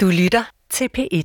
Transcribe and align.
Du 0.00 0.06
lytter 0.06 0.44
til 0.70 0.88
P1. 0.98 1.22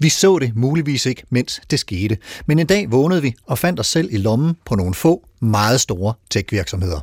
Vi 0.00 0.08
så 0.08 0.38
det 0.38 0.56
muligvis 0.56 1.06
ikke, 1.06 1.22
mens 1.30 1.60
det 1.70 1.78
skete, 1.78 2.18
men 2.46 2.58
en 2.58 2.66
dag 2.66 2.92
vågnede 2.92 3.22
vi 3.22 3.34
og 3.46 3.58
fandt 3.58 3.80
os 3.80 3.86
selv 3.86 4.08
i 4.12 4.16
lommen 4.16 4.56
på 4.64 4.74
nogle 4.74 4.94
få, 4.94 5.28
meget 5.40 5.80
store 5.80 6.14
tech-virksomheder. 6.30 7.00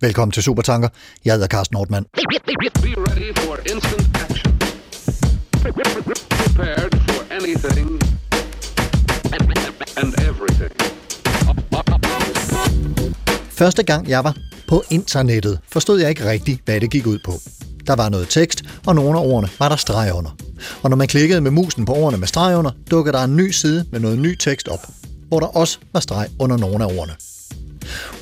Velkommen 0.00 0.32
til 0.32 0.42
Supertanker. 0.42 0.88
Jeg 1.24 1.32
hedder 1.34 1.46
Carsten 1.46 1.74
Nordmann. 1.74 2.06
Be 2.14 2.20
ready 2.96 3.34
Første 13.56 13.82
gang 13.82 14.08
jeg 14.08 14.24
var 14.24 14.36
på 14.68 14.82
internettet, 14.90 15.58
forstod 15.68 16.00
jeg 16.00 16.08
ikke 16.08 16.30
rigtigt, 16.30 16.60
hvad 16.64 16.80
det 16.80 16.90
gik 16.90 17.06
ud 17.06 17.18
på. 17.24 17.32
Der 17.86 17.94
var 17.94 18.08
noget 18.08 18.28
tekst, 18.28 18.62
og 18.86 18.94
nogle 18.94 19.18
af 19.18 19.22
ordene 19.22 19.48
var 19.58 19.68
der 19.68 19.76
streg 19.76 20.12
under. 20.14 20.36
Og 20.82 20.90
når 20.90 20.96
man 20.96 21.08
klikkede 21.08 21.40
med 21.40 21.50
musen 21.50 21.84
på 21.84 21.92
ordene 21.92 22.18
med 22.18 22.26
streg 22.26 22.56
under, 22.56 22.70
dukkede 22.90 23.16
der 23.16 23.24
en 23.24 23.36
ny 23.36 23.50
side 23.50 23.84
med 23.92 24.00
noget 24.00 24.18
ny 24.18 24.36
tekst 24.36 24.68
op, 24.68 24.86
hvor 25.28 25.40
der 25.40 25.46
også 25.46 25.78
var 25.92 26.00
streg 26.00 26.28
under 26.38 26.56
nogle 26.56 26.84
af 26.84 26.88
ordene. 26.98 27.14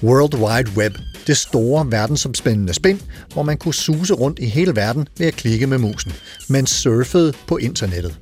World 0.02 0.34
Wide 0.34 0.70
Web, 0.76 0.98
det 1.26 1.36
store 1.36 1.90
verdensomspændende 1.90 2.74
spind, 2.74 3.00
hvor 3.32 3.42
man 3.42 3.56
kunne 3.56 3.74
suse 3.74 4.14
rundt 4.14 4.38
i 4.38 4.46
hele 4.46 4.76
verden 4.76 5.08
ved 5.18 5.26
at 5.26 5.34
klikke 5.34 5.66
med 5.66 5.78
musen, 5.78 6.12
men 6.48 6.66
surfede 6.66 7.32
på 7.46 7.56
internettet. 7.56 8.18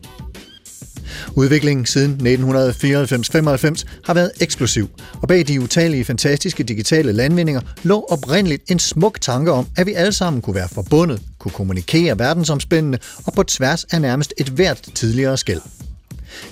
Udviklingen 1.34 1.86
siden 1.86 2.12
1994-95 2.12 3.84
har 4.04 4.14
været 4.14 4.30
eksplosiv, 4.40 4.90
og 5.22 5.28
bag 5.28 5.48
de 5.48 5.60
utallige 5.60 6.04
fantastiske 6.04 6.62
digitale 6.62 7.12
landvindinger 7.12 7.60
lå 7.82 8.06
oprindeligt 8.10 8.70
en 8.70 8.78
smuk 8.78 9.20
tanke 9.20 9.52
om, 9.52 9.66
at 9.76 9.86
vi 9.86 9.92
alle 9.92 10.12
sammen 10.12 10.42
kunne 10.42 10.54
være 10.54 10.68
forbundet, 10.68 11.22
kunne 11.38 11.52
kommunikere 11.52 12.18
verdensomspændende 12.18 12.98
og 13.26 13.32
på 13.32 13.42
tværs 13.42 13.84
af 13.84 14.00
nærmest 14.00 14.34
et 14.38 14.48
hvert 14.48 14.88
tidligere 14.94 15.36
skæld. 15.36 15.60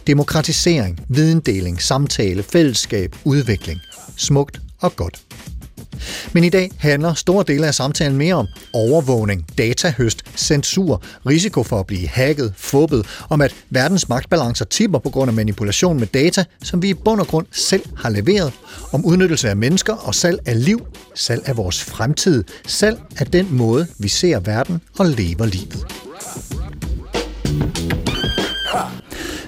Demokratisering, 0.06 1.00
videndeling, 1.08 1.82
samtale, 1.82 2.42
fællesskab, 2.42 3.16
udvikling. 3.24 3.80
Smukt 4.16 4.60
og 4.80 4.96
godt. 4.96 5.20
Men 6.32 6.44
i 6.44 6.48
dag 6.48 6.70
handler 6.78 7.14
store 7.14 7.44
dele 7.46 7.66
af 7.66 7.74
samtalen 7.74 8.18
mere 8.18 8.34
om 8.34 8.46
overvågning, 8.72 9.44
datahøst, 9.58 10.22
censur, 10.36 11.02
risiko 11.26 11.62
for 11.62 11.80
at 11.80 11.86
blive 11.86 12.08
hacket, 12.08 12.52
fubbet, 12.56 13.06
om 13.28 13.40
at 13.40 13.54
verdens 13.70 14.08
magtbalancer 14.08 14.64
tipper 14.64 14.98
på 14.98 15.10
grund 15.10 15.28
af 15.28 15.34
manipulation 15.34 15.98
med 15.98 16.06
data, 16.06 16.44
som 16.62 16.82
vi 16.82 16.88
i 16.88 16.94
bund 16.94 17.20
og 17.20 17.26
grund 17.26 17.46
selv 17.50 17.82
har 17.96 18.10
leveret, 18.10 18.52
om 18.92 19.04
udnyttelse 19.04 19.48
af 19.50 19.56
mennesker 19.56 19.94
og 19.94 20.14
salg 20.14 20.38
af 20.46 20.64
liv, 20.64 20.86
salg 21.14 21.42
af 21.46 21.56
vores 21.56 21.84
fremtid, 21.84 22.44
salg 22.66 22.98
af 23.18 23.26
den 23.26 23.48
måde, 23.50 23.86
vi 23.98 24.08
ser 24.08 24.40
verden 24.40 24.80
og 24.98 25.06
lever 25.06 25.46
livet. 25.46 25.86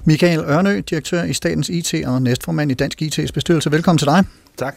Michael 0.04 0.40
Ørnø, 0.40 0.80
direktør 0.90 1.24
i 1.24 1.32
Statens 1.32 1.68
IT 1.68 1.94
og 2.06 2.22
næstformand 2.22 2.70
i 2.70 2.74
Dansk 2.74 3.02
IT's 3.02 3.32
bestyrelse. 3.34 3.72
Velkommen 3.72 3.98
til 3.98 4.06
dig. 4.06 4.24
Tak. 4.56 4.76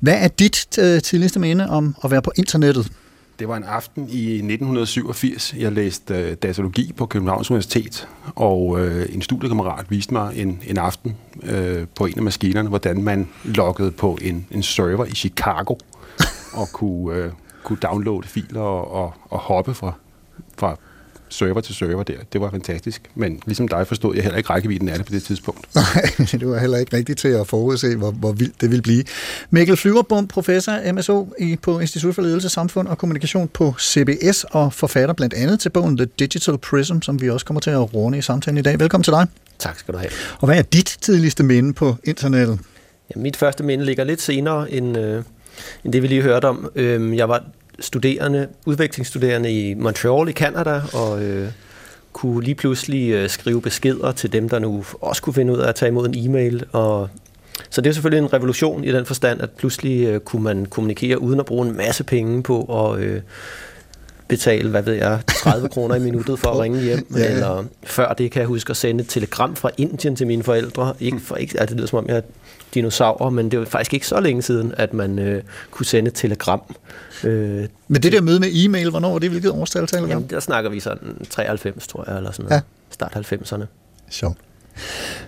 Hvad 0.00 0.24
er 0.24 0.28
dit 0.28 0.78
øh, 0.78 1.02
tidligste 1.02 1.40
minde 1.40 1.70
om 1.70 1.96
at 2.04 2.10
være 2.10 2.22
på 2.22 2.32
internettet? 2.36 2.92
Det 3.38 3.48
var 3.48 3.56
en 3.56 3.64
aften 3.64 4.08
i 4.08 4.34
1987. 4.34 5.54
Jeg 5.58 5.72
læste 5.72 6.14
øh, 6.14 6.34
datalogi 6.34 6.92
på 6.96 7.06
Københavns 7.06 7.50
Universitet, 7.50 8.08
og 8.34 8.80
øh, 8.80 9.14
en 9.14 9.22
studiekammerat 9.22 9.90
viste 9.90 10.12
mig 10.12 10.32
en, 10.36 10.62
en 10.66 10.78
aften 10.78 11.16
øh, 11.42 11.86
på 11.94 12.06
en 12.06 12.14
af 12.16 12.22
maskinerne, 12.22 12.68
hvordan 12.68 13.02
man 13.02 13.28
loggede 13.44 13.90
på 13.90 14.18
en, 14.22 14.46
en 14.50 14.62
server 14.62 15.04
i 15.04 15.14
Chicago 15.14 15.74
og 16.60 16.68
kunne, 16.72 17.16
øh, 17.16 17.32
kunne 17.62 17.78
downloade 17.82 18.28
filer 18.28 18.60
og, 18.60 18.92
og, 18.92 19.14
og 19.30 19.38
hoppe 19.38 19.74
fra, 19.74 19.92
fra 20.58 20.76
server 21.34 21.60
til 21.60 21.74
server 21.74 22.02
der. 22.02 22.14
Det 22.32 22.40
var 22.40 22.50
fantastisk. 22.50 23.02
Men 23.14 23.40
ligesom 23.46 23.68
dig 23.68 23.86
forstod 23.86 24.14
jeg 24.14 24.22
heller 24.22 24.36
ikke 24.38 24.50
rækkevidden 24.50 24.88
af 24.88 24.96
det 24.96 25.06
på 25.06 25.12
det 25.12 25.22
tidspunkt. 25.22 25.68
Nej, 25.74 26.26
det 26.30 26.48
var 26.48 26.58
heller 26.58 26.78
ikke 26.78 26.96
rigtigt 26.96 27.18
til 27.18 27.28
at 27.28 27.46
forudse, 27.46 27.96
hvor, 27.96 28.10
hvor 28.10 28.32
vildt 28.32 28.60
det 28.60 28.70
ville 28.70 28.82
blive. 28.82 29.04
Mikkel 29.50 29.76
Flyverbom, 29.76 30.26
professor 30.26 30.92
MSO 30.92 31.28
i, 31.38 31.56
på 31.56 31.78
Institut 31.78 32.14
for 32.14 32.22
Ledelse, 32.22 32.48
Samfund 32.48 32.88
og 32.88 32.98
Kommunikation 32.98 33.48
på 33.48 33.74
CBS 33.80 34.44
og 34.50 34.72
forfatter 34.72 35.14
blandt 35.14 35.34
andet 35.34 35.60
til 35.60 35.70
bogen 35.70 35.96
The 35.96 36.06
Digital 36.18 36.58
Prism, 36.58 37.00
som 37.00 37.20
vi 37.20 37.30
også 37.30 37.46
kommer 37.46 37.60
til 37.60 37.70
at 37.70 37.94
runde 37.94 38.18
i 38.18 38.22
samtalen 38.22 38.58
i 38.58 38.62
dag. 38.62 38.80
Velkommen 38.80 39.04
til 39.04 39.12
dig. 39.12 39.26
Tak 39.58 39.78
skal 39.78 39.94
du 39.94 39.98
have. 39.98 40.10
Og 40.40 40.46
hvad 40.46 40.58
er 40.58 40.62
dit 40.62 40.98
tidligste 41.00 41.42
minde 41.42 41.72
på 41.72 41.96
internettet? 42.04 42.58
Ja, 43.16 43.20
mit 43.20 43.36
første 43.36 43.64
minde 43.64 43.84
ligger 43.84 44.04
lidt 44.04 44.22
senere 44.22 44.70
end, 44.70 44.98
øh, 44.98 45.22
end 45.84 45.92
det, 45.92 46.02
vi 46.02 46.06
lige 46.06 46.22
hørte 46.22 46.46
om. 46.46 46.70
Øh, 46.74 47.16
jeg 47.16 47.28
var 47.28 47.44
studerende, 47.80 48.48
udvekslingsstuderende 48.66 49.52
i 49.52 49.74
Montreal 49.74 50.28
i 50.28 50.32
Canada, 50.32 50.80
og 50.92 51.22
øh, 51.22 51.48
kunne 52.12 52.44
lige 52.44 52.54
pludselig 52.54 53.10
øh, 53.10 53.30
skrive 53.30 53.62
beskeder 53.62 54.12
til 54.12 54.32
dem, 54.32 54.48
der 54.48 54.58
nu 54.58 54.84
også 55.00 55.22
kunne 55.22 55.34
finde 55.34 55.52
ud 55.52 55.58
af 55.58 55.68
at 55.68 55.74
tage 55.74 55.88
imod 55.88 56.08
en 56.08 56.30
e-mail. 56.30 56.64
Og, 56.72 57.08
så 57.70 57.80
det 57.80 57.90
er 57.90 57.94
selvfølgelig 57.94 58.24
en 58.24 58.32
revolution 58.32 58.84
i 58.84 58.92
den 58.92 59.06
forstand, 59.06 59.40
at 59.40 59.50
pludselig 59.50 60.06
øh, 60.06 60.20
kunne 60.20 60.42
man 60.42 60.66
kommunikere 60.66 61.20
uden 61.20 61.40
at 61.40 61.46
bruge 61.46 61.68
en 61.68 61.76
masse 61.76 62.04
penge 62.04 62.42
på 62.42 62.88
at 62.92 63.00
øh, 63.00 63.20
betale, 64.28 64.70
hvad 64.70 64.82
ved 64.82 64.94
jeg, 64.94 65.20
30 65.28 65.68
kroner 65.68 65.94
i 65.94 65.98
minuttet 65.98 66.38
for 66.38 66.50
at 66.50 66.58
ringe 66.62 66.80
hjem. 66.80 67.06
Ja, 67.14 67.20
ja. 67.20 67.32
Eller 67.32 67.64
før 67.82 68.12
det 68.12 68.30
kan 68.30 68.40
jeg 68.40 68.46
huske 68.48 68.70
at 68.70 68.76
sende 68.76 69.02
et 69.04 69.08
telegram 69.10 69.56
fra 69.56 69.70
Indien 69.78 70.16
til 70.16 70.26
mine 70.26 70.42
forældre. 70.42 70.94
Ikke 71.00 71.20
for, 71.20 71.36
ikke, 71.36 71.60
altså, 71.60 71.74
det 71.74 71.76
lyder 71.80 71.88
som 71.88 71.98
om 71.98 72.06
jeg 72.08 72.16
er 72.16 72.20
dinosaurer, 72.74 73.30
men 73.30 73.50
det 73.50 73.58
var 73.58 73.64
faktisk 73.64 73.94
ikke 73.94 74.06
så 74.06 74.20
længe 74.20 74.42
siden, 74.42 74.74
at 74.76 74.94
man 74.94 75.18
øh, 75.18 75.42
kunne 75.70 75.86
sende 75.86 76.08
et 76.08 76.14
telegram. 76.14 76.62
Øh, 77.24 77.64
Men 77.88 78.02
det 78.02 78.12
der 78.12 78.20
møde 78.20 78.40
med 78.40 78.48
e-mail, 78.54 78.90
hvornår 78.90 79.12
var 79.12 79.18
det? 79.18 79.30
Hvilket 79.30 79.50
årstal 79.50 79.86
taler 79.86 80.06
vi 80.06 80.12
om? 80.12 80.18
Jamen, 80.18 80.30
der 80.30 80.40
snakker 80.40 80.70
vi 80.70 80.80
sådan 80.80 81.26
93, 81.30 81.86
tror 81.86 82.04
jeg, 82.08 82.16
eller 82.16 82.32
sådan 82.32 82.44
noget. 82.44 82.56
Ja. 82.56 82.60
Start 82.90 83.32
90'erne. 83.32 83.64
Sjovt. 84.10 84.36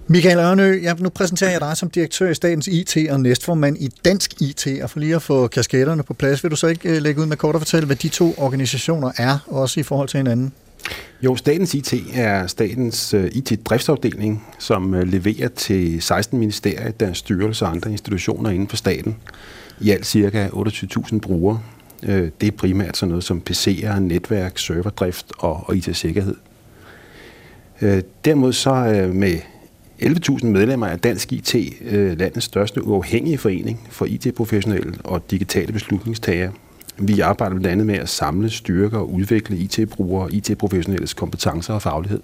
Michael 0.09 0.39
Ørnø, 0.39 0.83
jeg, 0.83 0.97
nu 0.99 1.09
præsenterer 1.09 1.51
jeg 1.51 1.61
dig 1.61 1.77
som 1.77 1.91
direktør 1.91 2.31
i 2.31 2.34
Statens 2.34 2.69
IT 2.69 2.97
og 3.11 3.21
næstformand 3.21 3.77
i 3.81 3.91
Dansk 4.05 4.41
IT, 4.41 4.67
og 4.83 4.91
for 4.91 5.01
lige 5.01 5.15
at 5.15 5.23
få 5.23 5.47
kasketterne 5.49 6.03
på 6.03 6.15
plads, 6.15 6.45
vil 6.45 6.51
du 6.51 6.57
så 6.57 6.67
ikke 6.67 6.97
øh, 6.97 7.03
lægge 7.03 7.21
ud 7.21 7.27
med 7.27 7.37
kort 7.37 7.55
at 7.55 7.61
fortælle, 7.61 7.87
hvad 7.87 7.97
de 7.97 8.09
to 8.09 8.35
organisationer 8.37 9.12
er, 9.17 9.39
også 9.47 9.81
i 9.81 9.83
forhold 9.83 10.09
til 10.09 10.19
hinanden? 10.19 10.53
Jo, 11.23 11.37
Statens 11.37 11.75
IT 11.75 11.95
er 12.15 12.47
statens 12.47 13.15
øh, 13.15 13.31
IT-driftsafdeling, 13.33 14.47
som 14.59 14.95
øh, 14.95 15.09
leverer 15.09 15.49
til 15.49 16.03
16 16.03 16.39
ministerier, 16.39 16.91
deres 16.91 17.19
styrelser 17.19 17.67
og 17.67 17.73
andre 17.73 17.91
institutioner 17.91 18.51
inden 18.51 18.69
for 18.69 18.77
staten. 18.77 19.17
I 19.81 19.91
alt 19.91 20.06
cirka 20.06 20.49
28.000 20.49 21.19
brugere. 21.19 21.61
Det 22.41 22.43
er 22.43 22.51
primært 22.51 22.97
sådan 22.97 23.09
noget 23.09 23.25
som 23.25 23.43
PC'er, 23.51 23.99
netværk, 23.99 24.59
serverdrift 24.59 25.27
og, 25.39 25.65
og 25.67 25.77
IT-sikkerhed. 25.77 26.35
Uh, 27.82 27.98
derimod 28.25 28.53
så 28.53 28.75
øh, 28.75 29.14
med 29.14 29.38
11.000 30.03 30.47
medlemmer 30.47 30.87
af 30.87 30.98
Dansk 30.98 31.32
IT, 31.32 31.54
øh, 31.81 32.19
landets 32.19 32.47
største 32.47 32.84
uafhængige 32.84 33.38
forening 33.38 33.87
for 33.91 34.06
IT-professionelle 34.06 34.94
og 35.04 35.31
digitale 35.31 35.72
beslutningstagere. 35.72 36.53
Vi 36.98 37.20
arbejder 37.20 37.54
blandt 37.54 37.66
andet 37.66 37.87
med 37.87 37.94
at 37.94 38.09
samle, 38.09 38.50
styrke 38.50 38.98
og 38.98 39.12
udvikle 39.12 39.56
IT-brugere 39.56 40.25
og 40.25 40.32
IT-professionelles 40.32 41.14
kompetencer 41.14 41.75
og 41.75 41.82
faglighed. 41.82 42.20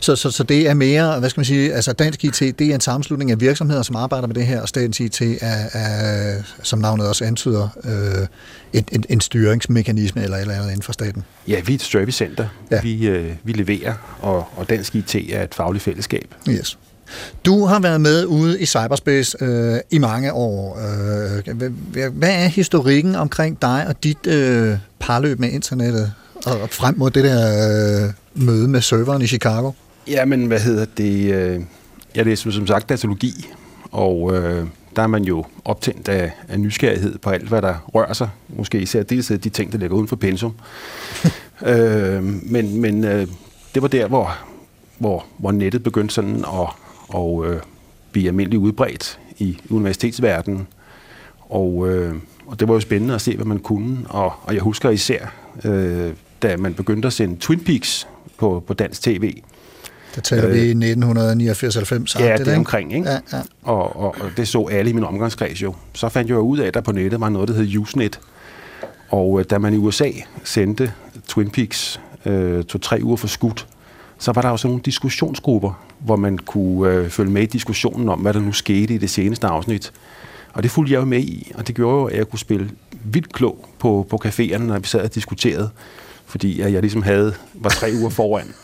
Så, 0.00 0.16
så, 0.16 0.30
så 0.30 0.42
det 0.42 0.68
er 0.68 0.74
mere, 0.74 1.18
hvad 1.20 1.30
skal 1.30 1.40
man 1.40 1.44
sige, 1.44 1.74
altså 1.74 1.92
Dansk 1.92 2.24
IT, 2.24 2.40
det 2.40 2.60
er 2.60 2.74
en 2.74 2.80
sammenslutning 2.80 3.30
af 3.30 3.40
virksomheder, 3.40 3.82
som 3.82 3.96
arbejder 3.96 4.26
med 4.26 4.34
det 4.34 4.46
her, 4.46 4.60
og 4.62 4.68
Statens 4.68 5.00
IT 5.00 5.22
er, 5.22 5.68
er 5.72 6.42
som 6.62 6.78
navnet 6.78 7.08
også 7.08 7.24
antyder, 7.24 7.68
øh, 7.84 8.26
en, 8.72 8.84
en, 8.92 9.04
en 9.08 9.20
styringsmekanisme 9.20 10.22
eller 10.22 10.36
eller 10.36 10.54
andet 10.54 10.68
inden 10.68 10.82
for 10.82 10.92
staten. 10.92 11.24
Ja, 11.48 11.60
vi 11.60 11.72
er 11.72 11.74
et 11.74 11.82
servicecenter. 11.82 12.48
Ja. 12.70 12.80
Vi, 12.82 13.08
øh, 13.08 13.34
vi 13.44 13.52
leverer, 13.52 14.18
og, 14.20 14.48
og 14.56 14.68
Dansk 14.68 14.94
IT 14.94 15.14
er 15.14 15.42
et 15.42 15.54
fagligt 15.54 15.84
fællesskab. 15.84 16.34
Yes. 16.48 16.78
Du 17.44 17.64
har 17.64 17.80
været 17.80 18.00
med 18.00 18.24
ude 18.26 18.60
i 18.60 18.66
cyberspace 18.66 19.36
øh, 19.40 19.80
i 19.90 19.98
mange 19.98 20.32
år. 20.32 20.78
Øh, 20.78 21.56
hvad, 21.56 21.70
hvad 22.10 22.44
er 22.44 22.46
historikken 22.46 23.14
omkring 23.14 23.62
dig 23.62 23.84
og 23.88 24.04
dit 24.04 24.26
øh, 24.26 24.76
parløb 25.00 25.38
med 25.38 25.50
internettet 25.50 26.12
og 26.46 26.70
frem 26.70 26.94
mod 26.98 27.10
det 27.10 27.24
der 27.24 28.06
øh, 28.06 28.12
møde 28.46 28.68
med 28.68 28.80
serveren 28.80 29.22
i 29.22 29.26
Chicago? 29.26 29.72
Jamen, 30.08 30.46
hvad 30.46 30.60
hedder 30.60 30.84
det? 30.96 31.34
øh, 31.34 31.60
Jeg 32.14 32.24
læser 32.24 32.50
som 32.50 32.66
sagt 32.66 32.88
datalogi, 32.88 33.48
og 33.92 34.34
øh, 34.36 34.66
der 34.96 35.02
er 35.02 35.06
man 35.06 35.24
jo 35.24 35.44
optændt 35.64 36.08
af, 36.08 36.32
af 36.48 36.60
nysgerrighed 36.60 37.18
på 37.18 37.30
alt, 37.30 37.48
hvad 37.48 37.62
der 37.62 37.74
rører 37.94 38.12
sig. 38.12 38.28
Måske 38.48 38.80
især 38.80 39.02
dels 39.02 39.26
de 39.26 39.38
ting, 39.48 39.72
der 39.72 39.78
ligger 39.78 39.96
uden 39.96 40.08
for 40.08 40.16
pensum. 40.16 40.54
øh, 41.66 42.24
men 42.24 42.80
men 42.80 43.04
øh, 43.04 43.26
det 43.74 43.82
var 43.82 43.88
der, 43.88 44.06
hvor, 44.08 44.38
hvor, 44.98 45.24
hvor 45.38 45.52
nettet 45.52 45.82
begyndte 45.82 46.14
sådan 46.14 46.36
at, 46.36 46.68
og, 47.08 47.46
øh, 47.46 47.60
blive 48.12 48.28
almindeligt 48.28 48.60
udbredt 48.60 49.18
i 49.38 49.58
universitetsverdenen. 49.70 50.66
Og, 51.40 51.88
øh, 51.88 52.14
og 52.46 52.60
det 52.60 52.68
var 52.68 52.74
jo 52.74 52.80
spændende 52.80 53.14
at 53.14 53.20
se, 53.20 53.36
hvad 53.36 53.46
man 53.46 53.58
kunne. 53.58 53.98
Og, 54.08 54.32
og 54.42 54.54
jeg 54.54 54.62
husker 54.62 54.90
især, 54.90 55.34
øh, 55.64 56.12
da 56.42 56.56
man 56.56 56.74
begyndte 56.74 57.06
at 57.06 57.12
sende 57.12 57.36
Twin 57.40 57.60
Peaks 57.64 58.08
på, 58.38 58.64
på 58.66 58.74
dansk 58.74 59.02
tv. 59.02 59.42
Der 60.14 60.20
taler 60.20 60.48
vi 60.48 60.60
i 60.60 60.72
1989-90. 60.72 62.24
Ja, 62.24 62.36
det 62.36 62.48
er 62.48 62.56
omkring, 62.56 62.94
ikke? 62.94 63.10
Ja, 63.10 63.18
ja. 63.32 63.42
Og, 63.62 63.96
og, 63.96 64.16
og 64.20 64.30
det 64.36 64.48
så 64.48 64.68
alle 64.70 64.90
i 64.90 64.92
min 64.92 65.04
omgangskreds 65.04 65.62
jo. 65.62 65.74
Så 65.92 66.08
fandt 66.08 66.28
jeg 66.28 66.34
jo 66.34 66.40
ud 66.40 66.58
af, 66.58 66.66
at 66.66 66.74
der 66.74 66.80
på 66.80 66.92
nettet 66.92 67.20
var 67.20 67.28
noget, 67.28 67.48
der 67.48 67.54
hed 67.54 67.76
Usenet. 67.76 68.20
Og 69.10 69.40
øh, 69.40 69.44
da 69.50 69.58
man 69.58 69.74
i 69.74 69.76
USA 69.76 70.10
sendte 70.44 70.92
Twin 71.28 71.50
Peaks 71.50 72.00
øh, 72.26 72.64
to-tre 72.64 73.00
uger 73.02 73.16
for 73.16 73.26
skudt, 73.26 73.66
så 74.18 74.32
var 74.32 74.42
der 74.42 74.48
jo 74.48 74.56
sådan 74.56 74.70
nogle 74.70 74.82
diskussionsgrupper, 74.82 75.84
hvor 75.98 76.16
man 76.16 76.38
kunne 76.38 76.92
øh, 76.92 77.10
følge 77.10 77.30
med 77.30 77.42
i 77.42 77.46
diskussionen 77.46 78.08
om, 78.08 78.20
hvad 78.20 78.34
der 78.34 78.40
nu 78.40 78.52
skete 78.52 78.94
i 78.94 78.98
det 78.98 79.10
seneste 79.10 79.46
afsnit. 79.46 79.92
Og 80.52 80.62
det 80.62 80.70
fulgte 80.70 80.92
jeg 80.92 81.00
jo 81.00 81.04
med 81.04 81.20
i, 81.20 81.52
og 81.54 81.66
det 81.66 81.74
gjorde 81.74 82.00
jo, 82.00 82.04
at 82.04 82.16
jeg 82.16 82.28
kunne 82.28 82.38
spille 82.38 82.70
vildt 83.04 83.32
klog 83.32 83.68
på, 83.78 84.06
på 84.10 84.20
caféerne, 84.24 84.58
når 84.58 84.78
vi 84.78 84.86
sad 84.86 85.00
og 85.00 85.14
diskuterede, 85.14 85.70
fordi 86.28 86.60
at 86.60 86.72
jeg 86.72 86.80
ligesom 86.80 87.02
havde, 87.02 87.34
var 87.54 87.70
tre 87.70 87.92
uger 88.00 88.10
foran. 88.10 88.46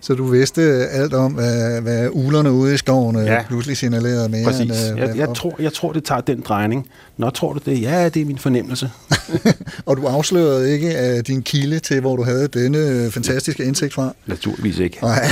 Så 0.00 0.14
du 0.14 0.26
vidste 0.26 0.62
alt 0.88 1.14
om, 1.14 1.32
hvad, 1.32 1.80
hvad 1.80 2.08
ulerne 2.12 2.52
ude 2.52 2.74
i 2.74 2.76
skoven 2.76 3.16
ja. 3.16 3.34
Ja. 3.34 3.42
pludselig 3.48 3.76
signalerede 3.76 4.28
mere 4.28 4.44
Præcis. 4.44 4.60
end... 4.60 4.92
øh, 4.92 4.98
Jeg, 5.08 5.16
jeg, 5.16 5.28
tror, 5.36 5.56
jeg 5.58 5.72
tror, 5.72 5.92
det 5.92 6.04
tager 6.04 6.20
den 6.20 6.40
drejning. 6.40 6.86
Nå, 7.16 7.30
tror 7.30 7.52
du 7.52 7.60
det? 7.70 7.82
Ja, 7.82 8.08
det 8.08 8.22
er 8.22 8.26
min 8.26 8.38
fornemmelse. 8.38 8.90
Og 9.86 9.96
du 9.96 10.06
afslørede 10.06 10.72
ikke 10.72 11.14
uh, 11.14 11.20
din 11.26 11.42
kilde 11.42 11.78
til, 11.78 12.00
hvor 12.00 12.16
du 12.16 12.22
havde 12.22 12.48
denne 12.48 12.78
øh, 12.78 13.10
fantastiske 13.10 13.64
indsigt 13.64 13.94
fra? 13.94 14.14
Naturligvis 14.26 14.78
ikke. 14.78 14.98
Nej. 15.02 15.26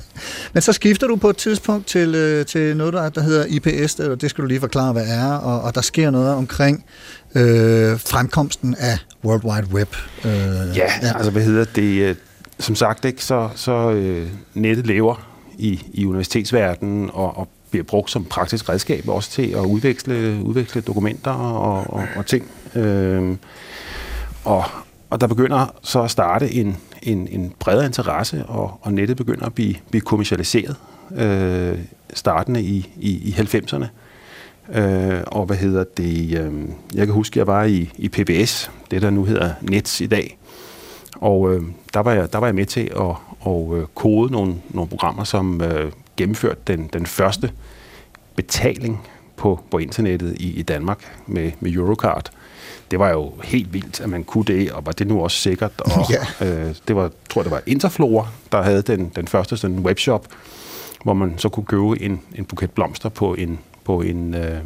Men 0.52 0.62
så 0.62 0.72
skifter 0.72 1.06
du 1.06 1.16
på 1.16 1.30
et 1.30 1.36
tidspunkt 1.36 1.86
til, 1.86 2.14
øh, 2.14 2.46
til 2.46 2.76
noget, 2.76 2.92
der, 2.92 3.08
der 3.08 3.20
hedder 3.20 3.44
IPS, 3.48 3.94
og 3.94 4.20
det 4.20 4.30
skal 4.30 4.42
du 4.42 4.48
lige 4.48 4.60
forklare, 4.60 4.92
hvad 4.92 5.06
er, 5.06 5.32
og, 5.32 5.60
og 5.62 5.74
der 5.74 5.80
sker 5.80 6.10
noget 6.10 6.28
omkring 6.34 6.84
øh, 7.34 8.00
fremkomsten 8.00 8.76
af 8.78 8.98
World 9.24 9.44
Wide 9.44 9.66
Web. 9.74 9.94
Øh, 10.24 10.32
Ja, 10.76 10.90
ja, 11.02 11.12
altså 11.16 11.30
hvad 11.30 11.42
hedder 11.42 11.64
det? 11.64 12.02
øh, 12.02 12.16
Som 12.58 12.74
sagt, 12.74 13.04
ikke, 13.04 13.24
så, 13.24 13.48
så 13.54 13.90
øh, 13.90 14.28
nettet 14.54 14.86
lever 14.86 15.28
i, 15.58 15.82
i 15.92 16.04
universitetsverdenen 16.06 17.10
og, 17.12 17.36
og 17.38 17.48
bliver 17.70 17.84
brugt 17.84 18.10
som 18.10 18.24
praktisk 18.24 18.68
redskab 18.68 19.08
også 19.08 19.30
til 19.30 19.42
at 19.50 19.60
udveksle, 19.60 20.40
udveksle 20.42 20.80
dokumenter 20.80 21.30
og, 21.30 21.94
og, 21.94 22.04
og 22.16 22.26
ting. 22.26 22.50
Øhm, 22.74 23.38
og, 24.44 24.64
og 25.10 25.20
der 25.20 25.26
begynder 25.26 25.74
så 25.82 26.02
at 26.02 26.10
starte 26.10 26.52
en, 26.52 26.76
en, 27.02 27.28
en 27.30 27.52
bredere 27.60 27.86
interesse, 27.86 28.44
og, 28.46 28.78
og 28.82 28.92
nettet 28.92 29.16
begynder 29.16 29.46
at 29.46 29.54
blive, 29.54 29.74
blive 29.90 30.00
kommercialiseret, 30.00 30.76
øh, 31.16 31.78
startende 32.14 32.62
i, 32.62 32.92
i, 32.96 33.10
i 33.10 33.34
90'erne. 33.38 33.82
Øh, 33.84 33.88
og 35.26 35.46
hvad 35.46 35.56
hedder 35.56 35.84
det? 35.96 36.38
Øh, 36.38 36.52
jeg 36.94 37.06
kan 37.06 37.14
huske, 37.14 37.38
jeg 37.38 37.46
var 37.46 37.64
i, 37.64 37.90
i 37.96 38.08
PBS, 38.08 38.70
det 38.90 39.02
der 39.02 39.10
nu 39.10 39.24
hedder 39.24 39.54
Nets 39.60 40.00
i 40.00 40.06
dag. 40.06 40.38
Og 41.16 41.54
øh, 41.54 41.62
der, 41.94 42.00
var 42.00 42.12
jeg, 42.12 42.32
der 42.32 42.38
var 42.38 42.46
jeg 42.46 42.54
med 42.54 42.66
til 42.66 42.90
at, 43.00 43.16
at 43.46 43.74
øh, 43.74 43.86
kode 43.94 44.32
nogle, 44.32 44.54
nogle 44.70 44.88
programmer, 44.88 45.24
som 45.24 45.60
øh, 45.60 45.92
gennemførte 46.16 46.60
den, 46.66 46.90
den 46.92 47.06
første 47.06 47.50
betaling 48.36 49.06
på, 49.36 49.60
på 49.70 49.78
internettet 49.78 50.36
i, 50.40 50.52
i 50.58 50.62
Danmark 50.62 51.12
med, 51.26 51.52
med 51.60 51.72
Eurocard. 51.72 52.30
Det 52.90 52.98
var 52.98 53.10
jo 53.10 53.32
helt 53.44 53.72
vildt, 53.72 54.00
at 54.00 54.08
man 54.08 54.24
kunne 54.24 54.44
det, 54.44 54.72
og 54.72 54.86
var 54.86 54.92
det 54.92 55.06
nu 55.06 55.22
også 55.22 55.36
sikkert. 55.38 55.80
Og, 55.80 55.90
Ja. 56.40 56.46
øh, 56.46 56.74
det 56.88 56.96
var, 56.96 57.10
tror 57.30 57.40
jeg, 57.40 57.44
det 57.44 57.52
var 57.52 57.62
Interflora, 57.66 58.26
der 58.52 58.62
havde 58.62 58.82
den, 58.82 59.12
den 59.16 59.28
første 59.28 59.56
sådan 59.56 59.78
webshop, 59.78 60.26
hvor 61.04 61.14
man 61.14 61.34
så 61.38 61.48
kunne 61.48 61.66
købe 61.66 62.02
en, 62.02 62.20
en 62.34 62.44
buket 62.44 62.70
blomster 62.70 63.08
på 63.08 63.34
en, 63.34 63.58
på 63.84 64.02
en, 64.02 64.34
øh, 64.34 64.58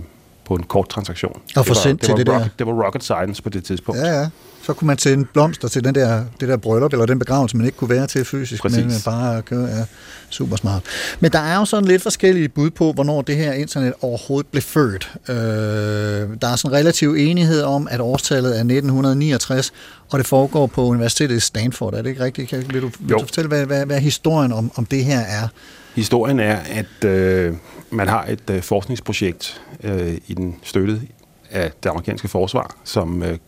på 0.44 0.54
en 0.54 0.62
kort 0.62 0.88
transaktion. 0.88 1.32
Og 1.34 1.40
det 1.46 1.56
var, 1.56 1.92
det 1.92 2.00
til 2.00 2.10
var 2.10 2.16
det 2.16 2.26
der- 2.26 2.34
rocket, 2.34 2.52
Det 2.58 2.66
var 2.66 2.84
rocket 2.86 3.02
science 3.02 3.42
på 3.42 3.48
det 3.48 3.64
tidspunkt. 3.64 4.00
Ja, 4.00 4.20
ja. 4.20 4.28
Så 4.68 4.74
kunne 4.74 4.86
man 4.86 4.98
sende 4.98 5.24
blomster 5.24 5.68
til 5.68 5.84
den 5.84 5.94
der, 5.94 6.24
det 6.40 6.48
der 6.48 6.56
bryllup, 6.56 6.92
eller 6.92 7.06
den 7.06 7.18
begravelse, 7.18 7.56
man 7.56 7.66
ikke 7.66 7.78
kunne 7.78 7.90
være 7.90 8.06
til 8.06 8.24
fysisk, 8.24 8.62
Præcis. 8.62 8.84
men 8.84 8.92
bare 9.04 9.42
køre, 9.42 9.66
ja, 9.66 9.84
super 10.30 10.56
smart. 10.56 10.82
Men 11.20 11.32
der 11.32 11.38
er 11.38 11.56
jo 11.56 11.64
sådan 11.64 11.84
lidt 11.84 12.02
forskellige 12.02 12.48
bud 12.48 12.70
på, 12.70 12.92
hvornår 12.92 13.22
det 13.22 13.36
her 13.36 13.52
internet 13.52 13.92
overhovedet 14.00 14.50
blev 14.50 14.62
født. 14.62 15.12
Øh, 15.28 15.34
der 15.34 16.48
er 16.48 16.56
sådan 16.56 16.76
relativ 16.76 17.14
enighed 17.18 17.62
om, 17.62 17.88
at 17.90 18.00
årstallet 18.00 18.50
er 18.50 18.60
1969, 18.60 19.72
og 20.10 20.18
det 20.18 20.26
foregår 20.26 20.66
på 20.66 20.84
universitetet 20.84 21.36
i 21.36 21.40
Stanford. 21.40 21.94
Er 21.94 22.02
det 22.02 22.10
ikke 22.10 22.24
rigtigt? 22.24 22.48
Kan, 22.48 22.64
vil 22.70 22.82
du, 22.82 22.90
vil 23.00 23.14
du 23.14 23.18
fortælle, 23.20 23.48
hvad, 23.48 23.66
hvad, 23.66 23.86
hvad 23.86 24.00
historien 24.00 24.52
om, 24.52 24.72
om 24.74 24.86
det 24.86 25.04
her 25.04 25.20
er? 25.20 25.48
Historien 25.94 26.40
er, 26.40 26.56
at 26.56 27.04
øh, 27.04 27.54
man 27.90 28.08
har 28.08 28.24
et 28.24 28.50
øh, 28.50 28.62
forskningsprojekt 28.62 29.60
øh, 29.84 30.18
i 30.26 30.34
den 30.34 30.56
støttet 30.62 31.02
af 31.50 31.72
det 31.82 31.90
amerikanske 31.90 32.28
forsvar, 32.28 32.76
som 32.84 33.22
øh, 33.22 33.38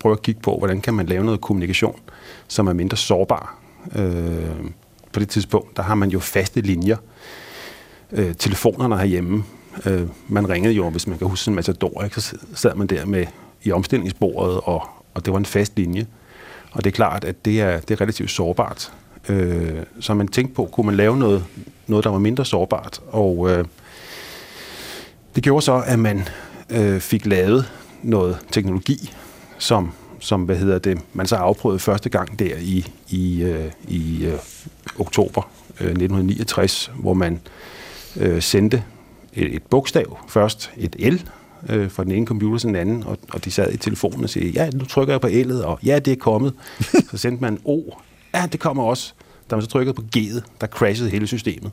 prøve 0.00 0.12
at 0.12 0.22
kigge 0.22 0.40
på, 0.40 0.58
hvordan 0.58 0.80
kan 0.80 0.94
man 0.94 1.06
lave 1.06 1.24
noget 1.24 1.40
kommunikation, 1.40 2.00
som 2.48 2.66
er 2.66 2.72
mindre 2.72 2.96
sårbar. 2.96 3.58
Øh, 3.96 4.70
på 5.12 5.20
det 5.20 5.28
tidspunkt, 5.28 5.76
der 5.76 5.82
har 5.82 5.94
man 5.94 6.08
jo 6.08 6.20
faste 6.20 6.60
linjer. 6.60 6.96
Øh, 8.12 8.34
telefonerne 8.34 8.98
herhjemme, 8.98 9.44
øh, 9.86 10.02
man 10.28 10.48
ringede 10.48 10.74
jo, 10.74 10.90
hvis 10.90 11.06
man 11.06 11.18
kan 11.18 11.28
huske 11.28 11.48
en 11.48 11.54
matador, 11.54 12.04
ikke? 12.04 12.20
så 12.20 12.36
sad 12.54 12.74
man 12.74 12.86
der 12.86 13.06
med 13.06 13.26
i 13.62 13.72
omstillingsbordet, 13.72 14.60
og, 14.64 14.88
og 15.14 15.24
det 15.24 15.32
var 15.32 15.38
en 15.38 15.46
fast 15.46 15.76
linje. 15.76 16.06
Og 16.72 16.84
det 16.84 16.90
er 16.90 16.94
klart, 16.94 17.24
at 17.24 17.44
det 17.44 17.60
er, 17.60 17.80
det 17.80 17.90
er 17.90 18.00
relativt 18.00 18.30
sårbart. 18.30 18.92
Øh, 19.28 19.82
så 20.00 20.14
man 20.14 20.28
tænkte 20.28 20.54
på, 20.54 20.64
kunne 20.72 20.86
man 20.86 20.96
lave 20.96 21.16
noget, 21.16 21.44
noget 21.86 22.04
der 22.04 22.10
var 22.10 22.18
mindre 22.18 22.44
sårbart? 22.44 23.00
Og 23.08 23.50
øh, 23.50 23.64
det 25.34 25.42
gjorde 25.42 25.64
så, 25.64 25.82
at 25.86 25.98
man 25.98 26.28
øh, 26.70 27.00
fik 27.00 27.26
lavet 27.26 27.72
noget 28.02 28.38
teknologi, 28.52 29.12
som, 29.60 29.92
som 30.18 30.42
hvad 30.42 30.56
hedder 30.56 30.78
det, 30.78 30.98
man 31.12 31.26
så 31.26 31.36
afprøvede 31.36 31.78
første 31.78 32.08
gang 32.08 32.38
der 32.38 32.56
i, 32.60 32.86
i, 33.08 33.42
øh, 33.42 33.72
i 33.88 34.24
øh, 34.24 34.38
oktober 34.98 35.42
øh, 35.80 35.86
1969, 35.86 36.92
hvor 36.94 37.14
man 37.14 37.40
øh, 38.16 38.42
sendte 38.42 38.84
et, 39.34 39.54
et 39.54 39.62
bogstav 39.62 40.18
først, 40.28 40.70
et 40.76 40.96
L, 41.12 41.28
øh, 41.68 41.90
fra 41.90 42.04
den 42.04 42.12
ene 42.12 42.26
computer 42.26 42.58
til 42.58 42.66
den 42.66 42.76
anden, 42.76 43.02
og, 43.02 43.18
og 43.32 43.44
de 43.44 43.50
sad 43.50 43.72
i 43.72 43.76
telefonen 43.76 44.24
og 44.24 44.30
sagde, 44.30 44.48
ja, 44.48 44.70
nu 44.70 44.84
trykker 44.84 45.14
jeg 45.14 45.20
på 45.20 45.26
L'et, 45.26 45.64
og 45.64 45.78
ja, 45.84 45.98
det 45.98 46.12
er 46.12 46.16
kommet. 46.16 46.54
så 47.10 47.16
sendte 47.16 47.42
man 47.42 47.58
O, 47.64 47.80
ja, 48.34 48.48
det 48.52 48.60
kommer 48.60 48.82
også. 48.82 49.12
Da 49.50 49.56
man 49.56 49.62
så 49.62 49.68
trykkede 49.68 49.94
på 49.94 50.02
G'et, 50.16 50.40
der 50.60 50.66
crashede 50.66 51.10
hele 51.10 51.26
systemet. 51.26 51.70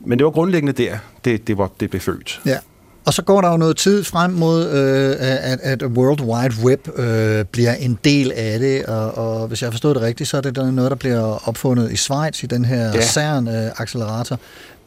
Men 0.00 0.18
det 0.18 0.24
var 0.24 0.30
grundlæggende 0.30 0.72
der, 0.72 0.98
det, 1.24 1.46
det, 1.46 1.58
var, 1.58 1.70
det 1.80 1.90
blev 1.90 2.00
født. 2.00 2.42
Ja. 2.46 2.58
Og 3.06 3.14
så 3.14 3.22
går 3.22 3.40
der 3.40 3.50
jo 3.50 3.56
noget 3.56 3.76
tid 3.76 4.04
frem 4.04 4.30
mod, 4.30 4.66
øh, 4.70 5.16
at, 5.20 5.60
at 5.60 5.82
World 5.82 6.20
Wide 6.20 6.54
Web 6.64 6.88
øh, 6.98 7.44
bliver 7.44 7.74
en 7.74 7.98
del 8.04 8.32
af 8.32 8.58
det, 8.58 8.84
og, 8.86 9.12
og 9.40 9.48
hvis 9.48 9.62
jeg 9.62 9.72
forstår 9.72 9.92
det 9.92 10.02
rigtigt, 10.02 10.30
så 10.30 10.36
er 10.36 10.40
det 10.40 10.56
der 10.56 10.70
noget, 10.70 10.90
der 10.90 10.96
bliver 10.96 11.48
opfundet 11.48 11.92
i 11.92 11.96
Schweiz 11.96 12.42
i 12.42 12.46
den 12.46 12.64
her 12.64 12.86
ja. 12.94 13.00
CERN-accelerator. 13.00 14.36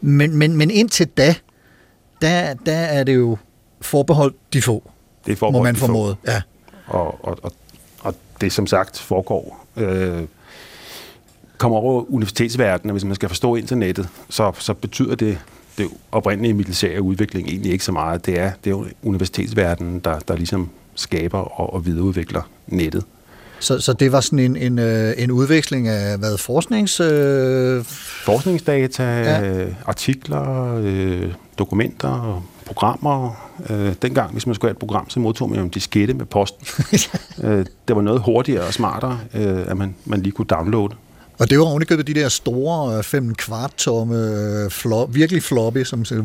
Men, 0.02 0.36
men, 0.36 0.58
men 0.58 0.72
indtil 0.72 1.08
da, 1.08 1.36
der, 2.22 2.54
der 2.66 2.76
er 2.78 3.04
det 3.04 3.16
jo 3.16 3.38
forbeholdt 3.82 4.36
de 4.54 4.62
få, 4.62 4.84
Det 5.26 5.32
er 5.32 5.36
må 5.36 5.38
forbeholdt 5.38 5.64
man 5.64 5.76
de 5.76 5.80
få. 5.80 5.86
formode. 5.86 6.16
Ja. 6.28 6.42
og, 6.88 7.26
og, 7.26 7.38
og, 7.44 7.52
og 8.00 8.16
det 8.42 8.54
som 8.54 8.68
sagt 8.68 9.00
foregår, 9.00 9.66
øh, 9.76 10.22
kommer 11.58 11.78
over 11.78 12.12
universitetsverdenen, 12.12 12.90
og 12.90 12.94
hvis 12.94 13.06
man 13.06 13.16
skal 13.16 13.30
forstå 13.30 13.56
internettet, 13.56 14.08
så, 14.30 14.52
så 14.60 14.74
betyder 14.74 15.16
det, 15.16 15.38
det 15.78 15.88
oprindelige 16.12 16.54
militære 16.54 17.02
udvikling 17.02 17.48
egentlig 17.48 17.72
ikke 17.72 17.86
så 17.86 17.92
meget. 17.92 18.26
Det 18.26 18.40
er, 18.40 18.52
det 18.64 18.68
er 18.68 18.72
jo 18.72 18.86
universitetsverdenen, 19.04 20.00
der, 20.00 20.20
der 20.20 20.36
ligesom 20.36 20.70
skaber 20.96 21.40
og, 21.60 21.74
og 21.74 21.86
videreudvikler 21.86 22.42
nettet. 22.68 23.04
Så, 23.60 23.80
så 23.80 23.94
det 23.94 24.12
var 24.12 24.20
sådan 24.20 24.40
en, 24.40 24.56
en, 24.56 24.80
øh, 24.80 25.14
en 25.18 25.32
udveksling 25.32 25.88
af 25.88 26.18
hvad, 26.18 26.38
forsknings... 26.38 27.00
Øh, 27.00 27.84
Forskningsdata, 28.26 29.04
Ja. 29.04 29.40
ja. 29.40 29.64
øh, 29.66 29.74
artikler, 29.86 30.76
øh, 30.84 31.34
dokumenter, 31.60 32.44
programmer. 32.66 33.48
Øh, 33.70 33.94
dengang, 34.02 34.32
hvis 34.32 34.46
man 34.48 34.56
skulle 34.56 34.70
have 34.70 34.74
et 34.74 34.78
program, 34.80 35.10
så 35.10 35.20
modtog 35.20 35.50
man 35.50 35.58
jo 35.60 35.64
en 35.64 35.70
diskette 35.70 36.14
med 36.14 36.26
posten. 36.26 36.68
øh, 37.44 37.66
det 37.88 37.96
var 37.96 38.02
noget 38.02 38.22
hurtigere 38.22 38.64
og 38.64 38.74
smartere, 38.74 39.20
øh, 39.34 39.68
at 39.68 39.78
man, 39.78 39.96
man 40.06 40.22
lige 40.22 40.32
kunne 40.32 40.46
downloade. 40.46 40.96
Og 41.40 41.50
det 41.50 41.60
var 41.60 41.66
ovenikøbet 41.66 42.08
de 42.08 42.14
der 42.14 42.30
store 42.30 42.98
øh, 42.98 43.04
5 43.04 43.36
kvart 43.36 43.74
tomme, 43.78 44.18
øh, 44.18 44.70
flop, 44.70 45.16
virkelig 45.16 45.44
floppy, 45.44 45.84
som 45.84 46.06
siger... 46.06 46.22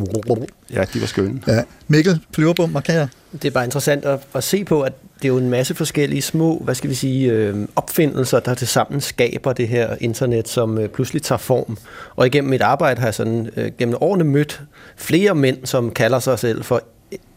Ja, 0.73 0.85
de 0.95 1.01
var 1.01 1.07
skønne. 1.07 1.41
Ja. 1.47 1.63
Mikkel, 1.89 2.21
flyverbom, 2.35 2.71
markerer. 2.71 3.07
Det 3.33 3.45
er 3.45 3.51
bare 3.51 3.65
interessant 3.65 4.05
at, 4.05 4.21
at 4.35 4.45
se 4.45 4.65
på, 4.65 4.83
at 4.83 4.93
det 5.17 5.25
er 5.25 5.29
jo 5.29 5.39
en 5.39 5.51
masse 5.51 5.75
forskellige 5.75 6.23
små, 6.23 6.59
hvad 6.65 6.75
skal 6.75 6.91
vi 6.91 6.95
sige, 6.95 7.31
øh, 7.31 7.69
opfindelser, 7.77 8.41
der 8.41 8.55
til 8.55 8.69
sammen 8.69 9.01
skaber 9.01 9.53
det 9.53 9.69
her 9.69 9.97
internet, 10.01 10.49
som 10.49 10.79
øh, 10.79 10.89
pludselig 10.89 11.23
tager 11.23 11.39
form. 11.39 11.79
Og 12.17 12.27
igennem 12.27 12.51
mit 12.51 12.63
arbejde 12.63 13.01
har 13.01 13.07
jeg 13.07 13.15
sådan, 13.15 13.51
øh, 13.57 13.71
gennem 13.79 13.97
årene 14.01 14.25
mødt 14.25 14.63
flere 14.97 15.35
mænd, 15.35 15.67
som 15.67 15.91
kalder 15.91 16.19
sig 16.19 16.39
selv 16.39 16.65
for 16.65 16.83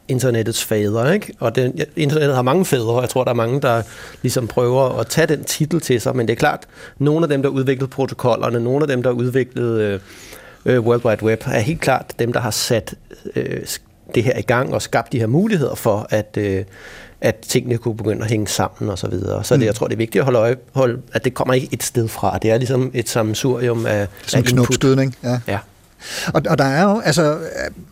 internettets 0.08 0.64
fader, 0.64 1.12
ikke? 1.12 1.34
Og 1.40 1.56
den, 1.56 1.80
internettet 1.96 2.36
har 2.36 2.42
mange 2.42 2.66
fædre, 2.66 2.94
og 2.94 3.02
jeg 3.02 3.10
tror, 3.10 3.24
der 3.24 3.32
er 3.32 3.36
mange, 3.36 3.62
der 3.62 3.82
ligesom 4.22 4.48
prøver 4.48 5.00
at 5.00 5.08
tage 5.08 5.28
den 5.28 5.44
titel 5.44 5.82
til 5.82 6.02
sig, 6.02 6.16
men 6.16 6.28
det 6.28 6.34
er 6.34 6.38
klart, 6.38 6.64
nogle 6.98 7.24
af 7.24 7.30
dem, 7.30 7.42
der 7.42 7.50
udviklede 7.50 7.90
protokollerne, 7.90 8.60
nogle 8.60 8.82
af 8.82 8.88
dem, 8.88 9.04
der 9.04 9.12
udviklede 9.12 9.84
øh, 9.84 10.00
øh, 10.76 10.82
World 10.82 11.06
Wide 11.06 11.24
Web, 11.24 11.44
er 11.46 11.60
helt 11.60 11.82
klart 11.82 12.14
dem, 12.20 12.34
der 12.34 12.40
har 12.40 12.52
sat 12.52 12.94
øh, 13.36 13.66
det 14.16 14.24
her 14.24 14.38
i 14.38 14.42
gang 14.42 14.74
og 14.74 14.82
skabt 14.82 15.12
de 15.12 15.20
her 15.20 15.28
muligheder 15.28 15.76
for, 15.76 16.08
at, 16.10 16.38
øh, 16.38 16.64
at 17.22 17.36
tingene 17.36 17.78
kunne 17.78 17.98
begynde 17.98 18.22
at 18.24 18.30
hænge 18.30 18.48
sammen 18.48 18.90
og 18.90 19.00
så 19.00 19.08
videre. 19.08 19.44
Så 19.44 19.58
det, 19.58 19.66
jeg 19.66 19.76
tror, 19.76 19.88
det 19.88 19.94
er 19.94 19.98
vigtigt 19.98 20.20
at 20.20 20.26
holde 20.26 20.40
øje, 20.40 20.56
holde, 20.74 21.02
at 21.14 21.26
det 21.26 21.34
kommer 21.34 21.54
ikke 21.54 21.70
et 21.72 21.84
sted 21.84 22.08
fra. 22.08 22.38
Det 22.38 22.52
er 22.52 22.58
ligesom 22.58 22.92
et 22.94 23.10
sammensurium 23.10 23.86
af, 23.86 24.08
Som 24.26 24.38
af 24.38 24.44
knopskydning. 24.44 25.16
Ja. 25.24 25.40
Ja. 25.48 25.60
Og, 26.34 26.42
og 26.50 26.58
der 26.58 26.66
er 26.66 26.84
jo, 26.84 27.00
altså, 27.00 27.38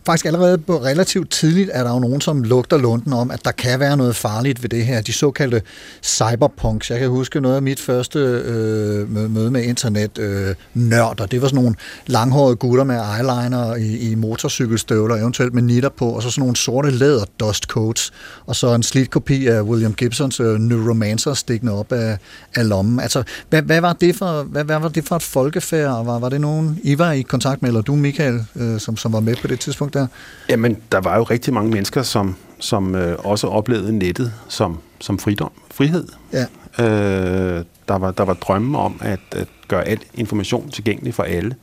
faktisk 0.06 0.26
allerede 0.26 0.58
på 0.58 0.82
relativt 0.82 1.30
tidligt, 1.30 1.70
er 1.72 1.84
der 1.84 1.90
jo 1.90 1.98
nogen, 1.98 2.20
som 2.20 2.42
lugter 2.42 2.78
lunden 2.78 3.12
om, 3.12 3.30
at 3.30 3.44
der 3.44 3.50
kan 3.50 3.80
være 3.80 3.96
noget 3.96 4.16
farligt 4.16 4.62
ved 4.62 4.68
det 4.68 4.86
her. 4.86 5.00
De 5.00 5.12
såkaldte 5.12 5.62
cyberpunks. 6.02 6.90
Jeg 6.90 6.98
kan 6.98 7.08
huske 7.08 7.40
noget 7.40 7.56
af 7.56 7.62
mit 7.62 7.80
første 7.80 8.18
øh, 8.18 9.30
møde 9.30 9.50
med 9.50 9.62
internet 9.62 10.18
øh, 10.18 10.54
nørder. 10.74 11.26
Det 11.26 11.42
var 11.42 11.48
sådan 11.48 11.62
nogle 11.62 11.74
langhårede 12.06 12.56
gutter 12.56 12.84
med 12.84 12.96
eyeliner 12.96 13.74
i, 13.74 14.10
i 14.10 14.14
motorcykelstøvler, 14.14 15.16
eventuelt 15.16 15.54
med 15.54 15.62
nitter 15.62 15.88
på, 15.88 16.08
og 16.08 16.22
så 16.22 16.30
sådan 16.30 16.42
nogle 16.42 16.56
sorte 16.56 16.90
læder 16.90 17.24
dust 17.40 17.64
coats, 17.64 18.12
og 18.46 18.56
så 18.56 18.74
en 18.74 18.82
slidt 18.82 19.10
kopi 19.10 19.46
af 19.46 19.62
William 19.62 19.94
Gibsons 19.94 20.40
øh, 20.40 20.58
Neuromancer 20.58 21.34
stikkende 21.34 21.72
op 21.72 21.92
af, 21.92 22.18
af 22.54 22.68
lommen. 22.68 23.00
Altså, 23.00 23.22
hvad, 23.50 23.62
hvad, 23.62 23.80
var 23.80 23.92
det 23.92 24.16
for, 24.16 24.42
hvad, 24.42 24.64
hvad 24.64 24.78
var 24.78 24.88
det 24.88 25.04
for 25.04 25.16
et 25.16 25.22
folkefærd? 25.22 26.04
Var, 26.04 26.18
var 26.18 26.28
det 26.28 26.40
nogen, 26.40 26.78
I 26.82 26.98
var 26.98 27.12
i 27.12 27.22
kontakt 27.22 27.62
med, 27.62 27.70
eller 27.70 27.80
du, 27.80 28.03
Michael, 28.04 28.46
øh, 28.56 28.80
som, 28.80 28.96
som 28.96 29.12
var 29.12 29.20
med 29.20 29.36
på 29.36 29.46
det 29.46 29.60
tidspunkt 29.60 29.94
der? 29.94 30.06
Jamen, 30.48 30.76
der 30.92 31.00
var 31.00 31.16
jo 31.16 31.22
rigtig 31.22 31.54
mange 31.54 31.70
mennesker, 31.70 32.02
som, 32.02 32.36
som 32.58 32.94
øh, 32.94 33.18
også 33.18 33.46
oplevede 33.46 33.98
nettet 33.98 34.32
som, 34.48 34.78
som 35.00 35.18
fridom, 35.18 35.52
frihed. 35.70 36.06
Ja. 36.32 36.46
Øh, 36.78 37.64
der, 37.88 37.98
var, 37.98 38.10
der 38.10 38.24
var 38.24 38.34
drømme 38.34 38.78
om 38.78 39.00
at, 39.00 39.20
at 39.32 39.48
gøre 39.68 39.84
al 39.84 39.98
information 40.14 40.70
tilgængelig 40.70 41.14
for 41.14 41.22
alle. 41.22 41.54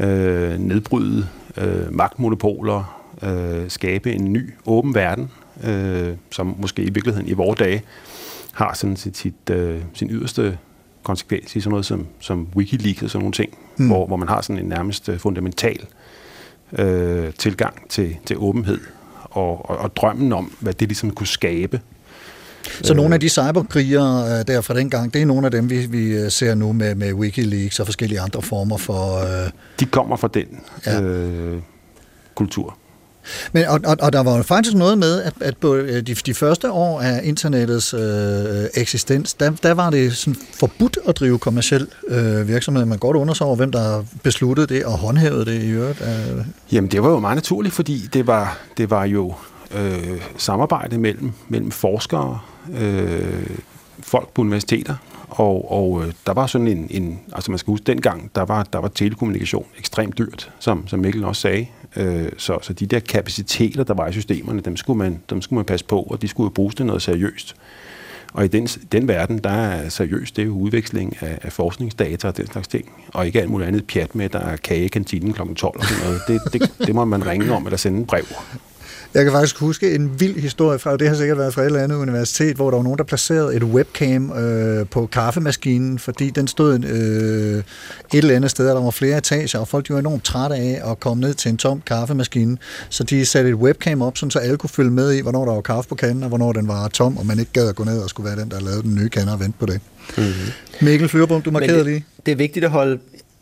Øh, 0.00 0.58
nedbryde 0.58 1.26
øh, 1.56 1.94
magtmonopoler, 1.94 3.08
øh, 3.22 3.70
skabe 3.70 4.12
en 4.12 4.32
ny 4.32 4.54
åben 4.66 4.94
verden, 4.94 5.30
øh, 5.64 6.14
som 6.30 6.56
måske 6.58 6.82
i 6.82 6.90
virkeligheden 6.90 7.28
i 7.28 7.32
vores 7.32 7.58
dage 7.58 7.82
har 8.52 8.74
sådan 8.74 8.96
sit, 8.96 9.16
sit, 9.16 9.50
øh, 9.50 9.80
sin 9.94 10.10
yderste 10.10 10.58
konsekvens 11.02 11.56
i 11.56 11.60
sådan 11.60 11.70
noget 11.70 11.86
som, 11.86 12.06
som 12.20 12.48
Wikileaks 12.56 13.02
og 13.02 13.10
sådan 13.10 13.22
nogle 13.22 13.32
ting, 13.32 13.58
mm. 13.76 13.86
hvor, 13.86 14.06
hvor 14.06 14.16
man 14.16 14.28
har 14.28 14.40
sådan 14.40 14.58
en 14.58 14.68
nærmest 14.68 15.08
øh, 15.08 15.18
fundamental 15.18 15.86
øh, 16.78 17.32
tilgang 17.38 17.88
til, 17.88 18.16
til 18.26 18.36
åbenhed 18.38 18.80
og, 19.22 19.70
og, 19.70 19.78
og 19.78 19.96
drømmen 19.96 20.32
om, 20.32 20.52
hvad 20.60 20.72
det 20.72 20.88
ligesom 20.88 21.10
kunne 21.10 21.26
skabe. 21.26 21.80
Så 22.82 22.94
nogle 22.94 23.14
af 23.14 23.20
de 23.20 23.28
cyberkrigere 23.28 24.38
øh, 24.38 24.46
der 24.46 24.60
fra 24.60 24.74
dengang, 24.74 25.14
det 25.14 25.22
er 25.22 25.26
nogle 25.26 25.46
af 25.46 25.50
dem, 25.50 25.70
vi, 25.70 25.86
vi 25.86 26.16
øh, 26.16 26.30
ser 26.30 26.54
nu 26.54 26.72
med, 26.72 26.94
med 26.94 27.12
Wikileaks 27.12 27.80
og 27.80 27.86
forskellige 27.86 28.20
andre 28.20 28.42
former 28.42 28.76
for... 28.76 29.18
Øh... 29.44 29.50
De 29.80 29.84
kommer 29.84 30.16
fra 30.16 30.28
den 30.34 30.60
ja. 30.86 31.00
øh, 31.00 31.58
kultur. 32.34 32.76
Men, 33.52 33.64
og, 33.64 33.80
og, 33.84 33.96
og 34.00 34.12
der 34.12 34.22
var 34.22 34.36
jo 34.36 34.42
faktisk 34.42 34.76
noget 34.76 34.98
med, 34.98 35.22
at, 35.22 35.32
at 35.40 35.56
på 35.56 35.74
øh, 35.74 36.06
de, 36.06 36.14
de 36.14 36.34
første 36.34 36.70
år 36.70 37.00
af 37.00 37.20
internettets 37.24 37.94
øh, 37.94 38.00
eksistens, 38.74 39.34
der, 39.34 39.50
der 39.62 39.74
var 39.74 39.90
det 39.90 40.16
sådan 40.16 40.36
forbudt 40.60 40.98
at 41.08 41.16
drive 41.16 41.38
kommersiel 41.38 41.86
øh, 42.08 42.48
virksomhed. 42.48 42.84
Man 42.84 42.98
godt 42.98 43.16
under 43.16 43.34
sig 43.34 43.46
over, 43.46 43.56
hvem 43.56 43.72
der 43.72 44.04
besluttede 44.22 44.66
det 44.66 44.84
og 44.84 44.92
håndhævede 44.92 45.44
det 45.44 45.62
i 45.62 45.70
øvrigt. 45.70 46.00
Øh. 46.00 46.44
Jamen, 46.72 46.90
det 46.90 47.02
var 47.02 47.10
jo 47.10 47.18
meget 47.18 47.36
naturligt, 47.36 47.74
fordi 47.74 48.08
det 48.12 48.26
var, 48.26 48.58
det 48.76 48.90
var 48.90 49.04
jo 49.04 49.34
øh, 49.74 50.20
samarbejde 50.36 50.98
mellem, 50.98 51.32
mellem 51.48 51.70
forskere, 51.70 52.38
øh, 52.78 53.46
folk 54.02 54.28
på 54.34 54.42
universiteter, 54.42 54.94
og, 55.28 55.72
og 55.72 56.04
øh, 56.04 56.12
der 56.26 56.32
var 56.32 56.46
sådan 56.46 56.68
en, 56.68 56.86
en, 56.90 57.20
altså 57.32 57.50
man 57.50 57.58
skal 57.58 57.70
huske, 57.70 57.84
dengang, 57.84 58.30
der 58.34 58.42
var, 58.42 58.62
der 58.72 58.78
var 58.78 58.88
telekommunikation 58.88 59.66
ekstremt 59.78 60.18
dyrt, 60.18 60.50
som, 60.58 60.88
som 60.88 61.00
Mikkel 61.00 61.24
også 61.24 61.40
sagde. 61.40 61.66
Øh, 61.96 62.28
så, 62.36 62.58
så 62.62 62.72
de 62.72 62.86
der 62.86 63.00
kapaciteter, 63.00 63.84
der 63.84 63.94
var 63.94 64.08
i 64.08 64.12
systemerne, 64.12 64.60
dem 64.60 64.76
skulle 64.76 64.98
man, 64.98 65.20
dem 65.30 65.42
skulle 65.42 65.56
man 65.58 65.64
passe 65.64 65.86
på, 65.86 66.02
og 66.02 66.22
de 66.22 66.28
skulle 66.28 66.44
jo 66.44 66.50
bruges 66.50 66.74
til 66.74 66.86
noget 66.86 67.02
seriøst. 67.02 67.56
Og 68.32 68.44
i 68.44 68.48
den, 68.48 68.66
den 68.66 69.08
verden, 69.08 69.38
der 69.38 69.50
er 69.50 69.88
seriøst, 69.88 70.36
det 70.36 70.42
er 70.42 70.46
jo 70.46 70.52
udveksling 70.52 71.16
af, 71.20 71.38
af 71.42 71.52
forskningsdata 71.52 72.28
og 72.28 72.36
den 72.36 72.46
slags 72.46 72.68
ting, 72.68 72.92
og 73.08 73.26
ikke 73.26 73.40
alt 73.40 73.50
muligt 73.50 73.68
andet 73.68 73.86
pjat 73.86 74.14
med, 74.14 74.28
der 74.28 74.38
er 74.38 74.56
kage 74.56 74.84
i 74.84 74.88
kantinen 74.88 75.32
kl. 75.32 75.54
12 75.56 75.78
og 75.78 75.84
sådan 75.84 76.04
noget. 76.04 76.20
Det, 76.28 76.52
det, 76.52 76.86
det 76.86 76.94
må 76.94 77.04
man 77.04 77.26
ringe 77.26 77.52
om 77.52 77.66
eller 77.66 77.76
sende 77.76 77.98
en 77.98 78.06
brev. 78.06 78.24
Jeg 79.14 79.24
kan 79.24 79.32
faktisk 79.32 79.58
huske 79.58 79.94
en 79.94 80.20
vild 80.20 80.40
historie 80.40 80.78
fra, 80.78 80.96
det 80.96 81.08
har 81.08 81.14
sikkert 81.14 81.38
været 81.38 81.54
fra 81.54 81.62
et 81.62 81.66
eller 81.66 81.82
andet 81.82 81.96
universitet, 81.96 82.56
hvor 82.56 82.70
der 82.70 82.76
var 82.76 82.84
nogen, 82.84 82.98
der 82.98 83.04
placerede 83.04 83.56
et 83.56 83.62
webcam 83.62 84.32
øh, 84.32 84.86
på 84.86 85.06
kaffemaskinen, 85.06 85.98
fordi 85.98 86.30
den 86.30 86.48
stod 86.48 86.84
øh, 86.84 87.58
et 87.58 87.64
eller 88.12 88.36
andet 88.36 88.50
sted, 88.50 88.68
og 88.68 88.76
der 88.76 88.82
var 88.82 88.90
flere 88.90 89.18
etager, 89.18 89.58
og 89.58 89.68
folk 89.68 89.88
de 89.88 89.92
var 89.92 89.98
enormt 89.98 90.24
trætte 90.24 90.56
af 90.56 90.90
at 90.90 91.00
komme 91.00 91.20
ned 91.20 91.34
til 91.34 91.48
en 91.48 91.56
tom 91.56 91.82
kaffemaskine. 91.86 92.56
Så 92.88 93.04
de 93.04 93.26
satte 93.26 93.50
et 93.50 93.54
webcam 93.54 94.02
op, 94.02 94.16
sådan, 94.16 94.30
så 94.30 94.38
alle 94.38 94.56
kunne 94.56 94.70
følge 94.70 94.90
med 94.90 95.12
i, 95.12 95.20
hvornår 95.20 95.44
der 95.44 95.52
var 95.52 95.60
kaffe 95.60 95.88
på 95.88 95.94
kanden, 95.94 96.22
og 96.22 96.28
hvornår 96.28 96.52
den 96.52 96.68
var 96.68 96.88
tom, 96.88 97.16
og 97.16 97.26
man 97.26 97.38
ikke 97.38 97.52
gad 97.52 97.68
at 97.68 97.74
gå 97.74 97.84
ned 97.84 97.98
og 97.98 98.10
skulle 98.10 98.26
være 98.30 98.40
den, 98.40 98.50
der 98.50 98.60
lavede 98.60 98.82
den 98.82 98.94
nye 98.94 99.08
kande 99.08 99.32
og 99.32 99.40
vente 99.40 99.58
på 99.58 99.66
det. 99.66 99.80
Mm-hmm. 100.16 100.32
Mikkel 100.80 101.08
Flyverbom, 101.08 101.42
du 101.42 101.50
markerede 101.50 101.78
det, 101.78 101.86
lige. 101.86 102.04
Det 102.26 102.32
er 102.32 102.36
vigtigt 102.36 102.64
at 102.64 102.70
holde 102.70 102.98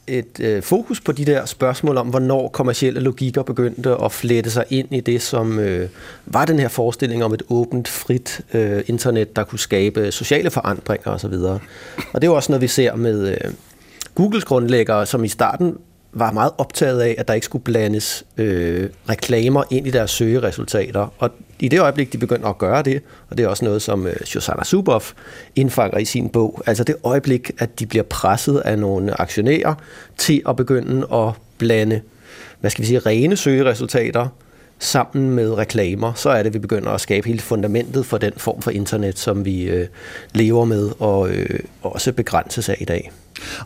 et 0.09 0.41
øh, 0.41 0.63
fokus 0.63 1.01
på 1.01 1.13
de 1.13 1.25
der 1.25 1.45
spørgsmål 1.45 1.97
om, 1.97 2.09
hvornår 2.09 2.49
kommersielle 2.49 3.01
logikker 3.01 3.43
begyndte 3.43 3.91
at 4.05 4.13
flette 4.13 4.51
sig 4.51 4.65
ind 4.71 4.95
i 4.95 5.01
det, 5.01 5.23
som 5.23 5.59
øh, 5.59 5.89
var 6.27 6.45
den 6.45 6.59
her 6.59 6.69
forestilling 6.69 7.25
om 7.25 7.35
et 7.35 7.43
åbent, 7.49 7.89
frit 7.89 8.41
øh, 8.55 8.83
internet, 8.87 9.37
der 9.37 9.45
kunne 9.45 9.59
skabe 9.59 10.13
sociale 10.13 10.51
forandringer 10.51 11.11
osv. 11.11 11.33
Og, 11.33 11.61
og 12.13 12.21
det 12.21 12.25
er 12.27 12.31
jo 12.31 12.37
også 12.37 12.53
noget, 12.53 12.63
vi 12.63 12.69
ser 12.69 12.95
med 12.95 13.29
øh, 13.29 13.53
Googles 14.15 14.45
grundlæggere, 14.45 15.07
som 15.07 15.25
i 15.25 15.29
starten 15.29 15.77
var 16.13 16.33
meget 16.33 16.53
optaget 16.59 17.01
af, 17.01 17.15
at 17.19 17.29
der 17.29 17.35
ikke 17.35 17.45
skulle 17.45 17.65
blandes 17.65 18.25
øh, 18.37 18.91
reklamer 19.09 19.65
ind 19.71 19.87
i 19.87 19.91
deres 19.91 20.11
søgeresultater. 20.11 21.15
Og 21.19 21.31
i 21.59 21.69
det 21.69 21.81
øjeblik, 21.81 22.13
de 22.13 22.19
begynder 22.19 22.49
at 22.49 22.59
gøre 22.59 22.83
det, 22.83 23.03
og 23.31 23.39
det 23.39 23.45
er 23.45 23.49
også 23.49 23.65
noget, 23.65 23.83
som 23.83 24.07
øh, 24.07 24.17
Shoshana 24.25 24.65
Zuboff 24.65 25.13
indfanger 25.57 25.99
i 25.99 26.05
sin 26.05 26.29
bog, 26.29 26.63
altså 26.67 26.85
det 26.85 26.97
øjeblik, 27.05 27.51
at 27.59 27.81
de 27.81 27.87
bliver 27.87 28.03
presset 28.03 28.59
af 28.59 28.79
nogle 28.79 29.21
aktionærer 29.21 29.75
til 30.17 30.43
at 30.49 30.57
begynde 30.57 31.07
at 31.13 31.33
blande, 31.59 32.01
hvad 32.61 32.71
skal 32.71 32.83
vi 32.83 32.87
sige, 32.87 32.99
rene 32.99 33.37
søgeresultater 33.37 34.29
sammen 34.79 35.31
med 35.31 35.53
reklamer, 35.53 36.13
så 36.13 36.31
er 36.31 36.37
det, 36.37 36.47
at 36.47 36.55
vi 36.55 36.59
begynder 36.59 36.91
at 36.91 37.01
skabe 37.01 37.27
hele 37.27 37.41
fundamentet 37.41 38.07
for 38.07 38.19
den 38.19 38.33
form 38.37 38.63
for 38.63 38.71
internet, 38.71 39.19
som 39.19 39.45
vi 39.45 39.63
øh, 39.63 39.89
lever 40.35 40.65
med 40.65 40.91
og 40.99 41.31
øh, 41.31 41.61
også 41.83 42.13
begrænses 42.13 42.69
af 42.69 42.77
i 42.81 42.85
dag. 42.85 43.13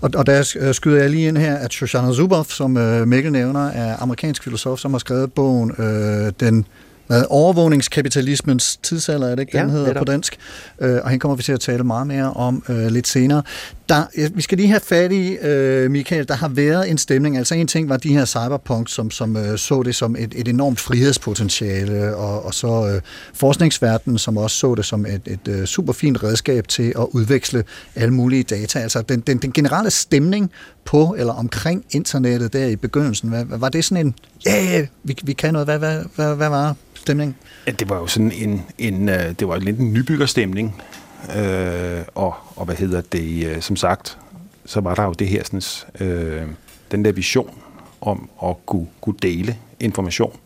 Og, 0.00 0.10
og 0.14 0.26
der 0.26 0.54
øh, 0.60 0.74
skyder 0.74 1.00
jeg 1.00 1.10
lige 1.10 1.28
ind 1.28 1.36
her, 1.36 1.54
at 1.54 1.72
Shoshana 1.72 2.12
Zuboff, 2.12 2.50
som 2.50 2.76
øh, 2.76 3.08
Mikkel 3.08 3.32
nævner, 3.32 3.68
er 3.68 3.96
amerikansk 4.02 4.42
filosof, 4.42 4.78
som 4.78 4.92
har 4.92 4.98
skrevet 4.98 5.32
bogen 5.32 5.72
øh, 5.78 6.32
Den 6.40 6.66
hvad, 7.06 7.24
overvågningskapitalismens 7.28 8.76
tidsalder, 8.76 9.26
er 9.26 9.34
det 9.34 9.40
ikke, 9.40 9.58
den 9.58 9.66
ja, 9.66 9.72
hedder 9.72 9.98
på 9.98 10.04
dansk? 10.04 10.36
Øh, 10.80 11.00
og 11.02 11.10
han 11.10 11.18
kommer 11.18 11.36
vi 11.36 11.42
til 11.42 11.52
at 11.52 11.60
tale 11.60 11.84
meget 11.84 12.06
mere 12.06 12.32
om 12.32 12.62
øh, 12.68 12.86
lidt 12.86 13.08
senere. 13.08 13.42
Der, 13.88 14.30
vi 14.34 14.42
skal 14.42 14.58
lige 14.58 14.68
have 14.68 14.80
fat 14.80 15.12
i, 15.12 15.36
øh, 15.36 15.90
Michael, 15.90 16.28
der 16.28 16.34
har 16.34 16.48
været 16.48 16.90
en 16.90 16.98
stemning. 16.98 17.38
Altså 17.38 17.54
en 17.54 17.66
ting 17.66 17.88
var 17.88 17.96
de 17.96 18.12
her 18.12 18.24
cyberpunk, 18.24 18.88
som, 18.88 19.10
som 19.10 19.36
øh, 19.36 19.58
så 19.58 19.82
det 19.82 19.94
som 19.94 20.16
et, 20.18 20.34
et 20.36 20.48
enormt 20.48 20.80
frihedspotentiale, 20.80 22.16
og, 22.16 22.44
og 22.44 22.54
så 22.54 22.88
øh, 22.94 23.00
forskningsverdenen, 23.34 24.18
som 24.18 24.36
også 24.36 24.56
så 24.56 24.74
det 24.74 24.84
som 24.84 25.06
et, 25.06 25.22
et 25.26 25.48
øh, 25.48 25.64
super 25.64 25.92
fint 25.92 26.22
redskab 26.22 26.68
til 26.68 26.92
at 26.98 27.06
udveksle 27.10 27.64
alle 27.94 28.14
mulige 28.14 28.42
data. 28.42 28.78
Altså 28.78 29.02
den, 29.02 29.20
den, 29.20 29.38
den 29.38 29.52
generelle 29.52 29.90
stemning 29.90 30.50
på 30.84 31.14
eller 31.18 31.32
omkring 31.32 31.84
internettet 31.90 32.52
der 32.52 32.66
i 32.66 32.76
begyndelsen, 32.76 33.28
hvad, 33.28 33.44
var 33.48 33.68
det 33.68 33.84
sådan 33.84 34.06
en, 34.06 34.14
ja, 34.46 34.64
yeah, 34.64 34.86
vi, 35.02 35.16
vi 35.22 35.32
kan 35.32 35.52
noget, 35.52 35.66
hvad, 35.66 35.78
hvad, 35.78 36.04
hvad, 36.16 36.36
hvad 36.36 36.48
var 36.48 36.76
stemningen? 36.94 37.36
Ja, 37.66 37.72
det 37.72 37.88
var 37.88 37.96
jo 37.98 38.06
sådan 38.06 38.32
en, 38.32 38.62
en 38.78 39.08
øh, 39.08 39.34
det 39.38 39.48
var 39.48 39.58
lidt 39.58 39.78
en 39.78 39.92
nybyggerstemning, 39.92 40.82
uh, 41.28 42.04
og, 42.14 42.34
og 42.56 42.64
hvad 42.64 42.74
hedder 42.74 43.00
det, 43.00 43.56
uh, 43.56 43.62
som 43.62 43.76
sagt, 43.76 44.18
så 44.66 44.80
var 44.80 44.94
der 44.94 45.04
jo 45.04 45.12
det 45.12 45.28
her, 45.28 45.42
sådan, 45.44 45.62
uh, 46.00 46.48
den 46.90 47.04
der 47.04 47.12
vision 47.12 47.54
om 48.00 48.30
at 48.44 48.66
kunne, 48.66 48.86
kunne 49.00 49.16
dele 49.22 49.58
information, 49.80 50.36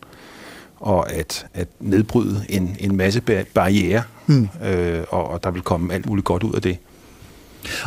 og 0.76 1.12
at, 1.12 1.46
at 1.54 1.68
nedbryde 1.80 2.44
en, 2.48 2.76
en 2.80 2.96
masse 2.96 3.20
barriere, 3.54 4.02
hmm. 4.26 4.48
uh, 4.60 5.04
og, 5.08 5.28
og 5.28 5.44
der 5.44 5.50
vil 5.50 5.62
komme 5.62 5.94
alt 5.94 6.06
muligt 6.06 6.24
godt 6.24 6.42
ud 6.42 6.54
af 6.54 6.62
det. 6.62 6.78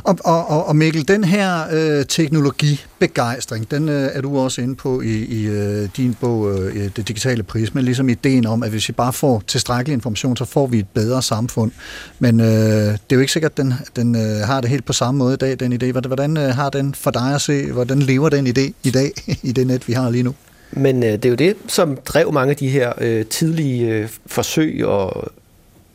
Og, 0.03 0.17
og, 0.25 0.67
og 0.67 0.75
Mikkel, 0.75 1.07
den 1.07 1.24
her 1.24 1.63
øh, 1.71 2.05
teknologibegejstring, 2.05 3.71
den 3.71 3.89
øh, 3.89 4.09
er 4.13 4.21
du 4.21 4.39
også 4.39 4.62
inde 4.62 4.75
på 4.75 5.01
i, 5.01 5.25
i 5.25 5.45
øh, 5.48 5.89
din 5.98 6.13
bog, 6.13 6.53
øh, 6.53 6.89
Det 6.95 7.07
Digitale 7.07 7.43
Prisme, 7.43 7.81
ligesom 7.81 8.09
ideen 8.09 8.45
om, 8.45 8.63
at 8.63 8.69
hvis 8.69 8.88
vi 8.88 8.93
bare 8.93 9.13
får 9.13 9.43
tilstrækkelig 9.48 9.93
information, 9.93 10.38
så 10.38 10.45
får 10.45 10.67
vi 10.67 10.79
et 10.79 10.88
bedre 10.93 11.21
samfund. 11.21 11.71
Men 12.19 12.39
øh, 12.39 12.45
det 12.45 12.93
er 12.93 13.15
jo 13.15 13.19
ikke 13.19 13.33
sikkert, 13.33 13.51
at 13.51 13.57
den, 13.57 13.74
den 13.95 14.15
øh, 14.15 14.48
har 14.48 14.62
det 14.62 14.69
helt 14.69 14.86
på 14.86 14.93
samme 14.93 15.17
måde 15.17 15.33
i 15.33 15.38
dag, 15.38 15.59
den 15.59 15.74
idé. 15.74 16.07
Hvordan 16.07 16.38
øh, 16.38 16.55
har 16.55 16.69
den 16.69 16.95
for 16.95 17.12
dig 17.12 17.36
at 17.36 17.41
se, 17.41 17.71
hvordan 17.71 18.00
lever 18.00 18.29
den 18.29 18.48
idé 18.48 18.71
i 18.83 18.91
dag, 18.91 19.12
i 19.50 19.51
det 19.51 19.67
net, 19.67 19.88
vi 19.88 19.93
har 19.93 20.09
lige 20.09 20.24
nu? 20.24 20.33
Men 20.71 21.03
øh, 21.03 21.12
det 21.12 21.25
er 21.25 21.29
jo 21.29 21.36
det, 21.36 21.55
som 21.67 21.98
drev 22.05 22.33
mange 22.33 22.51
af 22.51 22.57
de 22.57 22.69
her 22.69 22.93
øh, 23.01 23.25
tidlige 23.25 23.88
øh, 23.88 24.09
forsøg 24.25 24.86
og 24.86 25.31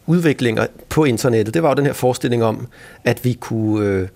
udviklinger 0.06 0.66
på 0.88 1.04
internettet, 1.04 1.54
det 1.54 1.62
var 1.62 1.68
jo 1.68 1.75
den 1.75 1.87
her 1.87 1.92
forestilling 1.92 2.44
om, 2.44 2.66
at 3.04 3.25
vi 3.25 3.32
kunne 3.32 3.87
øh, 3.87 4.08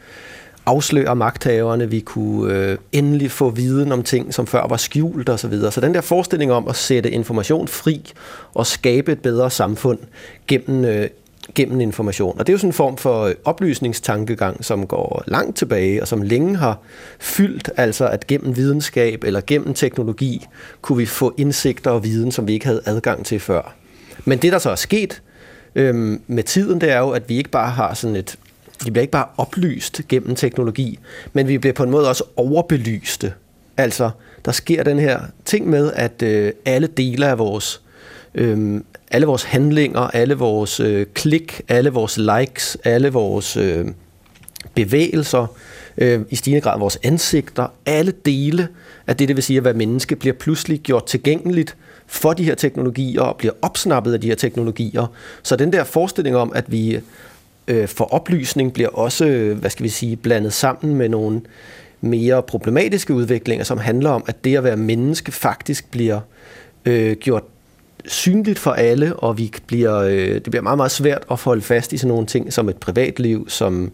afsløre 0.67 1.17
magthaverne, 1.17 1.91
vi 1.91 2.01
kunne 2.01 2.55
øh, 2.55 2.79
endelig 2.93 3.31
få 3.31 3.51
viden 3.51 3.93
om 3.93 4.03
ting, 4.03 4.35
som 4.35 4.47
før 4.47 4.67
var 4.67 4.77
skjult 4.77 5.29
osv. 5.29 5.39
Så, 5.39 5.49
videre. 5.49 5.73
så 5.73 5.81
den 5.81 5.95
der 5.95 6.01
forestilling 6.01 6.53
om 6.53 6.69
at 6.69 6.77
sætte 6.77 7.11
information 7.11 7.69
fri 7.69 8.13
og 8.55 8.67
skabe 8.67 9.13
et 9.13 9.21
bedre 9.21 9.51
samfund 9.51 9.99
gennem 10.47 10.85
øh, 10.85 11.09
gennem 11.55 11.81
information. 11.81 12.39
Og 12.39 12.47
det 12.47 12.53
er 12.53 12.55
jo 12.55 12.59
sådan 12.59 12.69
en 12.69 12.75
form 12.75 12.97
for 12.97 13.23
øh, 13.23 13.35
oplysningstankegang, 13.45 14.65
som 14.65 14.87
går 14.87 15.23
langt 15.27 15.57
tilbage, 15.57 16.03
og 16.03 16.09
som 16.09 16.23
længe 16.23 16.57
har 16.57 16.79
fyldt, 17.19 17.71
altså 17.77 18.09
at 18.09 18.27
gennem 18.27 18.57
videnskab 18.57 19.25
eller 19.25 19.41
gennem 19.47 19.75
teknologi, 19.75 20.47
kunne 20.83 20.99
vi 20.99 21.07
få 21.07 21.35
indsigter 21.37 21.91
og 21.91 22.05
viden, 22.05 22.33
som 22.33 22.47
vi 22.47 22.53
ikke 22.53 22.67
havde 22.67 22.83
adgang 22.85 23.27
til 23.27 23.41
før. 23.41 23.75
Men 24.25 24.39
det, 24.39 24.53
der 24.53 24.59
så 24.59 24.71
er 24.71 24.75
sket 24.75 25.23
øhm, 25.79 26.21
med 26.27 26.43
tiden, 26.43 26.81
det 26.81 26.91
er 26.91 26.99
jo, 26.99 27.11
at 27.11 27.29
vi 27.29 27.37
ikke 27.37 27.51
bare 27.51 27.71
har 27.71 27.95
sådan 27.95 28.17
et 28.17 28.39
vi 28.85 28.91
bliver 28.91 29.03
ikke 29.03 29.13
bare 29.13 29.27
oplyst 29.37 30.01
gennem 30.09 30.35
teknologi, 30.35 30.99
men 31.33 31.49
vi 31.49 31.59
bliver 31.59 31.75
på 31.75 31.83
en 31.83 31.91
måde 31.91 32.09
også 32.09 32.25
overbelyste. 32.37 33.33
Altså, 33.77 34.11
der 34.45 34.53
sker 34.53 34.83
den 34.83 34.99
her 34.99 35.21
ting 35.45 35.71
med, 35.71 35.93
at 35.93 36.23
øh, 36.23 36.53
alle 36.65 36.87
dele 36.87 37.27
af 37.27 37.39
vores, 37.39 37.83
Øhm, 38.35 38.85
alle 39.11 39.27
vores 39.27 39.43
handlinger, 39.43 40.01
alle 40.01 40.35
vores 40.35 40.81
øh, 40.81 41.07
klik, 41.15 41.61
alle 41.69 41.91
vores 41.91 42.19
likes, 42.19 42.79
alle 42.85 43.09
vores 43.09 43.57
øh, 43.57 43.87
bevægelser, 44.75 45.47
øh, 45.99 46.21
i 46.31 46.37
stigende 46.37 46.61
grad 46.61 46.79
vores 46.79 46.99
ansigter, 47.03 47.67
alle 47.87 48.13
dele 48.25 48.69
af 49.07 49.17
det, 49.17 49.29
det 49.29 49.37
vil 49.37 49.45
sige 49.45 49.57
at 49.57 49.65
være 49.65 49.75
menneske, 49.75 50.17
bliver 50.17 50.35
pludselig 50.35 50.81
gjort 50.81 51.07
tilgængeligt 51.07 51.77
for 52.09 52.33
de 52.33 52.45
her 52.45 52.55
teknologier 52.55 53.21
og 53.21 53.37
bliver 53.37 53.53
opsnappet 53.63 54.13
af 54.13 54.21
de 54.21 54.27
her 54.29 54.35
teknologier. 54.35 55.07
Så 55.43 55.57
den 55.57 55.73
der 55.73 55.85
forestilling 55.85 56.37
om, 56.37 56.53
at 56.55 56.73
vi 56.73 57.01
øh, 57.69 57.89
for 57.89 58.05
oplysning 58.05 58.73
bliver 58.73 58.89
også, 58.89 59.55
hvad 59.61 59.71
skal 59.71 59.85
vi 59.85 59.89
sige, 59.89 60.17
blandet 60.17 60.53
sammen 60.53 60.97
med 60.97 61.09
nogle 61.09 61.41
mere 62.01 62.43
problematiske 62.43 63.15
udviklinger, 63.15 63.65
som 63.65 63.79
handler 63.79 64.11
om, 64.11 64.25
at 64.27 64.45
det 64.45 64.57
at 64.57 64.65
være 64.65 64.77
menneske 64.77 65.33
faktisk 65.33 65.91
bliver 65.91 66.21
øh, 66.85 67.17
gjort 67.17 67.43
synligt 68.07 68.59
for 68.59 68.71
alle, 68.71 69.17
og 69.17 69.39
vi 69.39 69.53
bliver, 69.67 69.99
øh, 69.99 70.35
det 70.35 70.43
bliver 70.43 70.63
meget, 70.63 70.77
meget 70.77 70.91
svært 70.91 71.25
at 71.31 71.37
holde 71.37 71.63
fast 71.63 71.93
i 71.93 71.97
sådan 71.97 72.09
nogle 72.09 72.27
ting 72.27 72.53
som 72.53 72.69
et 72.69 72.77
privatliv, 72.77 73.49
som 73.49 73.93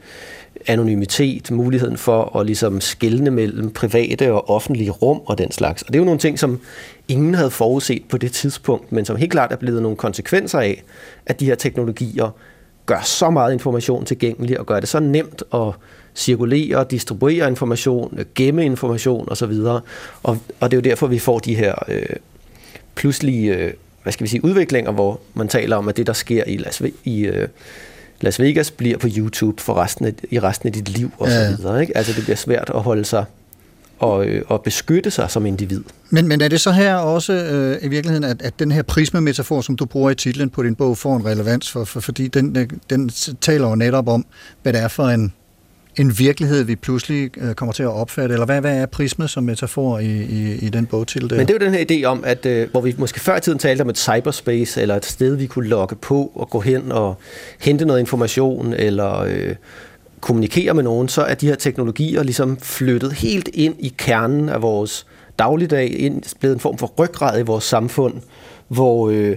anonymitet, 0.67 1.51
muligheden 1.51 1.97
for 1.97 2.37
at 2.41 2.47
ligesom 2.47 2.81
skille 2.81 3.31
mellem 3.31 3.71
private 3.71 4.33
og 4.33 4.51
offentlige 4.51 4.91
rum 4.91 5.21
og 5.27 5.39
den 5.39 5.51
slags. 5.51 5.83
Og 5.83 5.89
det 5.89 5.95
er 5.95 5.99
jo 5.99 6.05
nogle 6.05 6.21
ting, 6.21 6.39
som 6.39 6.61
ingen 7.09 7.35
havde 7.35 7.51
forudset 7.51 8.03
på 8.09 8.19
det 8.19 8.33
tidspunkt, 8.33 8.93
men 8.93 9.05
som 9.05 9.17
helt 9.17 9.33
klart 9.33 9.53
er 9.53 9.57
blevet 9.57 9.83
nogle 9.83 9.97
konsekvenser 9.97 10.61
af, 10.61 10.83
at 11.27 11.41
de 11.41 11.45
her 11.45 11.55
teknologier 11.55 12.31
gør 12.87 13.01
så 13.05 13.31
meget 13.31 13.53
information 13.53 14.05
tilgængelig 14.05 14.61
og 14.61 14.67
gør 14.67 14.81
det 14.81 14.89
så 14.89 15.01
nemt 15.01 15.43
at 15.55 15.73
cirkulere, 16.15 16.87
distribuere 16.91 17.49
information, 17.49 18.19
gemme 18.35 18.65
information 18.65 19.29
osv. 19.31 19.53
Og, 19.53 20.39
og 20.61 20.71
det 20.71 20.73
er 20.73 20.77
jo 20.77 20.81
derfor, 20.91 21.07
vi 21.07 21.19
får 21.19 21.39
de 21.39 21.55
her 21.55 21.75
øh, 21.89 22.17
pludselige 22.95 23.57
øh, 23.57 23.73
hvad 24.05 24.13
skal 24.13 24.25
vi 24.25 24.29
sige, 24.29 24.45
udviklinger, 24.45 24.93
hvor 24.93 25.21
man 25.35 25.49
taler 25.49 25.77
om, 25.77 25.89
at 25.89 25.97
det, 25.97 26.07
der 26.07 26.13
sker 26.13 26.45
i 26.45 26.57
Las, 26.57 26.83
i, 27.05 27.21
øh, 27.27 27.49
Las 28.21 28.41
Vegas, 28.41 28.71
bliver 28.71 28.99
på 28.99 29.09
YouTube 29.17 29.63
for 29.63 29.75
resten 29.75 30.05
af, 30.05 30.15
i 30.31 30.39
resten 30.39 30.67
af 30.67 30.73
dit 30.73 30.89
liv 30.89 31.11
og 31.19 31.29
ja. 31.29 31.51
så 31.51 31.57
videre. 31.57 31.81
Ikke? 31.81 31.97
Altså 31.97 32.13
det 32.13 32.23
bliver 32.23 32.37
svært 32.37 32.71
at 32.75 32.83
holde 32.83 33.05
sig 33.05 33.25
og, 33.99 34.27
øh, 34.27 34.43
og 34.47 34.63
beskytte 34.63 35.11
sig 35.11 35.31
som 35.31 35.47
individ. 35.47 35.83
Men, 36.11 36.29
men 36.29 36.41
er 36.41 36.49
det 36.49 36.61
så 36.61 36.73
her 36.73 36.95
også 36.95 37.33
øh, 37.33 37.79
i 37.83 37.89
virkeligheden, 37.89 38.25
at, 38.25 38.43
at 38.43 38.59
den 38.59 38.73
her 38.73 38.83
prismemetafor, 38.83 39.61
som 39.61 39.77
du 39.77 39.85
bruger 39.85 40.11
i 40.11 40.15
titlen 40.15 40.51
på 40.51 40.63
din 40.63 40.75
bog, 40.75 40.99
får 40.99 41.17
en 41.17 41.25
relevans, 41.25 41.71
for, 41.71 41.85
for, 41.85 42.01
fordi 42.01 42.29
den, 42.29 42.57
øh, 42.57 42.69
den 42.91 43.11
taler 43.41 43.69
jo 43.69 43.75
netop 43.75 44.09
om, 44.09 44.27
hvad 44.63 44.73
det 44.73 44.81
er 44.81 44.89
for 44.89 45.05
en, 45.05 45.33
en 45.97 46.19
virkelighed, 46.19 46.63
vi 46.63 46.77
pludselig 46.77 47.31
øh, 47.39 47.55
kommer 47.55 47.73
til 47.73 47.83
at 47.83 47.89
opfatte? 47.89 48.33
Eller 48.33 48.47
hvad, 48.47 48.61
hvad 48.61 48.77
er 48.77 48.87
prisme 48.87 49.29
som 49.29 49.45
metafor 49.45 49.99
i, 49.99 50.23
i, 50.23 50.55
i 50.55 50.69
den 50.69 50.87
bogtitel 50.87 51.31
der? 51.31 51.37
Men 51.37 51.47
det 51.47 51.55
er 51.55 51.59
jo 51.67 51.67
den 51.67 51.75
her 51.75 51.85
idé 51.91 52.05
om, 52.05 52.25
at 52.27 52.47
øh, 52.47 52.71
hvor 52.71 52.81
vi 52.81 52.95
måske 52.99 53.21
før 53.21 53.37
i 53.37 53.41
tiden 53.41 53.59
talte 53.59 53.83
om 53.83 53.89
et 53.89 53.99
cyberspace, 53.99 54.83
eller 54.83 54.97
et 54.97 55.05
sted, 55.05 55.35
vi 55.35 55.47
kunne 55.47 55.69
logge 55.69 55.97
på 55.97 56.33
og 56.35 56.51
gå 56.51 56.61
hen 56.61 56.93
og 56.93 57.17
hente 57.61 57.85
noget 57.85 58.01
information, 58.01 58.75
eller 58.75 59.21
øh, 59.21 59.55
kommunikere 60.21 60.75
med 60.75 60.83
nogen, 60.83 61.09
så 61.09 61.23
er 61.23 61.35
de 61.35 61.47
her 61.47 61.55
teknologier 61.55 62.23
ligesom 62.23 62.57
flyttet 62.57 63.13
helt 63.13 63.49
ind 63.55 63.75
i 63.79 63.95
kernen 63.99 64.49
af 64.49 64.63
vores 64.63 65.07
dagligdag, 65.39 66.01
ind, 66.01 66.23
blevet 66.41 66.55
en 66.55 66.61
form 66.61 66.79
for 66.79 66.93
ryggrad 66.99 67.41
i 67.41 67.43
vores 67.43 67.65
samfund, 67.65 68.15
hvor 68.69 69.11
øh, 69.11 69.37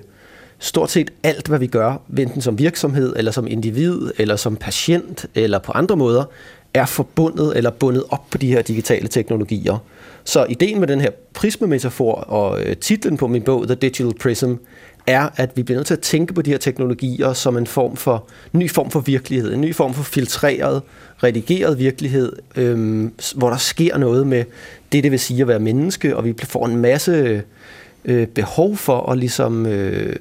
stort 0.59 0.91
set 0.91 1.11
alt, 1.23 1.47
hvad 1.47 1.59
vi 1.59 1.67
gør, 1.67 2.01
enten 2.17 2.41
som 2.41 2.59
virksomhed, 2.59 3.13
eller 3.15 3.31
som 3.31 3.47
individ, 3.47 4.11
eller 4.17 4.35
som 4.35 4.55
patient, 4.55 5.25
eller 5.35 5.59
på 5.59 5.71
andre 5.71 5.95
måder, 5.95 6.23
er 6.73 6.85
forbundet 6.85 7.57
eller 7.57 7.69
bundet 7.69 8.03
op 8.09 8.29
på 8.31 8.37
de 8.37 8.47
her 8.47 8.61
digitale 8.61 9.07
teknologier. 9.07 9.77
Så 10.23 10.45
ideen 10.49 10.79
med 10.79 10.87
den 10.87 11.01
her 11.01 11.09
prismemetafor 11.33 12.13
og 12.13 12.61
øh, 12.61 12.77
titlen 12.77 13.17
på 13.17 13.27
min 13.27 13.41
bog, 13.41 13.67
The 13.67 13.75
Digital 13.75 14.13
Prism, 14.21 14.53
er, 15.07 15.29
at 15.35 15.51
vi 15.55 15.63
bliver 15.63 15.77
nødt 15.77 15.87
til 15.87 15.93
at 15.93 15.99
tænke 15.99 16.33
på 16.33 16.41
de 16.41 16.51
her 16.51 16.57
teknologier 16.57 17.33
som 17.33 17.57
en 17.57 17.67
form 17.67 17.95
for 17.95 18.27
ny 18.53 18.69
form 18.69 18.91
for 18.91 18.99
virkelighed, 18.99 19.53
en 19.53 19.61
ny 19.61 19.75
form 19.75 19.93
for 19.93 20.03
filtreret, 20.03 20.81
redigeret 21.23 21.79
virkelighed, 21.79 22.33
øhm, 22.55 23.13
hvor 23.35 23.49
der 23.49 23.57
sker 23.57 23.97
noget 23.97 24.27
med 24.27 24.43
det, 24.91 25.03
det 25.03 25.11
vil 25.11 25.19
sige 25.19 25.41
at 25.41 25.47
være 25.47 25.59
menneske, 25.59 26.17
og 26.17 26.25
vi 26.25 26.33
får 26.43 26.65
en 26.65 26.77
masse 26.77 27.43
øh, 28.05 28.27
behov 28.27 28.77
for 28.77 29.11
at 29.11 29.17
ligesom 29.17 29.65
øh, 29.65 30.15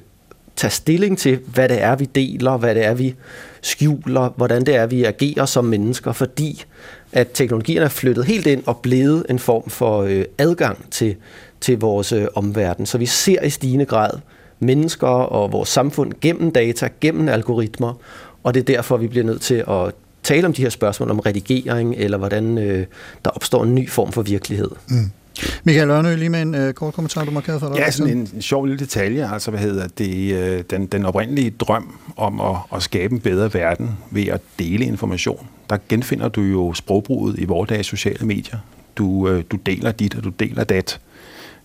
tage 0.57 0.71
stilling 0.71 1.17
til, 1.17 1.39
hvad 1.53 1.69
det 1.69 1.81
er, 1.81 1.95
vi 1.95 2.05
deler, 2.05 2.57
hvad 2.57 2.75
det 2.75 2.85
er, 2.85 2.93
vi 2.93 3.15
skjuler, 3.61 4.33
hvordan 4.35 4.65
det 4.65 4.75
er, 4.75 4.85
vi 4.85 5.03
agerer 5.03 5.45
som 5.45 5.65
mennesker, 5.65 6.11
fordi 6.11 6.63
at 7.11 7.27
teknologien 7.33 7.81
er 7.81 7.89
flyttet 7.89 8.25
helt 8.25 8.47
ind 8.47 8.63
og 8.65 8.77
blevet 8.77 9.25
en 9.29 9.39
form 9.39 9.69
for 9.69 10.01
øh, 10.01 10.25
adgang 10.37 10.85
til, 10.91 11.15
til 11.61 11.79
vores 11.79 12.11
øh, 12.11 12.27
omverden. 12.35 12.85
Så 12.85 12.97
vi 12.97 13.05
ser 13.05 13.41
i 13.41 13.49
stigende 13.49 13.85
grad 13.85 14.09
mennesker 14.59 15.07
og 15.07 15.51
vores 15.51 15.69
samfund 15.69 16.13
gennem 16.21 16.51
data, 16.51 16.89
gennem 17.01 17.29
algoritmer, 17.29 17.93
og 18.43 18.53
det 18.53 18.59
er 18.59 18.75
derfor, 18.75 18.97
vi 18.97 19.07
bliver 19.07 19.25
nødt 19.25 19.41
til 19.41 19.63
at 19.67 19.93
tale 20.23 20.47
om 20.47 20.53
de 20.53 20.61
her 20.61 20.69
spørgsmål 20.69 21.11
om 21.11 21.19
redigering, 21.19 21.95
eller 21.97 22.17
hvordan 22.17 22.57
øh, 22.57 22.85
der 23.25 23.31
opstår 23.31 23.63
en 23.63 23.75
ny 23.75 23.89
form 23.89 24.11
for 24.11 24.21
virkelighed. 24.21 24.69
Mm. 24.89 25.11
Michael 25.63 25.89
Ørnø, 25.89 26.15
lige 26.15 26.29
med 26.29 26.41
en 26.41 26.55
øh, 26.55 26.73
kort 26.73 26.93
kommentar, 26.93 27.25
du 27.25 27.31
markerede 27.31 27.59
for 27.59 27.67
dig. 27.67 27.77
Ja, 27.77 27.91
sådan 27.91 28.17
en, 28.17 28.29
en 28.33 28.41
sjov 28.41 28.65
lille 28.65 28.79
detalje, 28.79 29.33
altså 29.33 29.51
hvad 29.51 29.59
hedder 29.59 29.87
det, 29.87 30.33
øh, 30.33 30.63
den, 30.69 30.85
den 30.85 31.05
oprindelige 31.05 31.49
drøm 31.49 31.99
om 32.17 32.41
at, 32.41 32.55
at 32.75 32.83
skabe 32.83 33.13
en 33.13 33.19
bedre 33.19 33.53
verden 33.53 33.89
ved 34.11 34.27
at 34.27 34.41
dele 34.59 34.85
information. 34.85 35.47
Der 35.69 35.77
genfinder 35.89 36.27
du 36.27 36.41
jo 36.41 36.73
sprogbruget 36.73 37.39
i 37.39 37.45
vores 37.45 37.69
dages 37.69 37.85
sociale 37.85 38.25
medier. 38.25 38.57
Du, 38.97 39.29
øh, 39.29 39.43
du 39.51 39.57
deler 39.57 39.91
dit, 39.91 40.15
og 40.15 40.23
du 40.23 40.29
deler 40.29 40.63
dat 40.63 40.99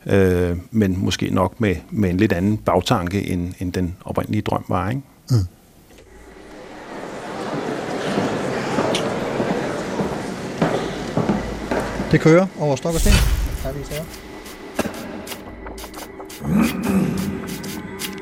øh, 0.07 0.57
men 0.71 1.05
måske 1.05 1.31
nok 1.35 1.61
med, 1.61 1.77
med 1.91 2.11
en 2.11 2.17
lidt 2.17 2.33
anden 2.33 2.57
bagtanke, 2.57 3.31
end, 3.31 3.55
end 3.59 3.73
den 3.73 3.97
oprindelige 4.05 4.43
drøm 4.43 4.65
var. 4.69 4.89
Ikke? 4.89 5.03
Mm. 5.31 5.37
Det 12.13 12.21
kører 12.21 12.47
over 12.59 12.77
stok 12.77 12.95
og 12.95 13.01
sten. 13.01 13.42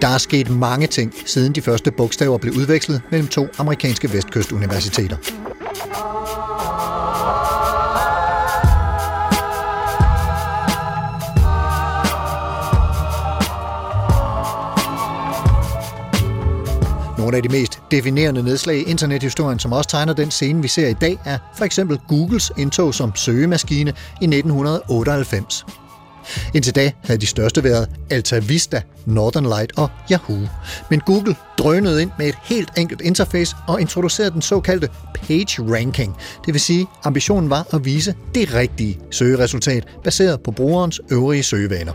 Der 0.00 0.08
er 0.08 0.18
sket 0.18 0.50
mange 0.50 0.86
ting, 0.86 1.14
siden 1.26 1.54
de 1.54 1.62
første 1.62 1.90
bogstaver 1.90 2.38
blev 2.38 2.54
udvekslet 2.54 3.02
mellem 3.10 3.28
to 3.28 3.46
amerikanske 3.58 4.12
vestkystuniversiteter. 4.12 5.16
Nogle 17.30 17.44
af 17.44 17.50
de 17.50 17.58
mest 17.58 17.82
definerende 17.90 18.42
nedslag 18.42 18.76
i 18.76 18.82
internethistorien, 18.82 19.58
som 19.58 19.72
også 19.72 19.90
tegner 19.90 20.12
den 20.12 20.30
scene, 20.30 20.62
vi 20.62 20.68
ser 20.68 20.88
i 20.88 20.92
dag, 20.92 21.18
er 21.24 21.38
for 21.56 21.64
eksempel 21.64 21.98
Googles 22.08 22.52
indtog 22.58 22.94
som 22.94 23.16
søgemaskine 23.16 23.90
i 24.20 24.24
1998. 24.24 25.66
Indtil 26.54 26.74
da 26.74 26.92
havde 27.04 27.20
de 27.20 27.26
største 27.26 27.64
været 27.64 27.90
Alta 28.10 28.38
Vista, 28.38 28.82
Northern 29.06 29.44
Light 29.44 29.72
og 29.76 29.88
Yahoo. 30.10 30.48
Men 30.90 31.00
Google 31.00 31.36
drønede 31.58 32.02
ind 32.02 32.10
med 32.18 32.28
et 32.28 32.38
helt 32.42 32.70
enkelt 32.76 33.00
interface 33.00 33.56
og 33.68 33.80
introducerede 33.80 34.30
den 34.30 34.42
såkaldte 34.42 34.88
page 35.14 35.74
ranking. 35.74 36.16
Det 36.46 36.54
vil 36.54 36.60
sige, 36.60 36.86
ambitionen 37.04 37.50
var 37.50 37.66
at 37.72 37.84
vise 37.84 38.14
det 38.34 38.54
rigtige 38.54 38.98
søgeresultat 39.10 39.84
baseret 40.04 40.40
på 40.40 40.50
brugerens 40.50 41.00
øvrige 41.10 41.42
søgevaner. 41.42 41.92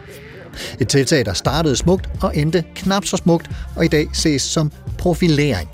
Et 0.80 0.88
tiltag, 0.88 1.26
der 1.26 1.34
startede 1.34 1.76
smukt 1.76 2.10
og 2.22 2.38
endte 2.38 2.64
knap 2.76 3.06
så 3.06 3.18
smukt, 3.18 3.50
og 3.76 3.86
i 3.86 3.88
dag 3.88 4.08
ses 4.14 4.42
som 4.42 4.72
profilering, 4.98 5.70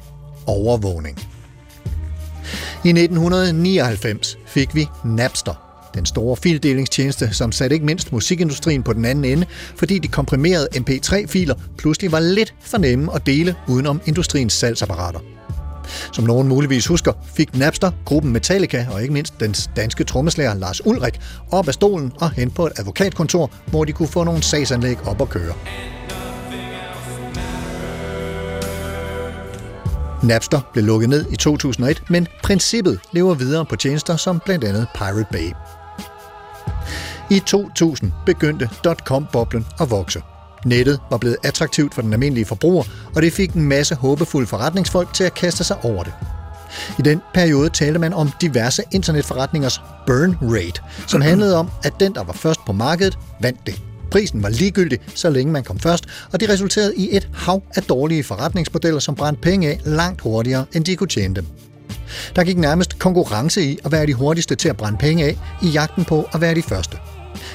overvågning. 0.48 1.20
I 2.84 2.90
1999 2.90 4.38
fik 4.46 4.76
vi 4.76 4.88
Napster, 5.06 5.54
den 5.94 6.06
store 6.06 6.38
fildelingstjeneste, 6.38 7.34
som 7.34 7.52
satte 7.52 7.74
ikke 7.74 7.86
mindst 7.86 8.12
musikindustrien 8.12 8.84
på 8.84 8.94
den 8.94 9.06
anden 9.06 9.26
ende, 9.26 9.46
fordi 9.76 10.00
de 10.00 10.08
komprimerede 10.08 10.68
MP3-filer 10.76 11.56
pludselig 11.78 12.12
var 12.12 12.20
lidt 12.20 12.54
for 12.62 12.78
nemme 12.78 13.16
at 13.16 13.26
dele 13.26 13.56
udenom 13.68 14.02
industriens 14.06 14.54
salgsapparater. 14.54 15.20
Som 16.14 16.24
nogen 16.24 16.48
muligvis 16.48 16.88
husker, 16.88 17.14
fik 17.34 17.58
Napster 17.58 17.92
gruppen 18.06 18.34
Metallica 18.34 18.88
og 18.92 19.02
ikke 19.02 19.14
mindst 19.14 19.40
den 19.40 19.56
danske 19.76 20.04
trommeslager 20.04 20.54
Lars 20.54 20.86
Ulrik 20.86 21.20
op 21.52 21.68
af 21.68 21.74
stolen 21.74 22.12
og 22.22 22.32
hen 22.32 22.52
på 22.52 22.66
et 22.68 22.74
advokatkontor, 22.78 23.52
hvor 23.66 23.86
de 23.86 23.92
kunne 23.92 24.08
få 24.08 24.24
nogle 24.24 24.44
sagsanlæg 24.44 25.08
op 25.08 25.22
at 25.22 25.30
køre. 25.30 25.54
Napster 30.24 30.62
blev 30.74 30.86
lukket 30.86 31.10
ned 31.10 31.26
i 31.32 31.36
2001, 31.36 32.04
men 32.10 32.28
princippet 32.44 33.00
lever 33.12 33.34
videre 33.34 33.66
på 33.66 33.76
tjenester 33.76 34.16
som 34.16 34.42
blandt 34.46 34.64
andet 34.64 34.88
Pirate 34.96 35.26
Bay. 35.32 35.52
I 37.32 37.40
2000 37.40 38.12
begyndte 38.26 38.70
.com-boblen 39.06 39.68
at 39.80 39.92
vokse. 39.92 40.22
Nettet 40.66 41.00
var 41.10 41.18
blevet 41.18 41.38
attraktivt 41.44 41.94
for 41.94 42.02
den 42.02 42.14
almindelige 42.14 42.46
forbruger, 42.46 42.84
og 43.16 43.22
det 43.22 43.34
fik 43.34 43.54
en 43.54 43.64
masse 43.64 43.96
håbefulde 43.96 44.48
forretningsfolk 44.48 45.14
til 45.14 45.24
at 45.24 45.34
kaste 45.34 45.64
sig 45.64 45.86
over 45.86 46.04
det. 46.04 46.14
I 47.00 47.02
den 47.02 47.22
periode 47.34 47.70
talte 47.70 48.00
man 48.00 48.14
om 48.14 48.32
diverse 48.42 48.84
internetforretningers 48.92 49.82
burn 50.08 50.38
rate, 50.42 50.82
som 51.08 51.22
handlede 51.22 51.58
om, 51.58 51.70
at 51.84 51.94
den, 52.00 52.16
der 52.16 52.24
var 52.24 52.34
først 52.34 52.66
på 52.66 52.72
markedet, 52.72 53.18
vandt 53.42 53.68
det. 53.68 53.82
Prisen 54.12 54.44
var 54.44 54.50
ligegyldig, 54.50 55.00
så 55.16 55.30
længe 55.30 55.54
man 55.54 55.64
kom 55.64 55.80
først, 55.80 56.06
og 56.34 56.40
det 56.40 56.50
resulterede 56.50 56.96
i 56.96 57.16
et 57.16 57.30
hav 57.34 57.64
af 57.76 57.84
dårlige 57.84 58.24
forretningsmodeller, 58.24 59.00
som 59.00 59.16
brændte 59.16 59.42
penge 59.42 59.70
af 59.70 59.80
langt 59.86 60.22
hurtigere, 60.22 60.66
end 60.74 60.86
de 60.86 60.96
kunne 60.96 61.08
tjene 61.08 61.36
dem. 61.36 61.46
Der 62.36 62.44
gik 62.44 62.58
nærmest 62.58 63.00
konkurrence 63.00 63.64
i 63.64 63.80
at 63.86 63.92
være 63.92 64.06
de 64.06 64.14
hurtigste 64.14 64.56
til 64.56 64.70
at 64.70 64.78
brænde 64.78 64.98
penge 64.98 65.26
af 65.26 65.38
i 65.64 65.68
jagten 65.68 66.06
på 66.06 66.28
at 66.34 66.42
være 66.42 66.56
de 66.56 66.62
første. 66.62 66.98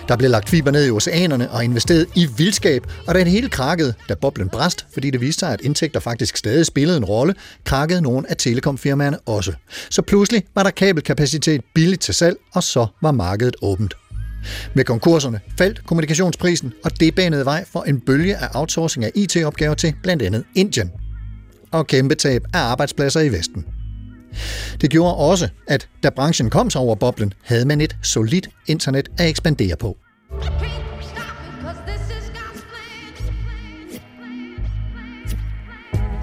Der 0.08 0.16
blev 0.16 0.30
lagt 0.30 0.48
fiber 0.48 0.70
ned 0.70 0.86
i 0.86 0.90
oceanerne 0.90 1.50
og 1.50 1.64
investeret 1.64 2.06
i 2.14 2.28
vildskab, 2.36 2.86
og 3.06 3.14
da 3.14 3.18
det 3.18 3.30
hele 3.32 3.48
krakkede, 3.48 3.94
da 4.08 4.14
boblen 4.14 4.48
brast, 4.48 4.86
fordi 4.92 5.10
det 5.10 5.20
viste 5.20 5.40
sig, 5.40 5.52
at 5.52 5.60
indtægter 5.60 6.00
faktisk 6.00 6.36
stadig 6.36 6.66
spillede 6.66 6.96
en 6.96 7.04
rolle, 7.04 7.34
krakkede 7.64 8.02
nogle 8.02 8.30
af 8.30 8.36
telekomfirmaerne 8.36 9.18
også. 9.18 9.52
Så 9.90 10.02
pludselig 10.02 10.44
var 10.54 10.62
der 10.62 10.70
kabelkapacitet 10.70 11.60
billigt 11.74 12.02
til 12.02 12.14
salg, 12.14 12.36
og 12.54 12.62
så 12.62 12.86
var 13.02 13.12
markedet 13.12 13.56
åbent. 13.62 13.94
Med 14.74 14.84
konkurserne 14.84 15.40
faldt 15.58 15.86
kommunikationsprisen, 15.86 16.72
og 16.84 17.00
det 17.00 17.14
banede 17.14 17.44
vej 17.44 17.64
for 17.72 17.82
en 17.82 18.00
bølge 18.00 18.36
af 18.36 18.48
outsourcing 18.54 19.04
af 19.04 19.10
IT-opgaver 19.14 19.74
til 19.74 19.94
blandt 20.02 20.22
andet 20.22 20.44
Indien. 20.54 20.90
Og 21.72 21.86
kæmpe 21.86 22.14
tab 22.14 22.42
af 22.54 22.58
arbejdspladser 22.58 23.20
i 23.20 23.28
Vesten. 23.28 23.64
Det 24.80 24.90
gjorde 24.90 25.14
også, 25.14 25.48
at 25.68 25.88
da 26.02 26.10
branchen 26.10 26.50
kom 26.50 26.70
sig 26.70 26.80
over 26.80 26.94
boblen, 26.94 27.32
havde 27.42 27.64
man 27.64 27.80
et 27.80 27.96
solidt 28.02 28.48
internet 28.66 29.08
at 29.18 29.28
ekspandere 29.28 29.76
på. 29.76 29.96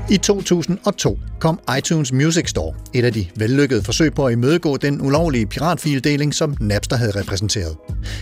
I 0.09 0.17
2002 0.17 1.19
kom 1.39 1.59
iTunes 1.77 2.13
Music 2.13 2.49
Store, 2.49 2.73
et 2.93 3.05
af 3.05 3.13
de 3.13 3.27
vellykkede 3.35 3.83
forsøg 3.83 4.13
på 4.13 4.25
at 4.25 4.33
imødegå 4.33 4.77
den 4.77 5.01
ulovlige 5.01 5.45
piratfildeling, 5.45 6.35
som 6.35 6.57
Napster 6.59 6.95
havde 6.95 7.19
repræsenteret. 7.19 7.77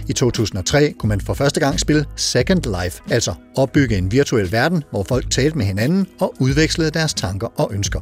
I 0.09 0.13
2003 0.13 0.93
kunne 0.99 1.07
man 1.07 1.21
for 1.21 1.33
første 1.33 1.59
gang 1.59 1.79
spille 1.79 2.05
Second 2.15 2.83
Life, 2.83 3.01
altså 3.09 3.33
opbygge 3.57 3.97
en 3.97 4.11
virtuel 4.11 4.51
verden, 4.51 4.83
hvor 4.91 5.03
folk 5.03 5.31
talte 5.31 5.57
med 5.57 5.65
hinanden 5.65 6.07
og 6.19 6.33
udvekslede 6.39 6.91
deres 6.91 7.13
tanker 7.13 7.47
og 7.59 7.71
ønsker. 7.73 7.99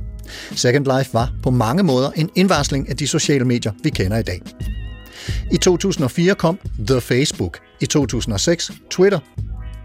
Second 0.51 0.97
Life 0.97 1.13
var 1.13 1.33
på 1.43 1.49
mange 1.49 1.83
måder 1.83 2.11
en 2.11 2.29
indvarsling 2.35 2.89
af 2.89 2.97
de 2.97 3.07
sociale 3.07 3.45
medier, 3.45 3.71
vi 3.83 3.89
kender 3.89 4.17
i 4.17 4.23
dag. 4.23 4.41
I 5.51 5.57
2004 5.57 6.35
kom 6.35 6.59
The 6.87 7.01
Facebook, 7.01 7.59
i 7.81 7.85
2006 7.85 8.71
Twitter 8.89 9.19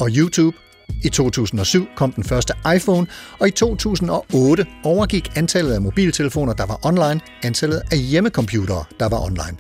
og 0.01 0.09
YouTube 0.11 0.57
i 1.05 1.09
2007 1.09 1.87
kom 1.97 2.13
den 2.13 2.25
første 2.25 2.53
iPhone, 2.77 3.07
og 3.41 3.49
i 3.49 3.51
2008 3.51 4.67
overgik 4.85 5.37
antallet 5.37 5.73
af 5.73 5.81
mobiltelefoner, 5.81 6.53
der 6.53 6.67
var 6.67 6.87
online, 6.87 7.21
antallet 7.43 7.83
af 7.93 7.99
hjemmecomputere, 7.99 8.85
der 9.01 9.09
var 9.09 9.21
online. 9.21 9.57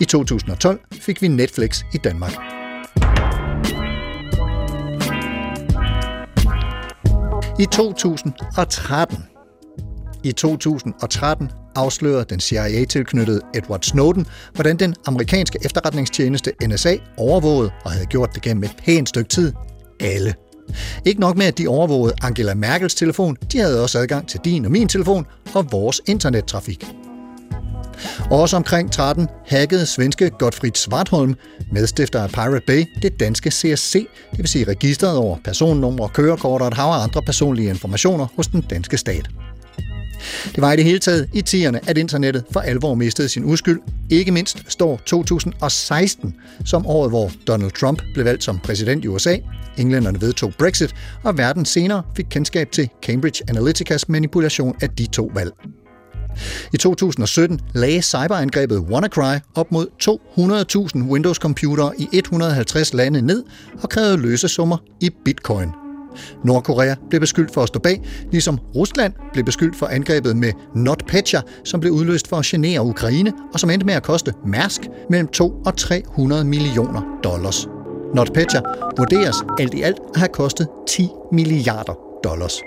I 0.00 0.04
2012 0.04 0.80
fik 0.92 1.22
vi 1.22 1.28
Netflix 1.28 1.82
i 1.94 1.98
Danmark. 1.98 2.32
I 7.58 7.66
2013 7.72 9.18
i 10.24 10.32
2013 10.32 11.50
afslørede 11.76 12.24
den 12.24 12.40
CIA-tilknyttede 12.40 13.40
Edward 13.54 13.82
Snowden, 13.82 14.26
hvordan 14.54 14.76
den 14.76 14.94
amerikanske 15.06 15.58
efterretningstjeneste 15.64 16.52
NSA 16.66 16.96
overvågede 17.16 17.70
og 17.84 17.90
havde 17.90 18.06
gjort 18.06 18.34
det 18.34 18.42
gennem 18.42 18.64
et 18.64 18.76
pænt 18.84 19.08
stykke 19.08 19.28
tid 19.28 19.52
alle 20.00 20.34
ikke 21.04 21.20
nok 21.20 21.36
med, 21.36 21.46
at 21.46 21.58
de 21.58 21.68
overvågede 21.68 22.14
Angela 22.22 22.54
Merkels 22.54 22.94
telefon, 22.94 23.36
de 23.52 23.58
havde 23.58 23.82
også 23.82 23.98
adgang 23.98 24.28
til 24.28 24.40
din 24.44 24.64
og 24.64 24.70
min 24.70 24.88
telefon 24.88 25.26
og 25.54 25.72
vores 25.72 26.00
internettrafik. 26.06 26.86
Også 28.30 28.56
omkring 28.56 28.92
13 28.92 29.28
hackede 29.46 29.86
svenske 29.86 30.30
Gottfried 30.30 30.74
Svartholm, 30.74 31.34
medstifter 31.72 32.22
af 32.22 32.28
Pirate 32.28 32.62
Bay, 32.66 32.84
det 33.02 33.20
danske 33.20 33.50
CSC, 33.50 34.06
det 34.30 34.38
vil 34.38 34.48
sige 34.48 34.64
registret 34.64 35.16
over 35.16 35.36
personnumre, 35.44 36.08
kørekort 36.08 36.62
og 36.62 36.68
et 36.68 36.74
hav 36.74 36.86
af 36.86 37.02
andre 37.02 37.22
personlige 37.22 37.68
informationer 37.68 38.26
hos 38.36 38.46
den 38.46 38.60
danske 38.60 38.98
stat. 38.98 39.28
Det 40.54 40.62
var 40.62 40.72
i 40.72 40.76
det 40.76 40.84
hele 40.84 40.98
taget 40.98 41.28
i 41.32 41.42
tierne, 41.42 41.80
at 41.88 41.98
internettet 41.98 42.44
for 42.50 42.60
alvor 42.60 42.94
mistede 42.94 43.28
sin 43.28 43.44
uskyld. 43.44 43.80
Ikke 44.10 44.32
mindst 44.32 44.64
står 44.68 45.00
2016 45.06 46.34
som 46.64 46.86
året, 46.86 47.10
hvor 47.10 47.30
Donald 47.46 47.70
Trump 47.70 48.02
blev 48.14 48.24
valgt 48.24 48.44
som 48.44 48.58
præsident 48.58 49.04
i 49.04 49.08
USA, 49.08 49.36
englænderne 49.76 50.20
vedtog 50.20 50.52
Brexit, 50.58 50.94
og 51.22 51.38
verden 51.38 51.64
senere 51.64 52.02
fik 52.16 52.26
kendskab 52.30 52.70
til 52.70 52.88
Cambridge 53.02 53.44
Analyticas 53.48 54.08
manipulation 54.08 54.76
af 54.82 54.90
de 54.90 55.06
to 55.06 55.30
valg. 55.34 55.52
I 56.72 56.76
2017 56.76 57.60
lagde 57.74 58.02
cyberangrebet 58.02 58.78
WannaCry 58.78 59.38
op 59.54 59.72
mod 59.72 59.86
200.000 61.04 61.10
Windows-computere 61.10 61.92
i 61.98 62.08
150 62.12 62.94
lande 62.94 63.22
ned 63.22 63.44
og 63.82 63.88
krævede 63.88 64.16
løsesummer 64.16 64.76
i 65.00 65.10
bitcoin– 65.24 65.68
Nordkorea 66.44 66.94
blev 67.08 67.20
beskyldt 67.20 67.54
for 67.54 67.62
at 67.62 67.68
stå 67.68 67.80
bag, 67.80 68.02
ligesom 68.32 68.58
Rusland 68.76 69.12
blev 69.32 69.44
beskyldt 69.44 69.76
for 69.76 69.86
angrebet 69.86 70.36
med 70.36 70.52
NotPetya, 70.74 71.40
som 71.64 71.80
blev 71.80 71.92
udløst 71.92 72.28
for 72.28 72.36
at 72.36 72.44
genere 72.44 72.82
Ukraine, 72.82 73.32
og 73.52 73.60
som 73.60 73.70
endte 73.70 73.86
med 73.86 73.94
at 73.94 74.02
koste 74.02 74.34
Mærsk 74.46 74.80
mellem 75.10 75.28
2 75.28 75.52
og 75.66 75.76
300 75.76 76.44
millioner 76.44 77.20
dollars. 77.24 77.68
NotPetya 78.14 78.60
vurderes 78.98 79.36
alt 79.60 79.74
i 79.74 79.82
alt 79.82 79.98
at 80.14 80.20
have 80.20 80.28
kostet 80.28 80.68
10 80.88 81.08
milliarder 81.32 81.94
dollars. 82.24 82.60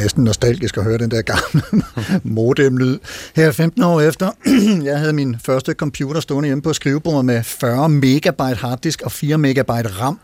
Næsten 0.00 0.24
nostalgisk 0.24 0.76
at 0.76 0.84
høre 0.84 0.98
den 0.98 1.10
der 1.10 1.22
gamle 1.22 1.82
modemlyd. 2.36 2.98
Her 3.36 3.52
15 3.52 3.82
år 3.82 4.00
efter, 4.00 4.30
jeg 4.88 4.98
havde 4.98 5.12
min 5.12 5.36
første 5.44 5.72
computer 5.72 6.20
stående 6.20 6.46
hjemme 6.46 6.62
på 6.62 6.72
skrivebordet 6.72 7.24
med 7.24 7.42
40 7.42 7.88
megabyte 7.88 8.54
harddisk 8.54 9.02
og 9.02 9.12
4 9.12 9.38
megabyte 9.38 9.88
RAM. 9.88 10.20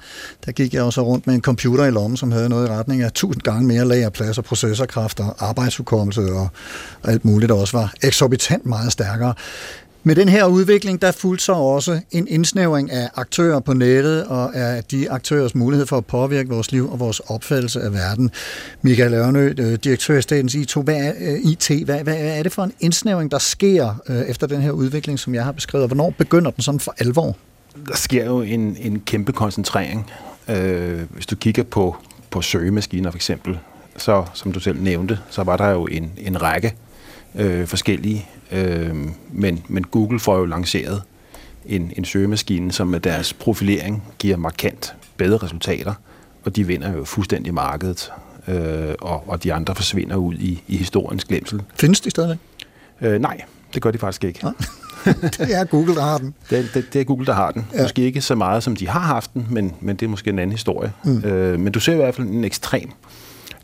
Der 0.46 0.52
gik 0.52 0.74
jeg 0.74 0.82
også 0.82 1.00
rundt 1.00 1.26
med 1.26 1.34
en 1.34 1.40
computer 1.40 1.84
i 1.84 1.90
lommen, 1.90 2.16
som 2.16 2.32
havde 2.32 2.48
noget 2.48 2.68
i 2.68 2.70
retning 2.70 3.02
af 3.02 3.06
1000 3.06 3.42
gange 3.42 3.66
mere 3.66 3.84
lagerplads 3.84 4.38
og 4.38 4.44
processorkraft 4.44 5.20
og 5.20 5.36
arbejdsudkommelse 5.38 6.20
og 6.20 6.48
alt 7.04 7.24
muligt, 7.24 7.48
der 7.48 7.54
også 7.54 7.76
var 7.76 7.92
eksorbitant 8.02 8.66
meget 8.66 8.92
stærkere. 8.92 9.34
Med 10.06 10.16
den 10.16 10.28
her 10.28 10.44
udvikling, 10.44 11.02
der 11.02 11.12
fulgte 11.12 11.44
så 11.44 11.52
også 11.52 12.00
en 12.10 12.28
indsnævring 12.28 12.90
af 12.92 13.08
aktører 13.14 13.60
på 13.60 13.72
nettet 13.72 14.24
og 14.26 14.56
af 14.56 14.84
de 14.84 15.10
aktørers 15.10 15.54
mulighed 15.54 15.86
for 15.86 15.96
at 15.96 16.06
påvirke 16.06 16.48
vores 16.48 16.72
liv 16.72 16.92
og 16.92 17.00
vores 17.00 17.20
opfattelse 17.20 17.80
af 17.80 17.92
verden. 17.92 18.30
Michael 18.82 19.14
Ørnø, 19.14 19.54
øh, 19.58 19.78
direktør 19.84 20.18
i 20.18 20.22
Statens 20.22 20.54
IT, 20.54 20.74
hvad 20.74 20.94
er, 20.94 21.12
øh, 21.20 21.38
IT, 21.44 21.84
hvad, 21.84 22.02
hvad 22.04 22.16
er 22.18 22.42
det 22.42 22.52
for 22.52 22.62
en 22.64 22.72
indsnævring, 22.80 23.30
der 23.30 23.38
sker 23.38 23.94
øh, 24.08 24.20
efter 24.20 24.46
den 24.46 24.60
her 24.60 24.70
udvikling, 24.70 25.18
som 25.18 25.34
jeg 25.34 25.44
har 25.44 25.52
beskrevet? 25.52 25.86
Hvornår 25.86 26.14
begynder 26.18 26.50
den 26.50 26.62
sådan 26.62 26.80
for 26.80 26.94
alvor? 26.98 27.36
Der 27.88 27.96
sker 27.96 28.24
jo 28.24 28.40
en, 28.40 28.76
en 28.80 29.00
kæmpe 29.00 29.32
koncentrering. 29.32 30.10
Øh, 30.48 31.00
hvis 31.10 31.26
du 31.26 31.36
kigger 31.36 31.62
på, 31.62 31.96
på 32.30 32.42
søgemaskiner 32.42 33.10
for 33.10 33.18
eksempel, 33.18 33.58
så 33.96 34.24
som 34.34 34.52
du 34.52 34.60
selv 34.60 34.82
nævnte, 34.82 35.18
så 35.30 35.42
var 35.42 35.56
der 35.56 35.70
jo 35.70 35.86
en, 35.86 36.12
en 36.18 36.42
række 36.42 36.74
øh, 37.34 37.66
forskellige 37.66 38.28
Øh, 38.52 38.94
men, 39.32 39.62
men 39.68 39.84
Google 39.84 40.20
får 40.20 40.38
jo 40.38 40.44
lanceret 40.44 41.02
en, 41.66 41.92
en 41.96 42.04
søgemaskine, 42.04 42.72
som 42.72 42.88
med 42.88 43.00
deres 43.00 43.32
profilering 43.32 44.02
giver 44.18 44.36
markant 44.36 44.94
bedre 45.16 45.36
resultater, 45.36 45.94
og 46.44 46.56
de 46.56 46.66
vinder 46.66 46.92
jo 46.92 47.04
fuldstændig 47.04 47.54
markedet, 47.54 48.12
øh, 48.48 48.94
og, 49.00 49.28
og 49.28 49.44
de 49.44 49.54
andre 49.54 49.74
forsvinder 49.74 50.16
ud 50.16 50.34
i, 50.34 50.62
i 50.68 50.76
historiens 50.76 51.24
glemsel. 51.24 51.62
Findes 51.74 52.00
de 52.00 52.10
stadigvæk? 52.10 52.38
Øh, 53.00 53.20
nej, 53.20 53.40
det 53.74 53.82
gør 53.82 53.90
de 53.90 53.98
faktisk 53.98 54.24
ikke. 54.24 54.40
Ja. 54.42 54.50
det 55.44 55.54
er 55.54 55.64
Google, 55.64 55.94
der 55.94 56.02
har 56.02 56.18
den. 56.18 56.34
Det, 56.50 56.70
det, 56.74 56.92
det 56.92 57.00
er 57.00 57.04
Google, 57.04 57.26
der 57.26 57.32
har 57.32 57.50
den. 57.50 57.66
Ja. 57.74 57.82
Måske 57.82 58.02
ikke 58.02 58.20
så 58.20 58.34
meget, 58.34 58.62
som 58.62 58.76
de 58.76 58.88
har 58.88 59.00
haft 59.00 59.34
den, 59.34 59.46
men, 59.50 59.74
men 59.80 59.96
det 59.96 60.06
er 60.06 60.10
måske 60.10 60.30
en 60.30 60.38
anden 60.38 60.52
historie. 60.52 60.92
Mm. 61.04 61.24
Øh, 61.24 61.60
men 61.60 61.72
du 61.72 61.80
ser 61.80 61.92
i 61.92 61.96
hvert 61.96 62.14
fald 62.14 62.26
en 62.26 62.44
ekstrem 62.44 62.90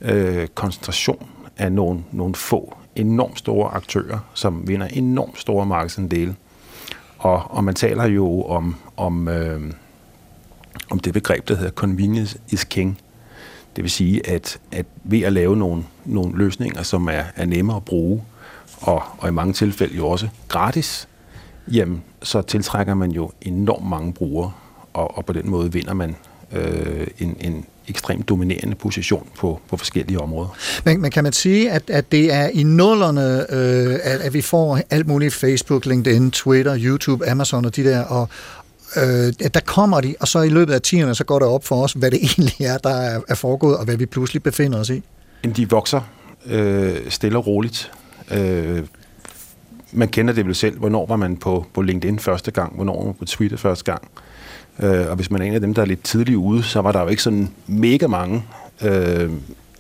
øh, 0.01 0.49
koncentration 0.55 1.27
af 1.57 1.73
nogle, 1.73 2.01
nogle 2.13 2.35
få 2.35 2.77
enormt 2.97 3.39
store 3.39 3.71
aktører, 3.71 4.19
som 4.35 4.69
vinder 4.69 4.87
enormt 4.87 5.39
store 5.39 5.67
markedsandele. 5.67 6.37
Og, 7.19 7.43
og 7.51 7.65
man 7.65 7.75
taler 7.75 8.05
jo 8.05 8.43
om, 8.43 8.77
om, 8.97 9.29
øh, 9.29 9.73
om 10.91 10.99
det 10.99 11.13
begreb, 11.13 11.49
der 11.49 11.57
hedder 11.57 11.71
convenience 11.71 12.39
is 12.49 12.65
king. 12.65 12.99
Det 13.77 13.85
vil 13.85 13.91
sige, 13.91 14.31
at, 14.31 14.61
at 14.73 14.87
ved 15.05 15.21
at 15.21 15.33
lave 15.33 15.57
nogle, 15.57 15.85
nogle 16.05 16.39
løsninger, 16.39 16.83
som 16.83 17.09
er, 17.09 17.23
er 17.37 17.45
nemmere 17.45 17.77
at 17.77 17.85
bruge, 17.85 18.23
og, 18.81 19.03
og 19.19 19.29
i 19.29 19.33
mange 19.33 19.53
tilfælde 19.53 19.97
jo 19.97 20.09
også 20.09 20.29
gratis, 20.49 21.09
jamen, 21.73 22.03
så 22.23 22.43
tiltrækker 22.43 22.95
man 22.95 23.11
jo 23.11 23.31
enormt 23.41 23.89
mange 23.89 24.13
brugere, 24.13 24.53
og, 24.93 25.17
og 25.17 25.27
på 25.27 25.33
den 25.33 25.51
måde 25.51 25.73
vinder 25.73 25.95
man 25.95 26.17
øh, 26.53 27.07
en, 27.19 27.37
en 27.41 27.65
ekstremt 27.89 28.29
dominerende 28.29 28.75
position 28.75 29.29
på, 29.39 29.61
på 29.69 29.77
forskellige 29.77 30.21
områder. 30.21 30.57
Men, 30.85 31.01
men 31.01 31.11
kan 31.11 31.25
man 31.25 31.33
sige, 31.33 31.71
at, 31.71 31.91
at 31.91 32.13
det 32.13 32.33
er 32.33 32.49
i 32.49 32.63
nullerne, 32.63 33.53
øh, 33.53 33.95
at, 34.03 34.21
at 34.21 34.35
vi 34.35 34.41
får 34.41 34.81
alt 34.91 35.07
muligt 35.07 35.35
Facebook, 35.35 35.87
LinkedIn, 35.87 36.31
Twitter, 36.31 36.77
YouTube, 36.79 37.29
Amazon 37.31 37.65
og 37.65 37.77
de 37.77 37.85
der, 37.85 38.05
og, 38.05 38.29
øh, 38.97 39.33
der 39.55 39.61
kommer 39.67 40.01
de, 40.01 40.15
og 40.21 40.29
så 40.29 40.41
i 40.41 40.49
løbet 40.49 40.75
af 40.75 40.81
tiderne, 40.81 41.15
så 41.15 41.25
går 41.25 41.39
det 41.39 41.49
op 41.49 41.65
for 41.65 41.83
os, 41.83 41.93
hvad 41.93 42.11
det 42.11 42.19
egentlig 42.39 42.67
er, 42.67 42.79
der 42.79 42.95
er, 42.95 43.21
er 43.29 43.35
foregået, 43.35 43.77
og 43.77 43.85
hvad 43.85 43.97
vi 43.97 44.07
pludselig 44.07 44.43
befinder 44.43 44.79
os 44.79 44.91
i. 44.91 45.03
De 45.57 45.71
vokser 45.71 46.01
øh, 46.47 46.97
stille 47.09 47.39
og 47.39 47.47
roligt. 47.47 47.93
Øh, 48.31 48.83
man 49.93 50.09
kender 50.09 50.35
det 50.35 50.47
vel 50.47 50.55
selv. 50.55 50.79
Hvornår 50.79 51.07
var 51.07 51.17
man 51.17 51.37
på, 51.37 51.67
på 51.75 51.83
LinkedIn 51.83 52.19
første 52.19 52.51
gang? 52.51 52.75
Hvornår 52.75 52.99
var 52.99 53.05
man 53.05 53.15
på 53.15 53.25
Twitter 53.25 53.57
første 53.57 53.85
gang? 53.85 54.03
Øh, 54.05 54.32
Øh, 54.79 55.09
og 55.09 55.17
hvis 55.17 55.31
man 55.31 55.43
er 55.43 55.47
en 55.47 55.55
af 55.55 55.61
dem, 55.61 55.75
der 55.75 55.83
er 55.83 55.87
lidt 55.87 56.03
tidligt 56.03 56.37
ude, 56.37 56.63
så 56.63 56.81
var 56.81 56.93
der 56.93 57.01
jo 57.01 57.09
ikke 57.09 57.23
sådan 57.23 57.49
mega 57.67 58.07
mange, 58.07 58.45
øh, 58.83 59.31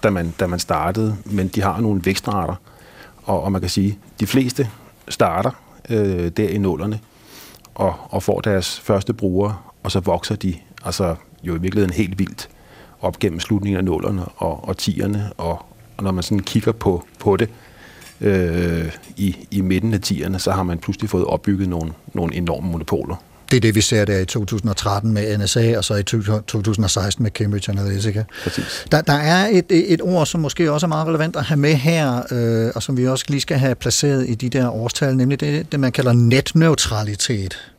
da, 0.02 0.10
man, 0.10 0.34
da 0.40 0.46
man 0.46 0.58
startede, 0.58 1.16
men 1.24 1.48
de 1.48 1.62
har 1.62 1.80
nogle 1.80 2.00
vækstrater. 2.04 2.54
Og, 3.24 3.42
og 3.42 3.52
man 3.52 3.60
kan 3.60 3.70
sige, 3.70 3.98
de 4.20 4.26
fleste 4.26 4.68
starter 5.08 5.50
øh, 5.90 6.28
der 6.28 6.48
i 6.48 6.58
nullerne 6.58 7.00
og, 7.74 7.94
og 8.08 8.22
får 8.22 8.40
deres 8.40 8.80
første 8.80 9.12
brugere, 9.12 9.56
og 9.82 9.92
så 9.92 10.00
vokser 10.00 10.36
de 10.36 10.54
altså 10.84 11.16
jo 11.42 11.54
i 11.54 11.60
virkeligheden 11.60 11.94
helt 11.94 12.18
vildt 12.18 12.48
op 13.00 13.18
gennem 13.18 13.40
slutningen 13.40 13.78
af 13.78 13.84
nullerne 13.84 14.24
og, 14.24 14.68
og 14.68 14.76
tierne, 14.76 15.30
og, 15.38 15.64
og 15.96 16.04
når 16.04 16.10
man 16.10 16.22
sådan 16.22 16.40
kigger 16.40 16.72
på, 16.72 17.04
på 17.18 17.36
det 17.36 17.48
øh, 18.20 18.92
i, 19.16 19.36
i 19.50 19.60
midten 19.60 19.94
af 19.94 20.00
tierne, 20.00 20.38
så 20.38 20.50
har 20.50 20.62
man 20.62 20.78
pludselig 20.78 21.10
fået 21.10 21.24
opbygget 21.24 21.68
nogle, 21.68 21.92
nogle 22.14 22.34
enorme 22.34 22.70
monopoler. 22.70 23.16
Det 23.52 23.56
er 23.56 23.60
det, 23.60 23.74
vi 23.74 23.80
ser 23.80 24.04
der 24.04 24.18
i 24.18 24.24
2013 24.24 25.12
med 25.12 25.38
NSA, 25.38 25.76
og 25.76 25.84
så 25.84 25.94
i 25.94 26.02
2016 26.02 27.22
med 27.22 27.30
Cambridge 27.30 27.72
Analytica. 27.72 28.24
Præcis. 28.44 28.86
Der, 28.92 29.00
der 29.00 29.12
er 29.12 29.48
et, 29.52 29.92
et 29.92 30.00
ord, 30.02 30.26
som 30.26 30.40
måske 30.40 30.72
også 30.72 30.86
er 30.86 30.88
meget 30.88 31.08
relevant 31.08 31.36
at 31.36 31.44
have 31.44 31.58
med 31.58 31.74
her, 31.74 32.22
øh, 32.30 32.72
og 32.74 32.82
som 32.82 32.96
vi 32.96 33.08
også 33.08 33.24
lige 33.28 33.40
skal 33.40 33.56
have 33.56 33.74
placeret 33.74 34.28
i 34.28 34.34
de 34.34 34.48
der 34.48 34.70
årstal, 34.70 35.16
nemlig 35.16 35.40
det, 35.40 35.72
det 35.72 35.80
man 35.80 35.92
kalder 35.92 36.12
netneutralitet. 36.12 37.72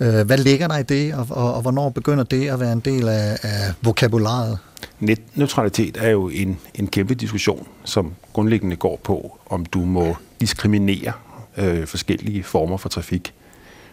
Øh, 0.00 0.26
hvad 0.26 0.38
ligger 0.38 0.68
der 0.68 0.78
i 0.78 0.82
det, 0.82 1.14
og, 1.14 1.26
og, 1.30 1.54
og 1.54 1.62
hvornår 1.62 1.88
begynder 1.88 2.24
det 2.24 2.48
at 2.48 2.60
være 2.60 2.72
en 2.72 2.80
del 2.80 3.08
af, 3.08 3.38
af 3.42 3.72
vokabularet? 3.82 4.58
Netneutralitet 5.00 5.96
er 6.00 6.08
jo 6.08 6.28
en, 6.28 6.58
en 6.74 6.86
kæmpe 6.86 7.14
diskussion, 7.14 7.66
som 7.84 8.14
grundlæggende 8.32 8.76
går 8.76 9.00
på, 9.04 9.38
om 9.46 9.66
du 9.66 9.80
må 9.80 10.16
diskriminere 10.40 11.12
øh, 11.56 11.86
forskellige 11.86 12.42
former 12.42 12.76
for 12.76 12.88
trafik. 12.88 13.32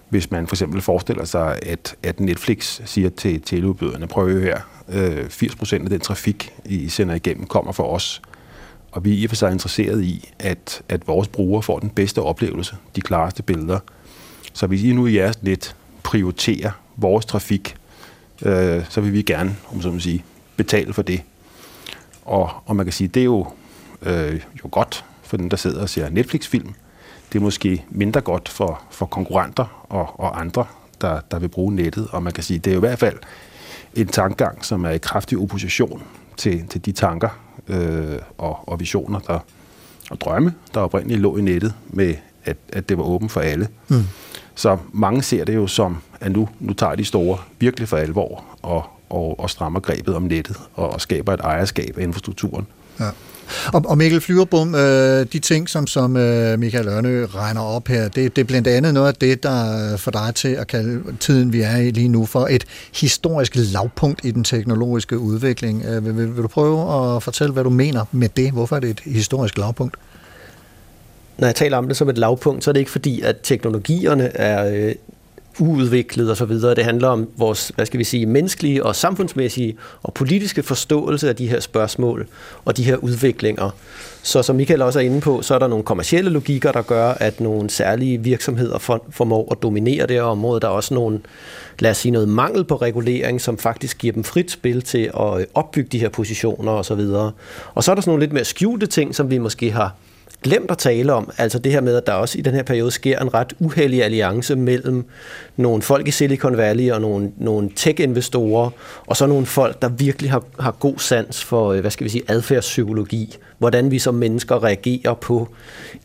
Hvis 0.09 0.31
man 0.31 0.47
for 0.47 0.55
eksempel 0.55 0.81
forestiller 0.81 1.25
sig, 1.25 1.59
at, 1.65 1.95
at 2.03 2.19
Netflix 2.19 2.81
siger 2.85 3.09
til 3.09 3.41
teleudbyderne, 3.41 4.07
prøv 4.07 4.41
her, 4.41 4.59
øh, 4.89 5.25
80% 5.25 5.73
af 5.73 5.89
den 5.89 5.99
trafik, 5.99 6.53
I 6.65 6.89
sender 6.89 7.15
igennem, 7.15 7.45
kommer 7.45 7.71
fra 7.71 7.89
os. 7.89 8.21
Og 8.91 9.05
vi 9.05 9.13
er 9.13 9.17
i 9.17 9.23
og 9.23 9.29
for 9.29 9.35
sig 9.35 9.51
interesseret 9.51 10.03
i, 10.03 10.29
at, 10.39 10.81
at 10.89 11.07
vores 11.07 11.27
brugere 11.27 11.63
får 11.63 11.79
den 11.79 11.89
bedste 11.89 12.21
oplevelse, 12.21 12.75
de 12.95 13.01
klareste 13.01 13.43
billeder. 13.43 13.79
Så 14.53 14.67
hvis 14.67 14.83
I 14.83 14.93
nu 14.93 15.07
i 15.07 15.15
jeres 15.15 15.43
net 15.43 15.75
prioriterer 16.03 16.71
vores 16.95 17.25
trafik, 17.25 17.75
øh, 18.45 18.83
så 18.89 19.01
vil 19.01 19.13
vi 19.13 19.21
gerne, 19.21 19.55
om 19.73 19.81
så 19.81 19.91
man 19.91 19.99
sige, 19.99 20.23
betale 20.55 20.93
for 20.93 21.01
det. 21.01 21.21
Og, 22.25 22.49
og 22.65 22.75
man 22.75 22.85
kan 22.85 22.93
sige, 22.93 23.07
det 23.07 23.19
er 23.19 23.25
jo, 23.25 23.47
øh, 24.01 24.41
jo 24.63 24.69
godt 24.71 25.05
for 25.23 25.37
den, 25.37 25.51
der 25.51 25.57
sidder 25.57 25.81
og 25.81 25.89
ser 25.89 26.09
Netflix-film, 26.09 26.73
det 27.33 27.39
er 27.39 27.43
måske 27.43 27.85
mindre 27.89 28.21
godt 28.21 28.49
for, 28.49 28.81
for 28.89 29.05
konkurrenter 29.05 29.85
og, 29.89 30.19
og 30.19 30.39
andre, 30.39 30.65
der, 31.01 31.19
der 31.31 31.39
vil 31.39 31.47
bruge 31.47 31.75
nettet. 31.75 32.07
Og 32.11 32.23
man 32.23 32.33
kan 32.33 32.43
sige, 32.43 32.59
det 32.59 32.71
er 32.71 32.75
jo 32.75 32.79
i 32.79 32.87
hvert 32.87 32.99
fald 32.99 33.17
en 33.95 34.07
tankegang, 34.07 34.65
som 34.65 34.85
er 34.85 34.89
i 34.89 34.97
kraftig 34.97 35.37
opposition 35.37 36.03
til, 36.37 36.67
til 36.67 36.85
de 36.85 36.91
tanker 36.91 37.29
øh, 37.67 38.19
og, 38.37 38.69
og 38.69 38.79
visioner 38.79 39.19
der, 39.19 39.39
og 40.11 40.21
drømme, 40.21 40.53
der 40.73 40.79
oprindeligt 40.79 41.21
lå 41.21 41.37
i 41.37 41.41
nettet 41.41 41.73
med, 41.89 42.15
at, 42.45 42.57
at 42.73 42.89
det 42.89 42.97
var 42.97 43.03
åbent 43.03 43.31
for 43.31 43.41
alle. 43.41 43.67
Mm. 43.87 44.03
Så 44.55 44.77
mange 44.91 45.23
ser 45.23 45.45
det 45.45 45.55
jo 45.55 45.67
som, 45.67 45.97
at 46.19 46.31
nu, 46.31 46.49
nu 46.59 46.73
tager 46.73 46.95
de 46.95 47.05
store 47.05 47.37
virkelig 47.59 47.87
for 47.87 47.97
alvor 47.97 48.43
og, 48.61 48.83
og, 49.09 49.39
og 49.39 49.49
strammer 49.49 49.79
grebet 49.79 50.15
om 50.15 50.23
nettet 50.23 50.57
og, 50.73 50.89
og 50.89 51.01
skaber 51.01 51.33
et 51.33 51.39
ejerskab 51.39 51.97
af 51.97 52.03
infrastrukturen. 52.03 52.67
Ja. 52.99 53.09
Og, 53.73 53.83
og 53.87 53.97
Mikkel 53.97 54.21
Flyverbom, 54.21 54.75
øh, 54.75 55.25
de 55.33 55.39
ting, 55.39 55.69
som, 55.69 55.87
som 55.87 56.17
øh, 56.17 56.59
Michael 56.59 56.87
Ørnø 56.87 57.25
regner 57.25 57.61
op 57.61 57.87
her, 57.87 58.07
det, 58.09 58.35
det 58.35 58.41
er 58.41 58.45
blandt 58.45 58.67
andet 58.67 58.93
noget 58.93 59.07
af 59.07 59.13
det, 59.13 59.43
der 59.43 59.97
får 59.97 60.11
dig 60.11 60.35
til 60.35 60.47
at 60.47 60.67
kalde 60.67 61.03
tiden, 61.19 61.53
vi 61.53 61.61
er 61.61 61.77
i 61.77 61.91
lige 61.91 62.07
nu, 62.07 62.25
for 62.25 62.47
et 62.49 62.63
historisk 62.93 63.53
lavpunkt 63.55 64.19
i 64.23 64.31
den 64.31 64.43
teknologiske 64.43 65.19
udvikling. 65.19 65.85
Øh, 65.85 66.05
vil, 66.05 66.17
vil, 66.17 66.35
vil 66.35 66.43
du 66.43 66.47
prøve 66.47 67.15
at 67.15 67.23
fortælle, 67.23 67.53
hvad 67.53 67.63
du 67.63 67.69
mener 67.69 68.05
med 68.11 68.29
det? 68.29 68.51
Hvorfor 68.51 68.75
er 68.75 68.79
det 68.79 68.89
et 68.89 68.99
historisk 69.05 69.57
lavpunkt? 69.57 69.95
Når 71.37 71.47
jeg 71.47 71.55
taler 71.55 71.77
om 71.77 71.87
det 71.87 71.97
som 71.97 72.09
et 72.09 72.17
lavpunkt, 72.17 72.63
så 72.63 72.71
er 72.71 72.73
det 72.73 72.79
ikke 72.79 72.91
fordi, 72.91 73.21
at 73.21 73.35
teknologierne 73.43 74.37
er 74.37 74.87
øh, 74.87 74.95
uudviklet 75.59 76.31
osv. 76.31 76.51
Det 76.51 76.83
handler 76.83 77.07
om 77.07 77.29
vores, 77.37 77.71
hvad 77.75 77.85
skal 77.85 77.99
vi 77.99 78.03
sige, 78.03 78.25
menneskelige 78.25 78.85
og 78.85 78.95
samfundsmæssige 78.95 79.77
og 80.03 80.13
politiske 80.13 80.63
forståelse 80.63 81.29
af 81.29 81.35
de 81.35 81.47
her 81.47 81.59
spørgsmål 81.59 82.27
og 82.65 82.77
de 82.77 82.83
her 82.83 82.95
udviklinger. 82.95 83.69
Så 84.23 84.43
som 84.43 84.55
Michael 84.55 84.81
også 84.81 84.99
er 84.99 85.03
inde 85.03 85.21
på, 85.21 85.41
så 85.41 85.55
er 85.55 85.59
der 85.59 85.67
nogle 85.67 85.83
kommercielle 85.83 86.29
logikker, 86.29 86.71
der 86.71 86.81
gør, 86.81 87.09
at 87.09 87.39
nogle 87.41 87.69
særlige 87.69 88.17
virksomheder 88.17 89.01
formår 89.09 89.51
at 89.51 89.63
dominere 89.63 90.07
det 90.07 90.15
her 90.15 90.23
område. 90.23 90.59
Der 90.59 90.67
er 90.67 90.71
også 90.71 90.93
nogle, 90.93 91.19
lad 91.79 91.91
os 91.91 91.97
sige, 91.97 92.11
noget 92.11 92.29
mangel 92.29 92.63
på 92.63 92.75
regulering, 92.75 93.41
som 93.41 93.57
faktisk 93.57 93.97
giver 93.97 94.13
dem 94.13 94.23
frit 94.23 94.51
spil 94.51 94.81
til 94.81 95.11
at 95.19 95.45
opbygge 95.53 95.89
de 95.91 95.99
her 95.99 96.09
positioner 96.09 96.71
osv. 96.71 96.99
Og, 96.99 97.31
og 97.73 97.83
så 97.83 97.91
er 97.91 97.95
der 97.95 98.01
sådan 98.01 98.09
nogle 98.09 98.23
lidt 98.23 98.33
mere 98.33 98.45
skjulte 98.45 98.85
ting, 98.85 99.15
som 99.15 99.29
vi 99.29 99.37
måske 99.37 99.71
har 99.71 99.95
glemt 100.47 100.71
at 100.71 100.77
tale 100.77 101.13
om, 101.13 101.31
altså 101.37 101.59
det 101.59 101.71
her 101.71 101.81
med, 101.81 101.95
at 101.95 102.07
der 102.07 102.13
også 102.13 102.37
i 102.37 102.41
den 102.41 102.53
her 102.53 102.63
periode 102.63 102.91
sker 102.91 103.19
en 103.19 103.33
ret 103.33 103.53
uheldig 103.59 104.03
alliance 104.03 104.55
mellem 104.55 105.05
nogle 105.57 105.81
folk 105.81 106.07
i 106.07 106.11
Silicon 106.11 106.57
Valley 106.57 106.91
og 106.91 107.01
nogle, 107.01 107.31
nogle 107.37 107.69
tech-investorer, 107.75 108.69
og 109.07 109.17
så 109.17 109.27
nogle 109.27 109.45
folk, 109.45 109.81
der 109.81 109.89
virkelig 109.89 110.31
har, 110.31 110.43
har 110.59 110.71
god 110.71 110.97
sans 110.97 111.43
for, 111.43 111.71
øh, 111.71 111.81
hvad 111.81 111.91
skal 111.91 112.03
vi 112.03 112.09
sige, 112.09 112.23
adfærdspsykologi, 112.27 113.37
hvordan 113.57 113.91
vi 113.91 113.99
som 113.99 114.15
mennesker 114.15 114.63
reagerer 114.63 115.13
på 115.13 115.47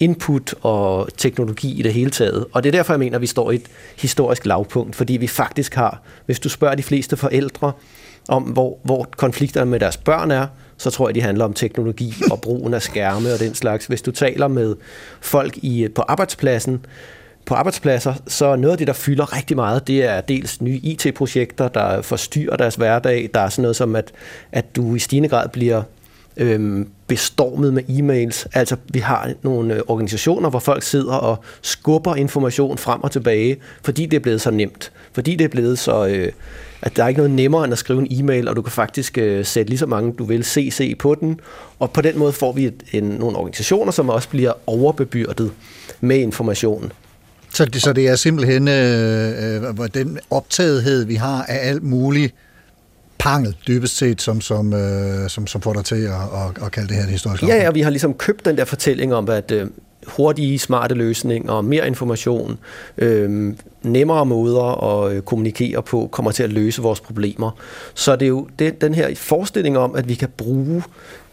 input 0.00 0.54
og 0.62 1.08
teknologi 1.16 1.78
i 1.78 1.82
det 1.82 1.92
hele 1.92 2.10
taget. 2.10 2.46
Og 2.52 2.62
det 2.62 2.68
er 2.68 2.78
derfor, 2.78 2.92
jeg 2.92 3.00
mener, 3.00 3.16
at 3.16 3.22
vi 3.22 3.26
står 3.26 3.50
i 3.50 3.54
et 3.54 3.66
historisk 3.98 4.46
lavpunkt, 4.46 4.96
fordi 4.96 5.16
vi 5.16 5.26
faktisk 5.26 5.74
har, 5.74 6.02
hvis 6.26 6.40
du 6.40 6.48
spørger 6.48 6.74
de 6.74 6.82
fleste 6.82 7.16
forældre, 7.16 7.72
om 8.28 8.42
hvor, 8.42 8.78
hvor 8.82 9.08
konflikterne 9.16 9.70
med 9.70 9.80
deres 9.80 9.96
børn 9.96 10.30
er, 10.30 10.46
så 10.82 10.90
tror 10.90 11.08
jeg, 11.08 11.14
de 11.14 11.20
handler 11.22 11.44
om 11.44 11.52
teknologi 11.52 12.14
og 12.30 12.40
brugen 12.40 12.74
af 12.74 12.82
skærme 12.82 13.32
og 13.32 13.38
den 13.38 13.54
slags. 13.54 13.86
Hvis 13.86 14.02
du 14.02 14.10
taler 14.10 14.48
med 14.48 14.76
folk 15.20 15.56
i, 15.56 15.88
på 15.94 16.02
arbejdspladsen, 16.02 16.86
på 17.46 17.54
arbejdspladser, 17.54 18.14
så 18.26 18.56
noget 18.56 18.72
af 18.72 18.78
det, 18.78 18.86
der 18.86 18.92
fylder 18.92 19.36
rigtig 19.36 19.56
meget, 19.56 19.86
det 19.86 20.04
er 20.04 20.20
dels 20.20 20.60
nye 20.60 20.80
IT-projekter, 20.82 21.68
der 21.68 22.02
forstyrrer 22.02 22.56
deres 22.56 22.74
hverdag. 22.74 23.30
Der 23.34 23.40
er 23.40 23.48
sådan 23.48 23.62
noget 23.62 23.76
som, 23.76 23.96
at, 23.96 24.12
at 24.52 24.76
du 24.76 24.94
i 24.94 24.98
stigende 24.98 25.28
grad 25.28 25.48
bliver 25.48 25.82
øhm, 26.36 26.88
bestormet 27.06 27.74
med 27.74 27.82
e-mails. 27.88 28.46
Altså, 28.54 28.76
vi 28.92 28.98
har 28.98 29.32
nogle 29.42 29.74
øh, 29.74 29.80
organisationer, 29.86 30.50
hvor 30.50 30.58
folk 30.58 30.82
sidder 30.82 31.14
og 31.14 31.44
skubber 31.62 32.14
information 32.14 32.78
frem 32.78 33.02
og 33.02 33.10
tilbage, 33.10 33.56
fordi 33.84 34.06
det 34.06 34.16
er 34.16 34.20
blevet 34.20 34.40
så 34.40 34.50
nemt. 34.50 34.92
Fordi 35.12 35.36
det 35.36 35.44
er 35.44 35.48
blevet 35.48 35.78
så... 35.78 36.06
Øh, 36.06 36.32
at 36.82 36.96
der 36.96 37.04
er 37.04 37.08
ikke 37.08 37.18
noget 37.18 37.30
nemmere 37.30 37.64
end 37.64 37.72
at 37.72 37.78
skrive 37.78 38.00
en 38.00 38.06
e-mail, 38.10 38.48
og 38.48 38.56
du 38.56 38.62
kan 38.62 38.72
faktisk 38.72 39.18
øh, 39.18 39.44
sætte 39.44 39.70
lige 39.70 39.78
så 39.78 39.86
mange, 39.86 40.12
du 40.12 40.24
vil, 40.24 40.44
CC 40.44 40.98
på 40.98 41.14
den. 41.14 41.40
Og 41.78 41.90
på 41.90 42.00
den 42.00 42.18
måde 42.18 42.32
får 42.32 42.52
vi 42.52 42.66
et, 42.66 42.82
en, 42.92 43.04
nogle 43.04 43.36
organisationer, 43.36 43.92
som 43.92 44.08
også 44.08 44.28
bliver 44.28 44.52
overbebyrdet 44.66 45.52
med 46.00 46.16
information. 46.16 46.92
Så 47.54 47.64
det, 47.64 47.82
så 47.82 47.92
det 47.92 48.08
er 48.08 48.16
simpelthen 48.16 48.68
øh, 48.68 49.68
øh, 49.80 49.88
den 49.94 50.18
optagethed, 50.30 51.04
vi 51.04 51.14
har 51.14 51.42
af 51.42 51.68
alt 51.68 51.82
muligt 51.82 52.34
pangel, 53.22 53.56
dybest 53.66 53.96
set, 53.96 54.22
som, 54.22 54.40
som, 54.40 54.72
øh, 54.72 55.28
som, 55.28 55.46
som 55.46 55.60
får 55.60 55.72
dig 55.72 55.84
til 55.84 55.94
at, 55.94 56.12
at, 56.12 56.64
at 56.64 56.72
kalde 56.72 56.88
det 56.88 56.96
her 56.96 57.04
et 57.04 57.10
historisk 57.10 57.42
Ja, 57.42 57.56
ja, 57.56 57.70
vi 57.70 57.80
har 57.80 57.90
ligesom 57.90 58.14
købt 58.14 58.44
den 58.44 58.56
der 58.56 58.64
fortælling 58.64 59.14
om, 59.14 59.28
at 59.28 59.50
øh, 59.50 59.66
hurtige, 60.06 60.58
smarte 60.58 60.94
løsninger, 60.94 61.60
mere 61.60 61.86
information, 61.86 62.58
øh, 62.98 63.54
nemmere 63.82 64.26
måder 64.26 64.84
at 64.84 65.12
øh, 65.12 65.22
kommunikere 65.22 65.82
på, 65.82 66.08
kommer 66.12 66.30
til 66.30 66.42
at 66.42 66.52
løse 66.52 66.82
vores 66.82 67.00
problemer. 67.00 67.50
Så 67.94 68.16
det 68.16 68.22
er 68.22 68.28
jo 68.28 68.48
det, 68.58 68.80
den 68.80 68.94
her 68.94 69.14
forestilling 69.14 69.78
om, 69.78 69.94
at 69.94 70.08
vi 70.08 70.14
kan 70.14 70.28
bruge 70.36 70.82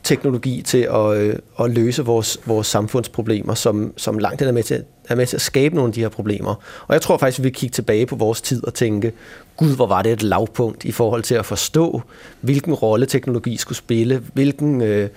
teknologi 0.04 0.62
til 0.62 0.78
at, 0.78 1.18
øh, 1.18 1.36
at 1.60 1.72
løse 1.72 2.06
vores, 2.06 2.40
vores 2.46 2.68
samfundsproblemer, 2.68 3.54
som, 3.54 3.94
som 3.98 4.18
langt 4.18 4.42
er 4.42 4.52
med, 4.52 4.64
til, 4.64 4.84
er 5.10 5.16
med 5.16 5.26
til 5.26 5.38
at 5.38 5.42
skabe 5.42 5.76
nogle 5.76 5.90
af 5.90 5.94
de 5.94 6.02
her 6.02 6.10
problemer. 6.10 6.56
Og 6.88 6.94
jeg 6.94 7.02
tror 7.02 7.18
faktisk, 7.18 7.40
at 7.40 7.44
vi 7.44 7.48
vil 7.48 7.56
kigge 7.56 7.74
tilbage 7.74 8.06
på 8.06 8.16
vores 8.16 8.42
tid 8.42 8.68
og 8.68 8.74
tænke, 8.74 9.12
gud, 9.58 9.76
hvor 9.76 9.88
var 9.88 10.02
det 10.02 10.12
et 10.12 10.24
lavpunkt 10.24 10.86
i 10.86 10.92
forhold 10.92 11.24
til 11.24 11.36
at 11.36 11.46
forstå, 11.46 12.02
hvilken 12.42 12.74
rolle 12.74 13.06
teknologi 13.06 13.58
skulle 13.58 13.78
spille, 13.78 14.24
hvilken, 14.34 14.82
øh, 14.82 15.10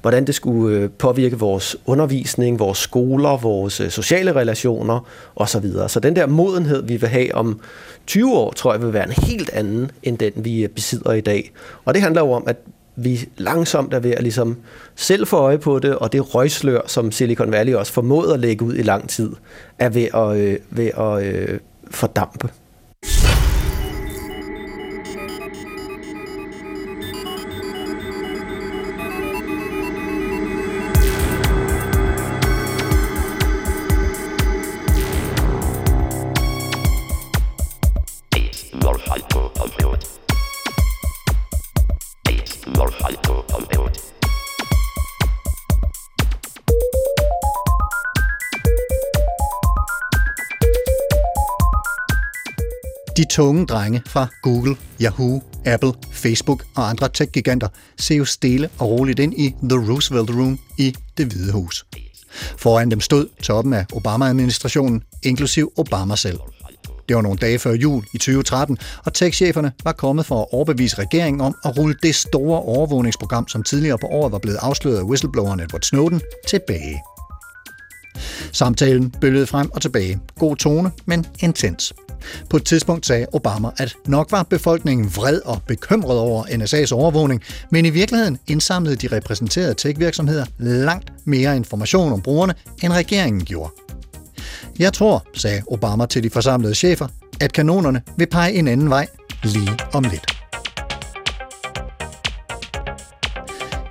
hvordan 0.00 0.26
det 0.26 0.34
skulle 0.34 0.76
øh, 0.76 0.90
påvirke 0.90 1.38
vores 1.38 1.76
undervisning, 1.86 2.58
vores 2.58 2.78
skoler, 2.78 3.36
vores 3.36 3.80
øh, 3.80 3.90
sociale 3.90 4.34
relationer 4.34 5.08
osv. 5.36 5.64
Så 5.88 6.00
den 6.02 6.16
der 6.16 6.26
modenhed, 6.26 6.82
vi 6.82 6.96
vil 6.96 7.08
have 7.08 7.34
om 7.34 7.60
20 8.06 8.36
år, 8.36 8.52
tror 8.52 8.72
jeg 8.72 8.82
vil 8.82 8.92
være 8.92 9.06
en 9.06 9.12
helt 9.12 9.50
anden, 9.50 9.90
end 10.02 10.18
den 10.18 10.32
vi 10.36 10.62
øh, 10.62 10.68
besidder 10.68 11.12
i 11.12 11.20
dag. 11.20 11.52
Og 11.84 11.94
det 11.94 12.02
handler 12.02 12.20
jo 12.20 12.32
om, 12.32 12.44
at 12.46 12.56
vi 12.96 13.28
langsomt 13.36 13.94
er 13.94 13.98
ved 13.98 14.10
at 14.10 14.22
ligesom 14.22 14.56
selv 14.94 15.26
få 15.26 15.36
øje 15.36 15.58
på 15.58 15.78
det, 15.78 15.96
og 15.96 16.12
det 16.12 16.34
røgslør, 16.34 16.80
som 16.86 17.12
Silicon 17.12 17.52
Valley 17.52 17.74
også 17.74 17.92
formåede 17.92 18.34
at 18.34 18.40
lægge 18.40 18.64
ud 18.64 18.74
i 18.74 18.82
lang 18.82 19.08
tid, 19.08 19.32
er 19.78 19.88
ved 19.88 20.08
at, 20.14 20.36
øh, 20.36 20.58
ved 20.70 20.90
at 20.98 21.34
øh, 21.34 21.58
fordampe. 21.90 22.48
Tunge 53.40 53.66
drenge 53.66 54.02
fra 54.06 54.26
Google, 54.42 54.76
Yahoo, 55.00 55.42
Apple, 55.66 55.92
Facebook 56.12 56.64
og 56.76 56.90
andre 56.90 57.08
tech-giganter 57.08 57.68
ser 57.98 58.16
jo 58.16 58.24
stille 58.24 58.68
og 58.78 58.88
roligt 58.90 59.18
ind 59.18 59.34
i 59.34 59.54
The 59.62 59.90
Roosevelt 59.90 60.30
Room 60.30 60.58
i 60.78 60.94
det 61.18 61.26
hvide 61.26 61.52
hus. 61.52 61.86
Foran 62.56 62.90
dem 62.90 63.00
stod 63.00 63.28
toppen 63.42 63.72
af 63.72 63.86
Obama-administrationen, 63.92 65.02
inklusiv 65.22 65.72
Obama 65.76 66.16
selv. 66.16 66.38
Det 67.08 67.16
var 67.16 67.22
nogle 67.22 67.38
dage 67.38 67.58
før 67.58 67.72
jul 67.72 68.04
i 68.14 68.18
2013, 68.18 68.78
og 69.04 69.12
tech-cheferne 69.14 69.70
var 69.84 69.92
kommet 69.92 70.26
for 70.26 70.40
at 70.42 70.46
overbevise 70.52 70.98
regeringen 70.98 71.40
om 71.40 71.54
at 71.64 71.78
rulle 71.78 71.96
det 72.02 72.14
store 72.14 72.60
overvågningsprogram, 72.60 73.48
som 73.48 73.62
tidligere 73.62 73.98
på 73.98 74.06
året 74.06 74.32
var 74.32 74.38
blevet 74.38 74.58
afsløret 74.62 74.98
af 74.98 75.04
whistlebloweren 75.04 75.60
Edward 75.60 75.82
Snowden, 75.82 76.20
tilbage. 76.48 77.00
Samtalen 78.52 79.10
bølgede 79.10 79.46
frem 79.46 79.70
og 79.72 79.82
tilbage. 79.82 80.20
God 80.38 80.56
tone, 80.56 80.90
men 81.06 81.26
intens. 81.42 81.92
På 82.50 82.56
et 82.56 82.64
tidspunkt 82.64 83.06
sagde 83.06 83.26
Obama, 83.32 83.68
at 83.76 83.96
nok 84.06 84.32
var 84.32 84.42
befolkningen 84.42 85.12
vred 85.16 85.40
og 85.44 85.62
bekymret 85.66 86.18
over 86.18 86.44
NSA's 86.44 86.92
overvågning, 86.92 87.42
men 87.70 87.86
i 87.86 87.90
virkeligheden 87.90 88.38
indsamlede 88.46 88.96
de 88.96 89.16
repræsenterede 89.16 89.74
tech-virksomheder 89.74 90.44
langt 90.58 91.12
mere 91.24 91.56
information 91.56 92.12
om 92.12 92.22
brugerne, 92.22 92.54
end 92.82 92.92
regeringen 92.92 93.44
gjorde. 93.44 93.72
Jeg 94.78 94.92
tror, 94.92 95.26
sagde 95.34 95.62
Obama 95.66 96.06
til 96.06 96.22
de 96.22 96.30
forsamlede 96.30 96.74
chefer, 96.74 97.08
at 97.40 97.52
kanonerne 97.52 98.02
vil 98.16 98.26
pege 98.26 98.52
en 98.52 98.68
anden 98.68 98.90
vej 98.90 99.06
lige 99.44 99.78
om 99.92 100.02
lidt. 100.02 100.39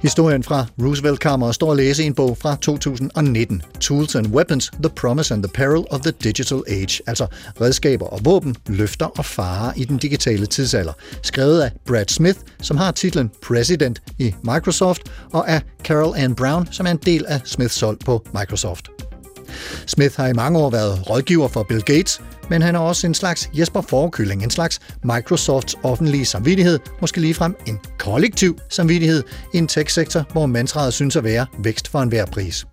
Historien 0.01 0.43
fra 0.43 0.65
Roosevelt-kammeret 0.81 1.55
står 1.55 1.71
at 1.71 1.77
læse 1.77 2.03
i 2.03 2.05
en 2.05 2.13
bog 2.13 2.37
fra 2.37 2.57
2019, 2.61 3.61
Tools 3.79 4.15
and 4.15 4.27
Weapons, 4.27 4.71
The 4.83 4.89
Promise 4.95 5.33
and 5.33 5.43
the 5.43 5.51
Peril 5.53 5.85
of 5.89 6.01
the 6.01 6.11
Digital 6.11 6.61
Age, 6.67 7.01
altså 7.07 7.27
redskaber 7.61 8.05
og 8.05 8.19
våben, 8.23 8.55
løfter 8.67 9.05
og 9.05 9.25
farer 9.25 9.73
i 9.75 9.83
den 9.83 9.97
digitale 9.97 10.45
tidsalder, 10.45 10.93
skrevet 11.23 11.61
af 11.61 11.71
Brad 11.87 12.05
Smith, 12.07 12.39
som 12.61 12.77
har 12.77 12.91
titlen 12.91 13.31
President 13.41 14.01
i 14.17 14.33
Microsoft, 14.43 15.01
og 15.31 15.49
af 15.49 15.61
Carol 15.83 16.13
Ann 16.17 16.35
Brown, 16.35 16.67
som 16.71 16.85
er 16.85 16.91
en 16.91 16.99
del 17.05 17.25
af 17.27 17.41
Smiths 17.45 17.79
hold 17.79 17.97
på 18.05 18.25
Microsoft. 18.39 18.89
Smith 19.85 20.15
har 20.17 20.27
i 20.27 20.33
mange 20.33 20.59
år 20.59 20.69
været 20.69 21.09
rådgiver 21.09 21.47
for 21.47 21.63
Bill 21.63 21.81
Gates, 21.81 22.21
men 22.49 22.61
han 22.61 22.75
er 22.75 22.79
også 22.79 23.07
en 23.07 23.13
slags 23.13 23.49
Jesper 23.53 23.81
Forkylling, 23.81 24.43
en 24.43 24.49
slags 24.49 24.79
Microsofts 25.03 25.75
offentlige 25.83 26.25
samvittighed, 26.25 26.79
måske 27.01 27.21
ligefrem 27.21 27.55
en 27.67 27.79
kollektiv 27.99 28.59
samvittighed 28.69 29.23
i 29.53 29.57
en 29.57 29.67
tech-sektor, 29.67 30.25
hvor 30.31 30.45
mantraet 30.45 30.93
synes 30.93 31.15
at 31.15 31.23
være 31.23 31.45
vækst 31.63 31.87
for 31.87 31.99
enhver 31.99 32.25
pris. 32.25 32.65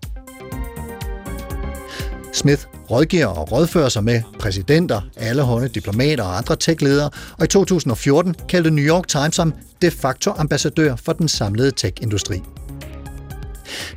Smith 2.32 2.62
rådgiver 2.90 3.26
og 3.26 3.52
rådfører 3.52 3.88
sig 3.88 4.04
med 4.04 4.22
præsidenter, 4.38 5.00
alle 5.16 5.28
allehånde 5.28 5.68
diplomater 5.68 6.24
og 6.24 6.36
andre 6.36 6.56
tech-ledere, 6.56 7.10
og 7.38 7.44
i 7.44 7.48
2014 7.48 8.34
kaldte 8.48 8.70
New 8.70 8.84
York 8.84 9.08
Times 9.08 9.36
ham 9.36 9.54
de 9.82 9.90
facto 9.90 10.32
ambassadør 10.36 10.96
for 10.96 11.12
den 11.12 11.28
samlede 11.28 11.70
tech-industri. 11.70 12.42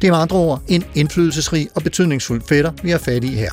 Det 0.01 0.07
er 0.07 0.11
med 0.11 0.19
andre 0.19 0.37
ord 0.37 0.61
en 0.67 0.83
indflydelsesrig 0.95 1.69
og 1.75 1.83
betydningsfuld 1.83 2.41
fætter, 2.41 2.71
vi 2.83 2.89
har 2.89 2.97
fat 2.97 3.23
i 3.23 3.35
her. 3.35 3.51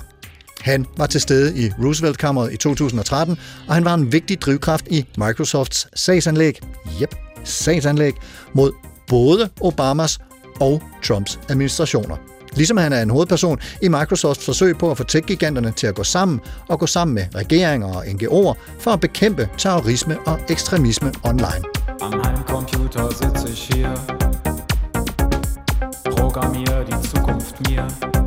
Han 0.66 0.86
var 0.96 1.06
til 1.06 1.20
stede 1.20 1.58
i 1.58 1.70
Roosevelt-kammeret 1.84 2.52
i 2.52 2.56
2013, 2.56 3.38
og 3.68 3.74
han 3.74 3.84
var 3.84 3.94
en 3.94 4.12
vigtig 4.12 4.40
drivkraft 4.40 4.88
i 4.90 5.06
Microsofts 5.18 5.88
sagsanlæg, 5.94 6.60
yep, 7.02 7.14
sagsanlæg, 7.44 8.12
mod 8.52 8.72
både 9.06 9.48
Obamas 9.60 10.18
og 10.60 10.82
Trumps 11.04 11.38
administrationer. 11.48 12.16
Ligesom 12.56 12.76
han 12.76 12.92
er 12.92 13.02
en 13.02 13.10
hovedperson 13.10 13.58
i 13.82 13.88
Microsofts 13.88 14.44
forsøg 14.44 14.78
på 14.78 14.90
at 14.90 14.96
få 14.96 15.04
tech-giganterne 15.04 15.72
til 15.72 15.86
at 15.86 15.94
gå 15.94 16.04
sammen 16.04 16.40
og 16.68 16.78
gå 16.78 16.86
sammen 16.86 17.14
med 17.14 17.24
regeringer 17.34 17.86
og 17.86 18.04
NGO'er 18.04 18.54
for 18.80 18.90
at 18.90 19.00
bekæmpe 19.00 19.48
terrorisme 19.58 20.18
og 20.26 20.38
ekstremisme 20.48 21.12
online. 21.24 21.64
Am 22.00 22.12
Heimcomputer 22.12 23.10
sitze 23.10 23.52
ich 23.52 23.74
hier, 23.74 23.94
programmiere 26.16 26.84
die 26.86 27.08
Zukunft 27.08 27.68
mir. 27.68 28.25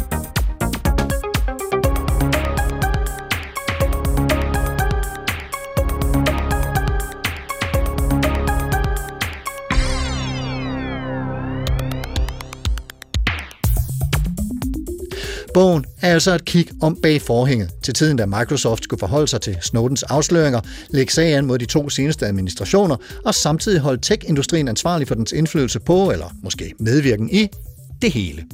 Bogen 15.54 15.86
er 16.02 16.14
altså 16.14 16.36
et 16.36 16.46
kig 16.46 16.68
om 16.82 16.98
bag 17.02 17.22
forhænget 17.22 17.70
til 17.84 17.94
tiden, 17.94 18.18
da 18.18 18.26
Microsoft 18.26 18.84
skulle 18.84 19.00
forholde 19.00 19.28
sig 19.28 19.42
til 19.42 19.58
Snowdens 19.62 20.04
afsløringer, 20.04 20.62
lægge 20.90 21.14
sag 21.14 21.34
an 21.34 21.46
mod 21.46 21.60
de 21.60 21.66
to 21.66 21.90
seneste 21.90 22.26
administrationer 22.26 22.96
og 23.26 23.36
samtidig 23.36 23.80
holde 23.80 24.02
tech-industrien 24.02 24.68
ansvarlig 24.68 25.08
for 25.08 25.16
dens 25.16 25.32
indflydelse 25.32 25.80
på, 25.80 26.12
eller 26.12 26.36
måske 26.44 26.74
medvirken 26.80 27.30
i, 27.30 27.48
det 28.02 28.12
hele. 28.12 28.46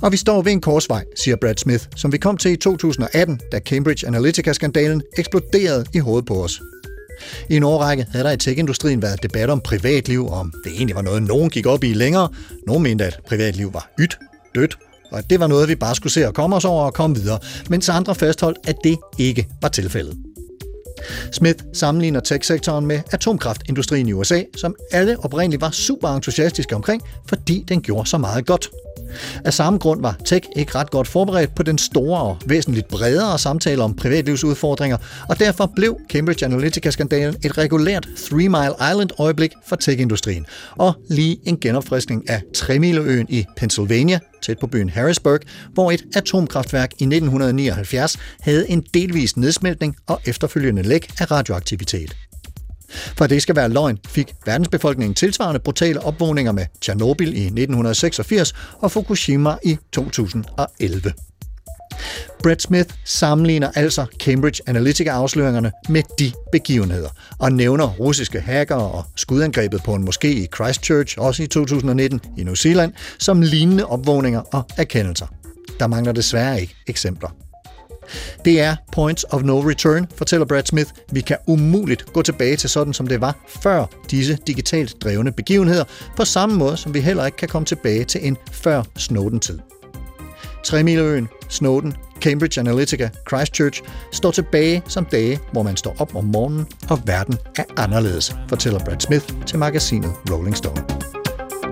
Og 0.00 0.12
vi 0.12 0.16
står 0.16 0.42
ved 0.42 0.52
en 0.52 0.60
korsvej, 0.60 1.04
siger 1.16 1.36
Brad 1.36 1.54
Smith, 1.56 1.84
som 1.96 2.12
vi 2.12 2.18
kom 2.18 2.36
til 2.36 2.50
i 2.52 2.56
2018, 2.56 3.40
da 3.52 3.58
Cambridge 3.58 4.06
Analytica-skandalen 4.06 5.02
eksploderede 5.18 5.84
i 5.94 5.98
hovedet 5.98 6.26
på 6.26 6.44
os. 6.44 6.60
I 7.50 7.56
en 7.56 7.62
årrække 7.62 8.06
havde 8.10 8.24
der 8.24 8.32
i 8.32 8.36
tech-industrien 8.36 9.02
været 9.02 9.22
debat 9.22 9.50
om 9.50 9.60
privatliv, 9.60 10.28
om 10.28 10.52
det 10.64 10.72
egentlig 10.72 10.96
var 10.96 11.02
noget, 11.02 11.22
nogen 11.22 11.50
gik 11.50 11.66
op 11.66 11.84
i 11.84 11.92
længere. 11.92 12.28
Nogen 12.66 12.82
mente, 12.82 13.04
at 13.04 13.20
privatliv 13.26 13.74
var 13.74 13.90
ydt, 14.00 14.18
dødt, 14.54 14.78
og 15.10 15.18
at 15.18 15.30
det 15.30 15.40
var 15.40 15.46
noget, 15.46 15.68
vi 15.68 15.74
bare 15.74 15.94
skulle 15.94 16.12
se 16.12 16.26
og 16.26 16.34
komme 16.34 16.56
os 16.56 16.64
over 16.64 16.84
og 16.84 16.94
komme 16.94 17.16
videre, 17.16 17.38
mens 17.70 17.88
andre 17.88 18.14
fastholdt, 18.14 18.58
at 18.68 18.76
det 18.84 18.98
ikke 19.18 19.48
var 19.62 19.68
tilfældet. 19.68 20.16
Smith 21.32 21.64
sammenligner 21.72 22.20
tech-sektoren 22.20 22.86
med 22.86 23.00
atomkraftindustrien 23.12 24.08
i 24.08 24.12
USA, 24.12 24.42
som 24.56 24.74
alle 24.92 25.16
oprindeligt 25.24 25.62
var 25.62 25.70
super 25.70 26.08
entusiastiske 26.08 26.74
omkring, 26.74 27.02
fordi 27.28 27.64
den 27.68 27.82
gjorde 27.82 28.08
så 28.08 28.18
meget 28.18 28.46
godt. 28.46 28.70
Af 29.44 29.54
samme 29.54 29.78
grund 29.78 30.00
var 30.00 30.16
tech 30.24 30.48
ikke 30.56 30.74
ret 30.74 30.90
godt 30.90 31.08
forberedt 31.08 31.54
på 31.54 31.62
den 31.62 31.78
store 31.78 32.20
og 32.20 32.36
væsentligt 32.46 32.88
bredere 32.88 33.38
samtale 33.38 33.82
om 33.82 33.96
privatlivsudfordringer, 33.96 34.96
og 35.28 35.38
derfor 35.38 35.72
blev 35.76 35.96
Cambridge 36.08 36.44
Analytica-skandalen 36.44 37.36
et 37.44 37.58
regulært 37.58 38.08
Three 38.16 38.48
Mile 38.48 38.92
Island-øjeblik 38.92 39.52
for 39.66 39.76
tech-industrien, 39.76 40.46
og 40.76 40.94
lige 41.10 41.38
en 41.44 41.60
genopfriskning 41.60 42.30
af 42.30 42.42
Tremileøen 42.54 43.26
i 43.28 43.44
Pennsylvania, 43.56 44.18
tæt 44.42 44.58
på 44.58 44.66
byen 44.66 44.90
Harrisburg, 44.90 45.40
hvor 45.72 45.90
et 45.90 46.04
atomkraftværk 46.14 46.90
i 46.92 47.04
1979 47.04 48.16
havde 48.40 48.70
en 48.70 48.84
delvis 48.94 49.36
nedsmeltning 49.36 49.96
og 50.06 50.20
efterfølgende 50.24 50.82
læk 50.82 51.12
af 51.20 51.30
radioaktivitet. 51.30 52.16
For 52.88 53.24
at 53.24 53.30
det 53.30 53.36
ikke 53.36 53.42
skal 53.42 53.56
være 53.56 53.68
løgn, 53.68 53.98
fik 54.08 54.34
verdensbefolkningen 54.46 55.14
tilsvarende 55.14 55.60
brutale 55.60 56.04
opvågninger 56.04 56.52
med 56.52 56.66
Tjernobyl 56.80 57.28
i 57.28 57.44
1986 57.44 58.54
og 58.78 58.90
Fukushima 58.90 59.54
i 59.64 59.78
2011. 59.92 61.12
Brett 62.42 62.62
Smith 62.62 62.94
sammenligner 63.04 63.70
altså 63.74 64.06
Cambridge 64.18 64.62
Analytica-afsløringerne 64.66 65.72
med 65.88 66.02
de 66.18 66.32
begivenheder, 66.52 67.08
og 67.38 67.52
nævner 67.52 67.86
russiske 67.86 68.40
hackere 68.40 68.90
og 68.90 69.04
skudangrebet 69.16 69.82
på 69.82 69.94
en 69.94 70.08
moské 70.08 70.26
i 70.26 70.46
Christchurch, 70.54 71.18
også 71.18 71.42
i 71.42 71.46
2019 71.46 72.20
i 72.38 72.42
New 72.42 72.54
Zealand, 72.54 72.92
som 73.18 73.42
lignende 73.42 73.86
opvågninger 73.86 74.40
og 74.40 74.64
erkendelser. 74.76 75.26
Der 75.80 75.86
mangler 75.86 76.12
desværre 76.12 76.60
ikke 76.60 76.76
eksempler. 76.86 77.45
Det 78.44 78.60
er 78.60 78.76
points 78.92 79.24
of 79.30 79.42
no 79.42 79.60
return, 79.60 80.06
fortæller 80.16 80.46
Brad 80.46 80.62
Smith. 80.64 80.90
Vi 81.12 81.20
kan 81.20 81.36
umuligt 81.46 82.12
gå 82.12 82.22
tilbage 82.22 82.56
til 82.56 82.70
sådan, 82.70 82.92
som 82.92 83.06
det 83.06 83.20
var 83.20 83.36
før 83.62 83.86
disse 84.10 84.38
digitalt 84.46 85.02
drevne 85.02 85.32
begivenheder, 85.32 85.84
på 86.16 86.24
samme 86.24 86.56
måde 86.56 86.76
som 86.76 86.94
vi 86.94 87.00
heller 87.00 87.26
ikke 87.26 87.36
kan 87.36 87.48
komme 87.48 87.66
tilbage 87.66 88.04
til 88.04 88.26
en 88.26 88.36
før 88.52 88.82
Snowden-tid. 88.96 89.58
Tremileøen, 90.64 91.28
Snowden, 91.48 91.94
Cambridge 92.20 92.60
Analytica, 92.60 93.08
Christchurch 93.28 93.82
står 94.12 94.30
tilbage 94.30 94.82
som 94.88 95.04
dage, 95.04 95.40
hvor 95.52 95.62
man 95.62 95.76
står 95.76 95.96
op 95.98 96.16
om 96.16 96.24
morgenen, 96.24 96.66
og 96.90 97.00
verden 97.04 97.38
er 97.58 97.64
anderledes, 97.76 98.36
fortæller 98.48 98.78
Brad 98.84 99.00
Smith 99.00 99.26
til 99.46 99.58
magasinet 99.58 100.10
Rolling 100.30 100.56
Stone. 100.56 100.84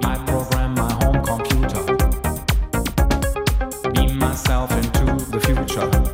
I 0.02 0.16
program 0.26 0.70
my 0.70 1.04
home 1.04 1.26
computer. 1.26 1.80
Beam 3.94 4.16
myself 4.18 4.70
into 4.76 5.18
the 5.32 5.40
future. 5.40 6.13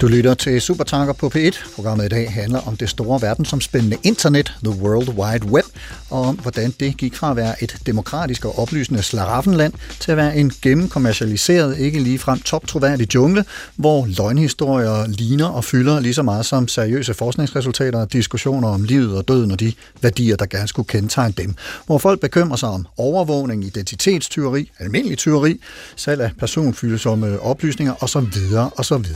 Du 0.00 0.06
lytter 0.08 0.34
til 0.34 0.60
Supertanker 0.60 1.12
på 1.12 1.30
P1. 1.34 1.74
Programmet 1.74 2.04
i 2.04 2.08
dag 2.08 2.32
handler 2.32 2.60
om 2.68 2.76
det 2.76 2.88
store 2.88 3.22
verdensomspændende 3.22 3.96
internet, 4.02 4.52
The 4.64 4.82
World 4.82 5.08
Wide 5.08 5.46
Web, 5.52 5.64
og 6.10 6.22
om 6.22 6.36
hvordan 6.36 6.74
det 6.80 6.96
gik 6.96 7.16
fra 7.16 7.30
at 7.30 7.36
være 7.36 7.62
et 7.62 7.76
demokratisk 7.86 8.44
og 8.44 8.58
oplysende 8.58 9.02
slaraffenland 9.02 9.72
til 10.00 10.10
at 10.10 10.16
være 10.16 10.36
en 10.36 10.52
gennemkommercialiseret, 10.62 11.78
ikke 11.78 12.00
ligefrem 12.00 12.40
toptroværdig 12.40 13.14
jungle, 13.14 13.44
hvor 13.76 14.06
løgnhistorier 14.18 15.06
ligner 15.06 15.46
og 15.46 15.64
fylder 15.64 16.00
lige 16.00 16.14
så 16.14 16.22
meget 16.22 16.46
som 16.46 16.68
seriøse 16.68 17.14
forskningsresultater 17.14 18.00
og 18.00 18.12
diskussioner 18.12 18.68
om 18.68 18.82
livet 18.82 19.16
og 19.16 19.28
døden 19.28 19.50
og 19.50 19.60
de 19.60 19.72
værdier, 20.02 20.36
der 20.36 20.46
gerne 20.46 20.68
skulle 20.68 20.86
kendetegne 20.86 21.34
dem. 21.38 21.54
Hvor 21.86 21.98
folk 21.98 22.20
bekymrer 22.20 22.56
sig 22.56 22.68
om 22.68 22.86
overvågning, 22.96 23.64
identitetstyveri, 23.64 24.70
almindelig 24.78 25.18
tyveri, 25.18 25.60
salg 25.96 26.20
af 26.20 26.30
personfølsomme 26.38 27.40
oplysninger 27.40 27.94
osv. 28.04 28.26
osv. 28.76 29.06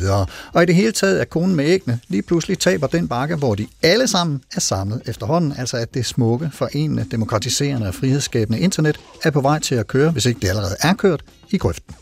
Og 0.53 0.63
i 0.63 0.67
det 0.67 0.75
hele 0.75 0.93
taget 0.93 1.21
er 1.21 1.25
konen 1.25 1.57
med 1.57 1.65
ægne 1.65 2.01
lige 2.09 2.23
pludselig 2.23 2.59
taber 2.59 2.87
den 2.87 3.09
bakke, 3.09 3.37
hvor 3.37 3.55
de 3.55 3.67
alle 3.83 4.09
sammen 4.09 4.43
er 4.55 4.61
samlet 4.61 5.03
efterhånden. 5.07 5.55
Altså 5.59 5.77
at 5.77 5.95
det 5.95 6.07
smukke, 6.07 6.51
for 6.53 6.69
forenende, 6.85 7.11
demokratiserende 7.11 7.89
og 7.89 7.95
frihedsskabende 7.95 8.61
internet 8.61 9.01
er 9.25 9.31
på 9.31 9.41
vej 9.41 9.59
til 9.59 9.75
at 9.75 9.87
køre, 9.87 10.11
hvis 10.11 10.27
ikke 10.27 10.41
det 10.41 10.49
allerede 10.49 10.77
er 10.81 10.95
kørt, 10.95 11.25
i 11.51 11.59
grøften. 11.59 11.95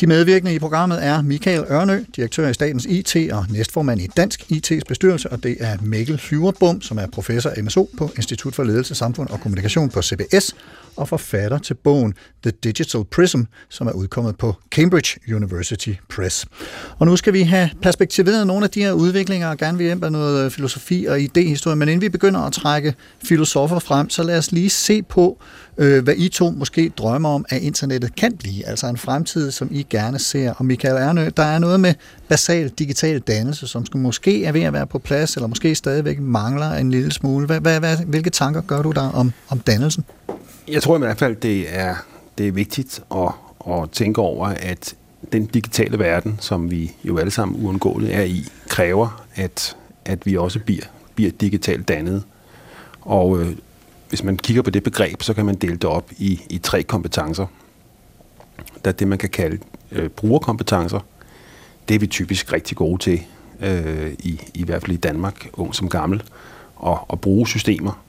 De 0.00 0.06
medvirkende 0.06 0.54
i 0.54 0.58
programmet 0.58 1.04
er 1.04 1.22
Michael 1.22 1.64
Ørnø, 1.70 2.04
direktør 2.16 2.48
i 2.48 2.54
Statens 2.54 2.84
IT 2.84 3.32
og 3.32 3.46
næstformand 3.50 4.00
i 4.00 4.06
Dansk 4.06 4.42
IT's 4.52 4.80
bestyrelse, 4.88 5.32
og 5.32 5.42
det 5.42 5.56
er 5.60 5.76
Mikkel 5.82 6.18
Flyverbom, 6.18 6.80
som 6.80 6.98
er 6.98 7.06
professor 7.06 7.52
MSO 7.62 7.90
på 7.98 8.10
Institut 8.16 8.54
for 8.54 8.64
Ledelse, 8.64 8.94
Samfund 8.94 9.28
og 9.28 9.40
Kommunikation 9.40 9.90
på 9.90 10.02
CBS, 10.02 10.54
og 10.96 11.08
forfatter 11.08 11.58
til 11.58 11.74
bogen 11.74 12.14
The 12.42 12.52
Digital 12.64 13.04
Prism, 13.04 13.40
som 13.68 13.86
er 13.86 13.92
udkommet 13.92 14.38
på 14.38 14.54
Cambridge 14.70 15.34
University 15.34 15.92
Press. 16.14 16.46
Og 16.98 17.06
nu 17.06 17.16
skal 17.16 17.32
vi 17.32 17.42
have 17.42 17.70
perspektiveret 17.82 18.46
nogle 18.46 18.64
af 18.64 18.70
de 18.70 18.82
her 18.82 18.92
udviklinger, 18.92 19.48
og 19.48 19.56
gerne 19.56 19.78
vil 19.78 19.84
hjælpe 19.84 20.06
af 20.06 20.12
noget 20.12 20.44
øh, 20.44 20.50
filosofi 20.50 21.06
og 21.08 21.18
idéhistorie, 21.18 21.74
men 21.74 21.88
inden 21.88 22.00
vi 22.00 22.08
begynder 22.08 22.40
at 22.40 22.52
trække 22.52 22.94
filosofer 23.24 23.78
frem, 23.78 24.10
så 24.10 24.22
lad 24.22 24.38
os 24.38 24.52
lige 24.52 24.70
se 24.70 25.02
på, 25.02 25.38
øh, 25.78 26.04
hvad 26.04 26.14
I 26.16 26.28
to 26.28 26.50
måske 26.50 26.92
drømmer 26.96 27.28
om, 27.28 27.44
at 27.48 27.62
internettet 27.62 28.16
kan 28.16 28.36
blive. 28.36 28.66
Altså 28.66 28.86
en 28.86 28.96
fremtid, 28.96 29.50
som 29.50 29.68
I 29.72 29.86
gerne 29.90 30.18
ser. 30.18 30.52
Og 30.52 30.64
Michael 30.64 30.96
Ernø, 30.96 31.30
der 31.36 31.42
er 31.42 31.58
noget 31.58 31.80
med 31.80 31.94
basal 32.28 32.68
digital 32.68 33.18
dannelse, 33.18 33.66
som 33.66 33.86
skal 33.86 34.00
måske 34.00 34.44
er 34.44 34.52
ved 34.52 34.62
at 34.62 34.72
være 34.72 34.86
på 34.86 34.98
plads, 34.98 35.34
eller 35.34 35.46
måske 35.46 35.74
stadigvæk 35.74 36.20
mangler 36.20 36.72
en 36.72 36.90
lille 36.90 37.12
smule. 37.12 37.46
Hvad, 37.46 37.60
hvad, 37.60 37.78
hvad, 37.78 37.96
hvilke 37.96 38.30
tanker 38.30 38.60
gør 38.60 38.82
du 38.82 38.90
der 38.90 39.10
om, 39.10 39.32
om 39.48 39.58
dannelsen? 39.58 40.04
Jeg 40.68 40.82
tror 40.82 40.96
i 40.96 40.98
hvert 40.98 41.18
fald, 41.18 41.36
det 41.36 41.76
er, 41.76 41.94
det 42.38 42.48
er 42.48 42.52
vigtigt 42.52 43.02
at, 43.14 43.32
at 43.72 43.90
tænke 43.90 44.20
over, 44.20 44.46
at 44.46 44.94
den 45.32 45.46
digitale 45.46 45.98
verden, 45.98 46.36
som 46.40 46.70
vi 46.70 46.92
jo 47.04 47.18
alle 47.18 47.30
sammen 47.30 47.64
uundgåeligt 47.64 48.12
er 48.12 48.22
i, 48.22 48.44
kræver, 48.68 49.24
at, 49.34 49.76
at 50.04 50.26
vi 50.26 50.36
også 50.36 50.58
bliver, 50.58 50.82
bliver 51.14 51.30
digitalt 51.30 51.88
dannet. 51.88 52.24
Og 53.00 53.40
øh, 53.40 53.56
hvis 54.08 54.22
man 54.22 54.36
kigger 54.36 54.62
på 54.62 54.70
det 54.70 54.82
begreb, 54.82 55.22
så 55.22 55.34
kan 55.34 55.46
man 55.46 55.54
dele 55.54 55.76
det 55.76 55.84
op 55.84 56.10
i, 56.18 56.40
i 56.50 56.58
tre 56.58 56.82
kompetencer. 56.82 57.46
Der 58.84 58.90
er 58.90 58.94
det, 58.94 59.08
man 59.08 59.18
kan 59.18 59.28
kalde 59.28 59.58
øh, 59.92 60.08
brugerkompetencer. 60.08 61.00
Det 61.88 61.94
er 61.94 61.98
vi 61.98 62.06
typisk 62.06 62.52
rigtig 62.52 62.76
gode 62.76 63.02
til, 63.02 63.20
øh, 63.60 64.12
i, 64.18 64.40
i 64.54 64.64
hvert 64.64 64.82
fald 64.82 64.92
i 64.92 64.96
Danmark, 65.00 65.48
ung 65.52 65.74
som 65.74 65.88
gammel, 65.88 66.22
at, 66.86 66.98
at 67.12 67.20
bruge 67.20 67.46
systemer. 67.48 68.05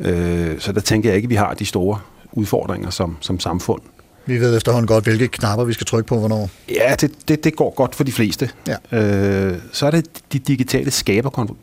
Øh, 0.00 0.60
så 0.60 0.72
der 0.72 0.80
tænker 0.80 1.08
jeg 1.08 1.16
ikke, 1.16 1.26
at 1.26 1.30
vi 1.30 1.34
har 1.34 1.54
de 1.54 1.66
store 1.66 1.98
udfordringer 2.32 2.90
som, 2.90 3.16
som 3.20 3.40
samfund. 3.40 3.80
Vi 4.26 4.40
ved 4.40 4.56
efterhånden 4.56 4.86
godt, 4.86 5.04
hvilke 5.04 5.28
knapper 5.28 5.64
vi 5.64 5.72
skal 5.72 5.86
trykke 5.86 6.08
på, 6.08 6.18
hvornår. 6.18 6.50
Ja, 6.68 6.94
det, 7.00 7.28
det, 7.28 7.44
det 7.44 7.56
går 7.56 7.74
godt 7.74 7.94
for 7.94 8.04
de 8.04 8.12
fleste. 8.12 8.50
Ja. 8.66 8.98
Øh, 8.98 9.58
så 9.72 9.86
er 9.86 9.90
det 9.90 10.06
de 10.32 10.38
digitale 10.38 10.90
skaber, 10.90 11.56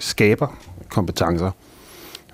skaberkompetencer. 0.00 1.50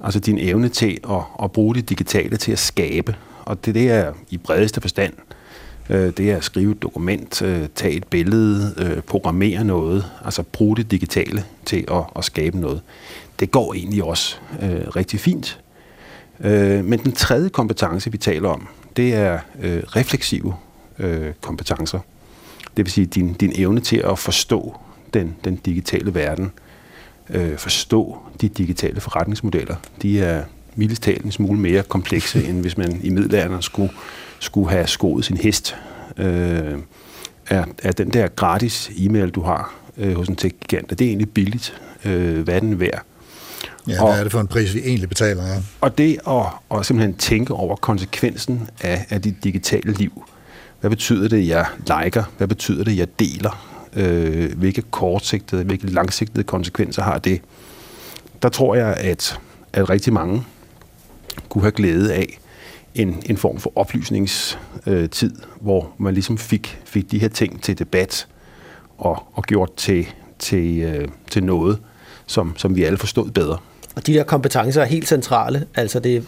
Altså 0.01 0.21
din 0.21 0.39
evne 0.39 0.69
til 0.69 0.99
at, 1.11 1.23
at 1.43 1.53
bruge 1.53 1.75
det 1.75 1.89
digitale 1.89 2.37
til 2.37 2.53
at 2.53 2.59
skabe. 2.59 3.17
Og 3.45 3.67
det, 3.67 3.75
det 3.75 3.91
er 3.91 4.13
i 4.31 4.37
bredeste 4.37 4.81
forstand. 4.81 5.13
Øh, 5.91 6.13
det 6.17 6.31
er 6.31 6.37
at 6.37 6.45
skrive 6.45 6.73
et 6.73 6.83
dokument, 6.83 7.43
øh, 7.43 7.69
tage 7.75 7.95
et 7.95 8.05
billede, 8.05 8.75
øh, 8.79 9.03
programmere 9.03 9.65
noget. 9.65 10.05
Altså 10.25 10.43
bruge 10.43 10.77
det 10.77 10.91
digitale 10.91 11.45
til 11.67 11.85
at, 11.91 12.03
at 12.17 12.25
skabe 12.25 12.61
noget. 12.61 12.81
Det 13.43 13.51
går 13.51 13.75
egentlig 13.75 14.05
også 14.05 14.37
øh, 14.63 14.89
rigtig 14.97 15.21
fint. 15.21 15.61
Øh, 16.41 16.85
men 16.85 16.99
den 16.99 17.13
tredje 17.13 17.49
kompetence, 17.49 18.13
vi 18.13 18.19
taler 18.19 18.49
om, 18.49 18.69
det 18.97 19.15
er 19.15 19.39
øh, 19.61 19.83
refleksive 19.83 20.55
øh, 20.99 21.33
kompetencer. 21.41 21.99
Det 22.77 22.85
vil 22.85 22.93
sige 22.93 23.07
din, 23.07 23.33
din 23.33 23.53
evne 23.55 23.81
til 23.81 23.97
at 23.97 24.19
forstå 24.19 24.77
den, 25.15 25.37
den 25.45 25.57
digitale 25.57 26.15
verden. 26.15 26.53
Øh, 27.31 27.57
forstå 27.59 28.19
de 28.41 28.49
digitale 28.49 29.01
forretningsmodeller. 29.01 29.77
De 30.03 30.21
er 30.21 30.45
mildest 30.75 31.03
talt 31.03 31.25
en 31.25 31.33
smule 31.33 31.59
mere 31.61 31.83
komplekse, 31.83 32.49
end 32.49 32.61
hvis 32.61 32.77
man 32.79 33.01
i 33.03 33.11
middelalderen 33.11 33.63
skulle, 33.63 33.93
skulle 34.39 34.71
have 34.71 34.87
skoet 34.87 35.25
sin 35.25 35.37
hest. 35.37 35.77
Øh, 36.17 36.79
er, 37.47 37.65
er 37.83 37.93
den 37.93 38.11
der 38.11 38.29
gratis 38.29 38.91
e-mail, 38.97 39.31
du 39.31 39.41
har 39.41 39.75
øh, 39.97 40.17
hos 40.17 40.29
en 40.29 40.37
tech-gigant, 40.37 40.93
er 40.93 40.97
det 40.97 41.07
egentlig 41.07 41.31
billigt? 41.31 41.81
Øh, 42.05 42.43
hvad 42.43 42.55
er 42.55 42.61
den 42.61 42.81
værd? 42.81 43.03
Ja, 43.89 44.03
Og- 44.03 44.09
hvad 44.09 44.19
er 44.19 44.23
det 44.23 44.33
for 44.33 44.41
en 44.41 44.47
pris, 44.47 44.75
vi 44.75 44.81
egentlig 44.85 45.09
betaler? 45.09 45.47
Ja. 45.47 45.63
Og 45.81 45.99
det 45.99 46.19
at, 46.29 46.43
at 46.79 46.87
simpelthen 46.87 47.15
tænke 47.17 47.55
over 47.55 47.77
konsekvensen 47.77 48.69
af, 48.81 49.07
af 49.11 49.23
dit 49.23 49.45
digitale 49.45 49.93
liv. 49.93 50.25
Hvad 50.81 50.91
betyder 50.91 51.29
det, 51.29 51.49
jeg 51.49 51.67
liker? 51.79 52.25
Hvad 52.39 52.49
betyder 52.49 52.85
det, 52.85 52.97
jeg 52.97 53.07
deler? 53.19 53.69
Øh, 53.97 54.59
hvilke 54.59 54.83
kortsigtede, 54.83 55.65
hvilke 55.65 55.87
langsigtede 55.87 56.45
konsekvenser 56.45 57.03
har 57.03 57.19
det? 57.19 57.41
Der 58.43 58.49
tror 58.49 58.75
jeg, 58.75 58.95
at, 58.95 59.39
at 59.73 59.91
rigtig 59.91 60.13
mange 60.13 60.45
kunne 61.49 61.63
have 61.63 61.71
glæde 61.73 62.15
af 62.15 62.39
en, 62.95 63.23
en 63.27 63.37
form 63.37 63.59
for 63.61 63.73
oplysningstid, 63.77 65.35
hvor 65.61 65.93
man 65.99 66.15
ligesom 66.15 66.39
fik, 66.39 66.79
fik 66.85 67.11
de 67.11 67.19
her 67.19 67.29
ting 67.29 67.63
til 67.63 67.79
debat 67.79 68.27
og, 68.99 69.23
og 69.35 69.43
gjort 69.45 69.75
til, 69.77 70.07
til, 70.39 70.79
øh, 70.79 71.09
til 71.31 71.45
noget, 71.45 71.79
som, 72.27 72.55
som 72.57 72.77
vi 72.77 72.85
alle 72.85 72.99
forstod 72.99 73.31
bedre. 73.31 73.59
Og 73.95 74.07
de 74.07 74.15
der 74.15 74.23
kompetencer 74.23 74.81
er 74.81 74.87
helt 74.87 75.09
centrale. 75.09 75.67
Altså 75.75 76.01
det 76.01 76.17
er 76.17 76.21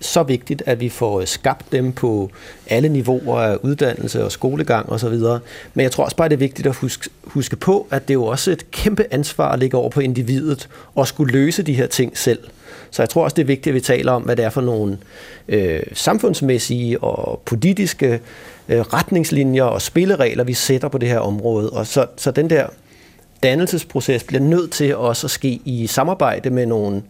så 0.00 0.22
vigtigt, 0.22 0.62
at 0.66 0.80
vi 0.80 0.88
får 0.88 1.20
øh, 1.20 1.26
skabt 1.26 1.72
dem 1.72 1.92
på 1.92 2.30
alle 2.66 2.88
niveauer 2.88 3.40
af 3.40 3.56
uddannelse 3.62 4.24
og 4.24 4.32
skolegang 4.32 4.92
osv. 4.92 5.18
Men 5.74 5.82
jeg 5.82 5.90
tror 5.90 6.04
også 6.04 6.16
bare, 6.16 6.28
det 6.28 6.34
er 6.34 6.38
vigtigt 6.38 6.66
at 6.68 6.74
huske, 6.74 7.10
huske 7.24 7.56
på, 7.56 7.86
at 7.90 8.08
det 8.08 8.10
er 8.10 8.18
jo 8.18 8.24
også 8.24 8.50
et 8.50 8.70
kæmpe 8.70 9.06
ansvar 9.10 9.52
at 9.52 9.58
ligge 9.58 9.76
over 9.76 9.90
på 9.90 10.00
individet 10.00 10.68
og 10.94 11.08
skulle 11.08 11.32
løse 11.32 11.62
de 11.62 11.74
her 11.74 11.86
ting 11.86 12.18
selv. 12.18 12.38
Så 12.90 13.02
jeg 13.02 13.08
tror 13.08 13.24
også, 13.24 13.34
det 13.34 13.42
er 13.42 13.46
vigtigt, 13.46 13.68
at 13.68 13.74
vi 13.74 13.80
taler 13.80 14.12
om, 14.12 14.22
hvad 14.22 14.36
det 14.36 14.44
er 14.44 14.50
for 14.50 14.60
nogle 14.60 14.98
øh, 15.48 15.80
samfundsmæssige 15.92 17.02
og 17.02 17.42
politiske 17.44 18.20
øh, 18.68 18.80
retningslinjer 18.80 19.64
og 19.64 19.82
spilleregler, 19.82 20.44
vi 20.44 20.54
sætter 20.54 20.88
på 20.88 20.98
det 20.98 21.08
her 21.08 21.18
område. 21.18 21.70
Og 21.70 21.86
så, 21.86 22.06
så 22.16 22.30
den 22.30 22.50
der 22.50 22.66
dannelsesproces 23.42 24.24
bliver 24.24 24.40
nødt 24.42 24.70
til 24.70 24.96
også 24.96 25.26
at 25.26 25.30
ske 25.30 25.60
i 25.64 25.86
samarbejde 25.86 26.50
med 26.50 26.66
nogle 26.66 27.02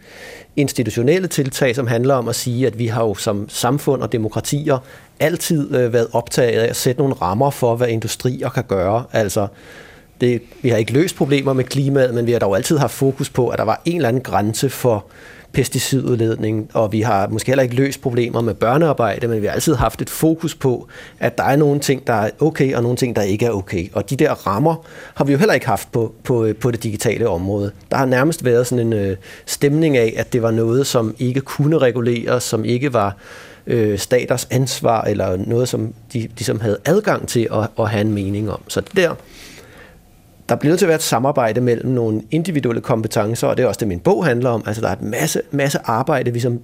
institutionelle 0.56 1.28
tiltag, 1.28 1.76
som 1.76 1.86
handler 1.86 2.14
om 2.14 2.28
at 2.28 2.34
sige, 2.34 2.66
at 2.66 2.78
vi 2.78 2.86
har 2.86 3.04
jo 3.04 3.14
som 3.14 3.48
samfund 3.48 4.02
og 4.02 4.12
demokratier 4.12 4.78
altid 5.20 5.74
øh, 5.74 5.92
været 5.92 6.08
optaget 6.12 6.60
af 6.60 6.68
at 6.68 6.76
sætte 6.76 7.00
nogle 7.00 7.14
rammer 7.14 7.50
for, 7.50 7.76
hvad 7.76 7.88
industrier 7.88 8.48
kan 8.48 8.64
gøre. 8.64 9.04
Altså, 9.12 9.46
det, 10.20 10.42
vi 10.62 10.68
har 10.68 10.76
ikke 10.76 10.92
løst 10.92 11.16
problemer 11.16 11.52
med 11.52 11.64
klimaet, 11.64 12.14
men 12.14 12.26
vi 12.26 12.32
har 12.32 12.38
dog 12.38 12.56
altid 12.56 12.78
haft 12.78 12.92
fokus 12.92 13.30
på, 13.30 13.48
at 13.48 13.58
der 13.58 13.64
var 13.64 13.82
en 13.84 13.96
eller 13.96 14.08
anden 14.08 14.22
grænse 14.22 14.70
for 14.70 15.04
pesticidudledning, 15.52 16.70
og 16.74 16.92
vi 16.92 17.00
har 17.00 17.28
måske 17.28 17.50
heller 17.50 17.62
ikke 17.62 17.74
løst 17.74 18.00
problemer 18.00 18.40
med 18.40 18.54
børnearbejde, 18.54 19.28
men 19.28 19.42
vi 19.42 19.46
har 19.46 19.54
altid 19.54 19.74
haft 19.74 20.02
et 20.02 20.10
fokus 20.10 20.54
på, 20.54 20.88
at 21.18 21.38
der 21.38 21.44
er 21.44 21.56
nogle 21.56 21.80
ting, 21.80 22.06
der 22.06 22.12
er 22.12 22.30
okay, 22.40 22.74
og 22.74 22.82
nogle 22.82 22.96
ting, 22.96 23.16
der 23.16 23.22
ikke 23.22 23.46
er 23.46 23.50
okay. 23.50 23.88
Og 23.92 24.10
de 24.10 24.16
der 24.16 24.46
rammer 24.46 24.86
har 25.14 25.24
vi 25.24 25.32
jo 25.32 25.38
heller 25.38 25.54
ikke 25.54 25.66
haft 25.66 25.92
på, 25.92 26.14
på, 26.24 26.44
øh, 26.44 26.56
på 26.56 26.70
det 26.70 26.82
digitale 26.82 27.28
område. 27.28 27.72
Der 27.90 27.96
har 27.96 28.06
nærmest 28.06 28.44
været 28.44 28.66
sådan 28.66 28.86
en 28.86 28.92
øh, 28.92 29.16
stemning 29.46 29.96
af, 29.96 30.14
at 30.16 30.32
det 30.32 30.42
var 30.42 30.50
noget, 30.50 30.86
som 30.86 31.14
ikke 31.18 31.40
kunne 31.40 31.78
reguleres, 31.78 32.42
som 32.42 32.64
ikke 32.64 32.92
var 32.92 33.16
øh, 33.66 33.98
staters 33.98 34.48
ansvar, 34.50 35.02
eller 35.02 35.36
noget, 35.36 35.68
som 35.68 35.94
de, 36.12 36.28
de 36.38 36.44
som 36.44 36.60
havde 36.60 36.78
adgang 36.84 37.28
til 37.28 37.48
at, 37.52 37.68
at 37.78 37.90
have 37.90 38.00
en 38.00 38.12
mening 38.12 38.50
om. 38.50 38.60
Så 38.68 38.80
det 38.80 38.96
der 38.96 39.14
der 40.48 40.56
bliver 40.56 40.70
nødt 40.70 40.78
til 40.78 40.86
at 40.86 40.88
være 40.88 40.96
et 40.96 41.02
samarbejde 41.02 41.60
mellem 41.60 41.90
nogle 41.90 42.22
individuelle 42.30 42.80
kompetencer, 42.80 43.46
og 43.46 43.56
det 43.56 43.62
er 43.62 43.66
også 43.66 43.78
det, 43.78 43.88
min 43.88 44.00
bog 44.00 44.26
handler 44.26 44.50
om. 44.50 44.62
Altså, 44.66 44.82
der 44.82 44.88
er 44.88 44.92
et 44.92 45.02
masse, 45.02 45.40
masse 45.50 45.78
arbejde, 45.84 46.32
vi 46.32 46.40
som 46.40 46.60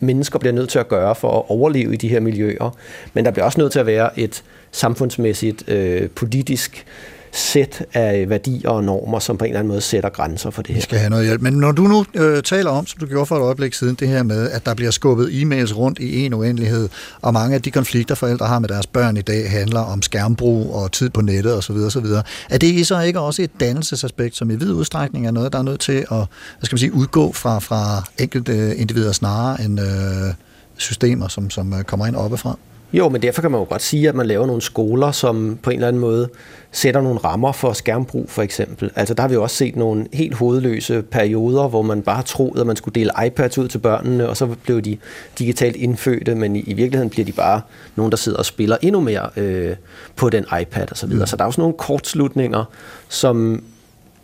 mennesker 0.00 0.38
bliver 0.38 0.52
nødt 0.52 0.68
til 0.68 0.78
at 0.78 0.88
gøre 0.88 1.14
for 1.14 1.38
at 1.38 1.44
overleve 1.48 1.94
i 1.94 1.96
de 1.96 2.08
her 2.08 2.20
miljøer. 2.20 2.76
Men 3.14 3.24
der 3.24 3.30
bliver 3.30 3.44
også 3.44 3.60
nødt 3.60 3.72
til 3.72 3.78
at 3.78 3.86
være 3.86 4.18
et 4.18 4.44
samfundsmæssigt, 4.72 5.68
øh, 5.68 6.10
politisk 6.10 6.86
sæt 7.32 7.86
af 7.94 8.28
værdier 8.28 8.70
og 8.70 8.84
normer, 8.84 9.18
som 9.18 9.38
på 9.38 9.44
en 9.44 9.48
eller 9.48 9.58
anden 9.58 9.68
måde 9.68 9.80
sætter 9.80 10.10
grænser 10.10 10.50
for 10.50 10.62
det 10.62 10.74
her. 10.74 10.74
Vi 10.74 10.82
skal 10.82 10.98
have 10.98 11.10
noget 11.10 11.26
hjælp. 11.26 11.40
Men 11.40 11.52
når 11.52 11.72
du 11.72 11.82
nu 11.82 12.04
øh, 12.14 12.42
taler 12.42 12.70
om, 12.70 12.86
som 12.86 13.00
du 13.00 13.06
gjorde 13.06 13.26
for 13.26 13.36
et 13.36 13.40
øjeblik 13.40 13.74
siden, 13.74 13.94
det 13.94 14.08
her 14.08 14.22
med, 14.22 14.50
at 14.50 14.66
der 14.66 14.74
bliver 14.74 14.90
skubbet 14.90 15.42
e-mails 15.42 15.76
rundt 15.76 15.98
i 15.98 16.24
en 16.24 16.34
uendelighed, 16.34 16.88
og 17.22 17.32
mange 17.32 17.54
af 17.54 17.62
de 17.62 17.70
konflikter, 17.70 18.14
forældre 18.14 18.46
har 18.46 18.58
med 18.58 18.68
deres 18.68 18.86
børn 18.86 19.16
i 19.16 19.22
dag, 19.22 19.50
handler 19.50 19.80
om 19.80 20.02
skærmbrug 20.02 20.74
og 20.74 20.92
tid 20.92 21.10
på 21.10 21.20
nettet 21.20 21.54
osv. 21.54 21.76
osv. 21.76 22.06
Er 22.50 22.58
det 22.58 22.86
så 22.86 23.00
ikke 23.00 23.20
også 23.20 23.42
et 23.42 23.50
dannelsesaspekt, 23.60 24.36
som 24.36 24.50
i 24.50 24.54
vid 24.54 24.72
udstrækning 24.72 25.26
er 25.26 25.30
noget, 25.30 25.52
der 25.52 25.58
er 25.58 25.62
nødt 25.62 25.80
til 25.80 25.92
at 25.92 26.06
hvad 26.08 26.26
skal 26.62 26.74
man 26.74 26.78
sige, 26.78 26.94
udgå 26.94 27.32
fra, 27.32 27.58
fra 27.58 28.04
enkelte 28.18 28.76
individer 28.76 29.12
snarere 29.12 29.64
end 29.64 29.80
øh, 29.80 30.34
systemer, 30.76 31.28
som, 31.28 31.50
som 31.50 31.72
øh, 31.74 31.84
kommer 31.84 32.06
ind 32.06 32.16
oppefra? 32.16 32.58
Jo, 32.92 33.08
men 33.08 33.22
derfor 33.22 33.42
kan 33.42 33.50
man 33.50 33.60
jo 33.60 33.66
godt 33.68 33.82
sige, 33.82 34.08
at 34.08 34.14
man 34.14 34.26
laver 34.26 34.46
nogle 34.46 34.62
skoler, 34.62 35.12
som 35.12 35.58
på 35.62 35.70
en 35.70 35.76
eller 35.76 35.88
anden 35.88 36.00
måde 36.00 36.28
sætter 36.72 37.00
nogle 37.00 37.18
rammer 37.18 37.52
for 37.52 37.72
skærmbrug, 37.72 38.30
for 38.30 38.42
eksempel. 38.42 38.90
Altså 38.96 39.14
der 39.14 39.20
har 39.20 39.28
vi 39.28 39.34
jo 39.34 39.42
også 39.42 39.56
set 39.56 39.76
nogle 39.76 40.06
helt 40.12 40.34
hovedløse 40.34 41.02
perioder, 41.02 41.68
hvor 41.68 41.82
man 41.82 42.02
bare 42.02 42.22
troede, 42.22 42.60
at 42.60 42.66
man 42.66 42.76
skulle 42.76 42.94
dele 42.94 43.10
iPads 43.26 43.58
ud 43.58 43.68
til 43.68 43.78
børnene, 43.78 44.28
og 44.28 44.36
så 44.36 44.46
blev 44.64 44.82
de 44.82 44.98
digitalt 45.38 45.76
indfødte, 45.76 46.34
men 46.34 46.56
i, 46.56 46.60
i 46.60 46.72
virkeligheden 46.74 47.10
bliver 47.10 47.24
de 47.24 47.32
bare 47.32 47.60
nogen, 47.96 48.10
der 48.10 48.16
sidder 48.16 48.38
og 48.38 48.46
spiller 48.46 48.76
endnu 48.82 49.00
mere 49.00 49.30
øh, 49.36 49.76
på 50.16 50.30
den 50.30 50.44
iPad 50.60 50.86
og 50.90 50.96
så 50.96 51.06
videre. 51.06 51.22
Mm. 51.22 51.26
Så 51.26 51.36
der 51.36 51.42
er 51.42 51.46
også 51.46 51.60
nogle 51.60 51.74
kortslutninger, 51.78 52.64
som 53.08 53.62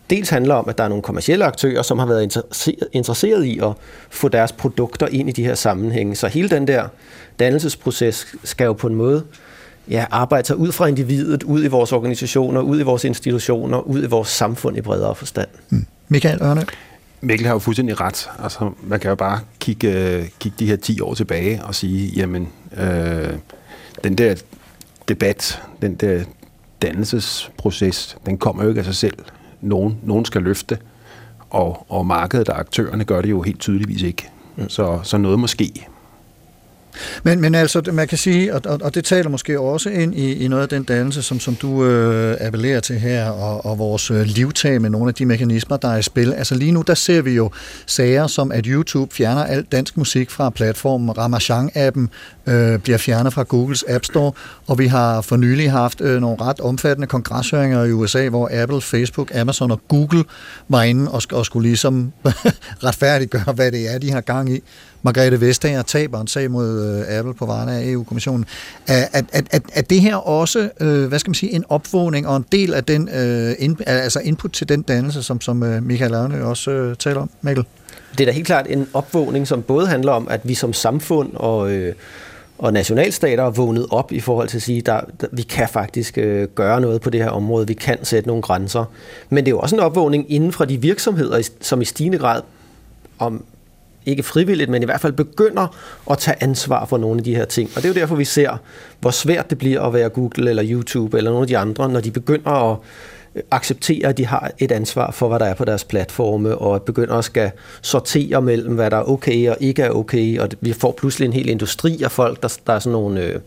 dels 0.09 0.29
handler 0.29 0.55
om, 0.55 0.69
at 0.69 0.77
der 0.77 0.83
er 0.83 0.87
nogle 0.87 1.03
kommersielle 1.03 1.45
aktører, 1.45 1.81
som 1.81 1.99
har 1.99 2.05
været 2.05 2.37
interesseret 2.91 3.43
i 3.43 3.59
at 3.59 3.71
få 4.09 4.27
deres 4.27 4.51
produkter 4.51 5.07
ind 5.07 5.29
i 5.29 5.31
de 5.31 5.43
her 5.43 5.55
sammenhænge. 5.55 6.15
Så 6.15 6.27
hele 6.27 6.49
den 6.49 6.67
der 6.67 6.87
dannelsesproces 7.39 8.35
skal 8.43 8.65
jo 8.65 8.73
på 8.73 8.87
en 8.87 8.95
måde 8.95 9.23
ja, 9.89 10.05
arbejde 10.11 10.47
sig 10.47 10.55
ud 10.55 10.71
fra 10.71 10.87
individet, 10.87 11.43
ud 11.43 11.63
i 11.63 11.67
vores 11.67 11.91
organisationer, 11.91 12.61
ud 12.61 12.79
i 12.79 12.83
vores 12.83 13.03
institutioner, 13.03 13.79
ud 13.79 14.03
i 14.03 14.07
vores 14.07 14.27
samfund 14.27 14.77
i 14.77 14.81
bredere 14.81 15.15
forstand. 15.15 15.47
Mm. 15.69 15.85
Michael 16.07 16.41
Ørne? 16.41 16.65
Mikkel 17.21 17.47
har 17.47 17.53
jo 17.53 17.59
fuldstændig 17.59 18.01
ret. 18.01 18.29
Altså, 18.43 18.71
man 18.83 18.99
kan 18.99 19.09
jo 19.09 19.15
bare 19.15 19.39
kigge, 19.59 20.29
kigge 20.39 20.55
de 20.59 20.65
her 20.65 20.75
10 20.75 21.01
år 21.01 21.13
tilbage 21.13 21.63
og 21.63 21.75
sige, 21.75 22.13
jamen, 22.15 22.49
øh, 22.77 23.33
den 24.03 24.15
der 24.15 24.35
debat, 25.07 25.61
den 25.81 25.95
der 25.95 26.23
dannelsesproces, 26.81 28.17
den 28.25 28.37
kommer 28.37 28.63
jo 28.63 28.69
ikke 28.69 28.79
af 28.79 28.85
sig 28.85 28.95
selv. 28.95 29.17
Nogen, 29.61 29.99
nogen 30.03 30.25
skal 30.25 30.41
løfte, 30.41 30.77
og, 31.49 31.85
og 31.89 32.05
markedet 32.05 32.49
og 32.49 32.59
aktørerne 32.59 33.03
gør 33.03 33.21
det 33.21 33.29
jo 33.29 33.41
helt 33.41 33.59
tydeligvis 33.59 34.01
ikke. 34.01 34.29
Mm. 34.55 34.69
Så, 34.69 34.99
så 35.03 35.17
noget 35.17 35.39
måske. 35.39 35.87
Men, 37.23 37.41
men 37.41 37.55
altså, 37.55 37.81
man 37.93 38.07
kan 38.07 38.17
sige, 38.17 38.55
og, 38.55 38.61
og, 38.65 38.79
og 38.83 38.95
det 38.95 39.05
taler 39.05 39.29
måske 39.29 39.59
også 39.59 39.89
ind 39.89 40.15
i, 40.15 40.33
i 40.33 40.47
noget 40.47 40.63
af 40.63 40.69
den 40.69 40.83
dannelse, 40.83 41.21
som, 41.21 41.39
som 41.39 41.55
du 41.55 41.85
øh, 41.85 42.37
appellerer 42.39 42.79
til 42.79 42.99
her, 42.99 43.29
og, 43.29 43.65
og 43.65 43.79
vores 43.79 44.11
øh, 44.11 44.21
livtag 44.21 44.81
med 44.81 44.89
nogle 44.89 45.07
af 45.07 45.13
de 45.13 45.25
mekanismer, 45.25 45.77
der 45.77 45.87
er 45.87 45.97
i 45.97 46.01
spil. 46.01 46.33
Altså 46.33 46.55
lige 46.55 46.71
nu, 46.71 46.81
der 46.81 46.93
ser 46.93 47.21
vi 47.21 47.31
jo 47.31 47.51
sager 47.85 48.27
som, 48.27 48.51
at 48.51 48.65
YouTube 48.65 49.15
fjerner 49.15 49.43
alt 49.43 49.71
dansk 49.71 49.97
musik 49.97 50.31
fra 50.31 50.49
platformen. 50.49 51.09
Ramachan-appen 51.09 52.07
øh, 52.51 52.79
bliver 52.79 52.97
fjernet 52.97 53.33
fra 53.33 53.43
Googles 53.43 53.85
App 53.87 54.05
Store, 54.05 54.31
og 54.67 54.79
vi 54.79 54.87
har 54.87 55.21
for 55.21 55.35
nylig 55.37 55.71
haft 55.71 56.01
øh, 56.01 56.21
nogle 56.21 56.41
ret 56.41 56.59
omfattende 56.59 57.07
kongreshøringer 57.07 57.83
i 57.83 57.91
USA, 57.91 58.29
hvor 58.29 58.49
Apple, 58.51 58.81
Facebook, 58.81 59.35
Amazon 59.35 59.71
og 59.71 59.81
Google 59.87 60.23
var 60.67 60.83
inde 60.83 61.11
og, 61.11 61.21
og 61.31 61.45
skulle 61.45 61.67
ligesom 61.67 62.11
retfærdiggøre, 62.85 63.53
hvad 63.53 63.71
det 63.71 63.93
er, 63.93 63.97
de 63.97 64.11
har 64.11 64.21
gang 64.21 64.53
i. 64.53 64.61
Margrethe 65.01 65.41
Vestager 65.41 65.81
taber 65.81 66.21
en 66.21 66.27
sag 66.27 66.51
mod 66.51 66.85
øh, 66.85 67.17
Apple 67.17 67.33
på 67.33 67.45
vegne 67.45 67.71
af 67.71 67.89
EU-kommissionen. 67.89 68.45
Er, 68.87 69.05
er, 69.13 69.21
er, 69.51 69.59
er 69.73 69.81
det 69.81 70.01
her 70.01 70.15
også, 70.15 70.69
øh, 70.79 71.07
hvad 71.07 71.19
skal 71.19 71.29
man 71.29 71.35
sige, 71.35 71.51
en 71.51 71.65
opvågning 71.69 72.27
og 72.27 72.37
en 72.37 72.45
del 72.51 72.73
af 72.73 72.83
den, 72.83 73.09
øh, 73.09 73.55
in, 73.59 73.77
altså 73.85 74.19
input 74.19 74.51
til 74.51 74.69
den 74.69 74.81
dannelse, 74.81 75.23
som, 75.23 75.41
som 75.41 75.63
øh, 75.63 75.83
Michael 75.83 76.13
Arne 76.13 76.45
også 76.45 76.71
øh, 76.71 76.95
taler 76.95 77.21
om, 77.21 77.29
Mikkel? 77.41 77.65
Det 78.11 78.21
er 78.21 78.25
da 78.25 78.31
helt 78.31 78.47
klart 78.47 78.65
en 78.69 78.87
opvågning, 78.93 79.47
som 79.47 79.61
både 79.61 79.87
handler 79.87 80.11
om, 80.11 80.27
at 80.29 80.41
vi 80.43 80.53
som 80.53 80.73
samfund 80.73 81.29
og, 81.33 81.71
øh, 81.71 81.95
og 82.57 82.73
nationalstater 82.73 83.43
er 83.43 83.49
vågnet 83.49 83.85
op 83.91 84.11
i 84.11 84.19
forhold 84.19 84.47
til 84.47 84.57
at 84.57 84.63
sige, 84.63 84.91
at 84.91 85.03
vi 85.31 85.41
kan 85.41 85.67
faktisk 85.69 86.17
øh, 86.17 86.47
gøre 86.55 86.81
noget 86.81 87.01
på 87.01 87.09
det 87.09 87.23
her 87.23 87.29
område, 87.29 87.67
vi 87.67 87.73
kan 87.73 88.05
sætte 88.05 88.27
nogle 88.27 88.41
grænser. 88.41 88.85
Men 89.29 89.37
det 89.37 89.51
er 89.51 89.55
jo 89.55 89.59
også 89.59 89.75
en 89.75 89.79
opvågning 89.79 90.31
inden 90.31 90.51
for 90.51 90.65
de 90.65 90.81
virksomheder, 90.81 91.49
som 91.61 91.81
i 91.81 91.85
stigende 91.85 92.17
grad 92.17 92.41
om 93.19 93.43
ikke 94.09 94.23
frivilligt, 94.23 94.69
men 94.69 94.81
i 94.81 94.85
hvert 94.85 95.01
fald 95.01 95.13
begynder 95.13 95.75
at 96.11 96.17
tage 96.17 96.43
ansvar 96.43 96.85
for 96.85 96.97
nogle 96.97 97.17
af 97.17 97.23
de 97.23 97.35
her 97.35 97.45
ting. 97.45 97.69
Og 97.75 97.75
det 97.75 97.85
er 97.85 97.93
jo 97.93 97.99
derfor, 97.99 98.15
vi 98.15 98.25
ser, 98.25 98.57
hvor 98.99 99.11
svært 99.11 99.49
det 99.49 99.57
bliver 99.57 99.81
at 99.81 99.93
være 99.93 100.09
Google 100.09 100.49
eller 100.49 100.63
YouTube 100.67 101.17
eller 101.17 101.31
nogle 101.31 101.43
af 101.43 101.47
de 101.47 101.57
andre, 101.57 101.89
når 101.89 101.99
de 101.99 102.11
begynder 102.11 102.71
at 102.71 102.77
øh, 103.35 103.43
acceptere, 103.51 104.07
at 104.07 104.17
de 104.17 104.25
har 104.25 104.51
et 104.59 104.71
ansvar 104.71 105.11
for, 105.11 105.27
hvad 105.27 105.39
der 105.39 105.45
er 105.45 105.53
på 105.53 105.65
deres 105.65 105.83
platforme, 105.83 106.57
og 106.57 106.81
begynder 106.81 107.15
at 107.15 107.25
skal 107.25 107.51
sortere 107.81 108.41
mellem, 108.41 108.75
hvad 108.75 108.91
der 108.91 108.97
er 108.97 109.09
okay 109.09 109.49
og 109.49 109.57
ikke 109.59 109.81
er 109.81 109.89
okay, 109.89 110.39
og 110.39 110.49
vi 110.61 110.73
får 110.73 110.91
pludselig 110.91 111.25
en 111.25 111.33
hel 111.33 111.49
industri 111.49 112.01
af 112.03 112.11
folk, 112.11 112.43
der, 112.43 112.57
der 112.67 112.73
er 112.73 112.79
sådan 112.79 112.91
nogle... 112.91 113.23
Øh, 113.23 113.39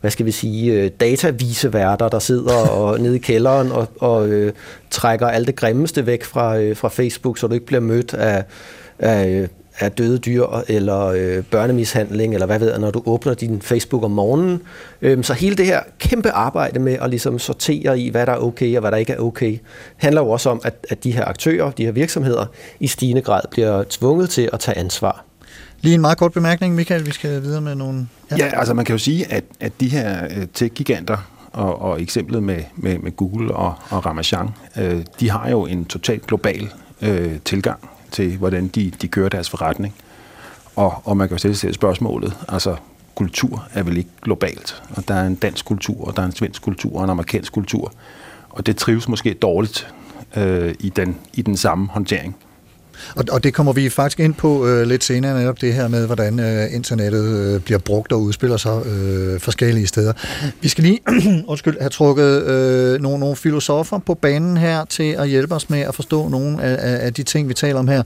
hvad 0.00 0.10
skal 0.10 0.26
vi 0.26 0.30
sige, 0.30 0.72
øh, 0.72 0.90
dataviseværter, 1.00 2.08
der 2.08 2.18
sidder 2.18 2.68
og 2.78 3.00
nede 3.00 3.16
i 3.16 3.18
kælderen 3.18 3.72
og, 3.72 3.88
og 3.98 4.28
øh, 4.28 4.52
trækker 4.90 5.26
alt 5.26 5.46
det 5.46 5.56
grimmeste 5.56 6.06
væk 6.06 6.24
fra, 6.24 6.58
øh, 6.58 6.76
fra 6.76 6.88
Facebook, 6.88 7.38
så 7.38 7.46
du 7.46 7.54
ikke 7.54 7.66
bliver 7.66 7.80
mødt 7.80 8.14
af, 8.14 8.44
af 8.98 9.28
øh, 9.28 9.48
er 9.80 9.88
døde 9.88 10.18
dyr 10.18 10.46
eller 10.68 11.06
øh, 11.06 11.44
børnemishandling, 11.44 12.34
eller 12.34 12.46
hvad 12.46 12.58
ved 12.58 12.70
jeg, 12.70 12.78
når 12.78 12.90
du 12.90 13.02
åbner 13.06 13.34
din 13.34 13.62
Facebook 13.62 14.04
om 14.04 14.10
morgenen. 14.10 14.62
Øhm, 15.02 15.22
så 15.22 15.34
hele 15.34 15.56
det 15.56 15.66
her 15.66 15.80
kæmpe 15.98 16.30
arbejde 16.30 16.78
med 16.78 16.96
at 17.00 17.10
ligesom 17.10 17.38
sortere 17.38 17.98
i, 17.98 18.08
hvad 18.08 18.26
der 18.26 18.32
er 18.32 18.38
okay 18.38 18.76
og 18.76 18.80
hvad 18.80 18.90
der 18.90 18.96
ikke 18.96 19.12
er 19.12 19.18
okay, 19.18 19.58
handler 19.96 20.22
jo 20.22 20.30
også 20.30 20.50
om, 20.50 20.60
at, 20.64 20.86
at 20.90 21.04
de 21.04 21.12
her 21.12 21.24
aktører, 21.24 21.70
de 21.70 21.84
her 21.84 21.92
virksomheder, 21.92 22.46
i 22.80 22.86
stigende 22.86 23.22
grad 23.22 23.40
bliver 23.50 23.84
tvunget 23.90 24.30
til 24.30 24.50
at 24.52 24.60
tage 24.60 24.78
ansvar. 24.78 25.24
Lige 25.80 25.94
en 25.94 26.00
meget 26.00 26.18
kort 26.18 26.32
bemærkning, 26.32 26.74
Michael, 26.74 27.06
vi 27.06 27.10
skal 27.10 27.42
videre 27.42 27.60
med 27.60 27.74
nogle... 27.74 28.08
Ja, 28.30 28.36
ja 28.36 28.58
altså 28.58 28.74
man 28.74 28.84
kan 28.84 28.94
jo 28.94 28.98
sige, 28.98 29.32
at, 29.32 29.44
at 29.60 29.72
de 29.80 29.88
her 29.88 30.24
øh, 30.24 30.46
tech-giganter, 30.54 31.16
og, 31.52 31.82
og 31.82 32.02
eksemplet 32.02 32.42
med, 32.42 32.62
med, 32.76 32.98
med 32.98 33.16
Google 33.16 33.54
og, 33.54 33.74
og 33.90 34.06
Ramachan, 34.06 34.48
øh, 34.78 35.04
de 35.20 35.30
har 35.30 35.50
jo 35.50 35.66
en 35.66 35.84
totalt 35.84 36.26
global 36.26 36.68
øh, 37.02 37.38
tilgang 37.44 37.80
til, 38.10 38.36
hvordan 38.36 38.68
de, 38.68 38.90
de 39.02 39.08
kører 39.08 39.28
deres 39.28 39.50
forretning. 39.50 39.94
Og, 40.76 41.02
og 41.04 41.16
man 41.16 41.28
kan 41.28 41.34
jo 41.34 41.38
stille 41.38 41.56
sig 41.56 41.74
spørgsmålet, 41.74 42.36
altså 42.48 42.76
kultur 43.14 43.68
er 43.72 43.82
vel 43.82 43.96
ikke 43.96 44.10
globalt, 44.22 44.82
og 44.96 45.08
der 45.08 45.14
er 45.14 45.26
en 45.26 45.34
dansk 45.34 45.64
kultur, 45.64 46.06
og 46.06 46.16
der 46.16 46.22
er 46.22 46.26
en 46.26 46.32
svensk 46.32 46.62
kultur, 46.62 46.98
og 46.98 47.04
en 47.04 47.10
amerikansk 47.10 47.52
kultur, 47.52 47.92
og 48.50 48.66
det 48.66 48.76
trives 48.76 49.08
måske 49.08 49.34
dårligt 49.34 49.94
øh, 50.36 50.74
i, 50.80 50.88
den, 50.88 51.16
i 51.34 51.42
den 51.42 51.56
samme 51.56 51.88
håndtering. 51.88 52.36
Og, 53.14 53.24
og 53.30 53.44
det 53.44 53.54
kommer 53.54 53.72
vi 53.72 53.88
faktisk 53.88 54.20
ind 54.20 54.34
på 54.34 54.66
øh, 54.66 54.86
lidt 54.86 55.04
senere, 55.04 55.38
netop 55.38 55.60
det 55.60 55.74
her 55.74 55.88
med, 55.88 56.06
hvordan 56.06 56.40
øh, 56.40 56.74
internettet 56.74 57.54
øh, 57.54 57.60
bliver 57.60 57.78
brugt 57.78 58.12
og 58.12 58.22
udspiller 58.22 58.56
sig 58.56 58.86
øh, 58.86 59.40
forskellige 59.40 59.86
steder. 59.86 60.12
Vi 60.60 60.68
skal 60.68 60.84
lige 60.84 61.00
undskyld, 61.48 61.80
have 61.80 61.90
trukket 61.90 62.42
øh, 62.42 63.00
nogle, 63.00 63.20
nogle 63.20 63.36
filosofer 63.36 63.98
på 63.98 64.14
banen 64.14 64.56
her 64.56 64.84
til 64.84 65.12
at 65.18 65.28
hjælpe 65.28 65.54
os 65.54 65.70
med 65.70 65.80
at 65.80 65.94
forstå 65.94 66.28
nogle 66.28 66.62
af, 66.62 66.92
af, 66.92 67.06
af 67.06 67.14
de 67.14 67.22
ting, 67.22 67.48
vi 67.48 67.54
taler 67.54 67.78
om 67.78 67.88
her. 67.88 68.02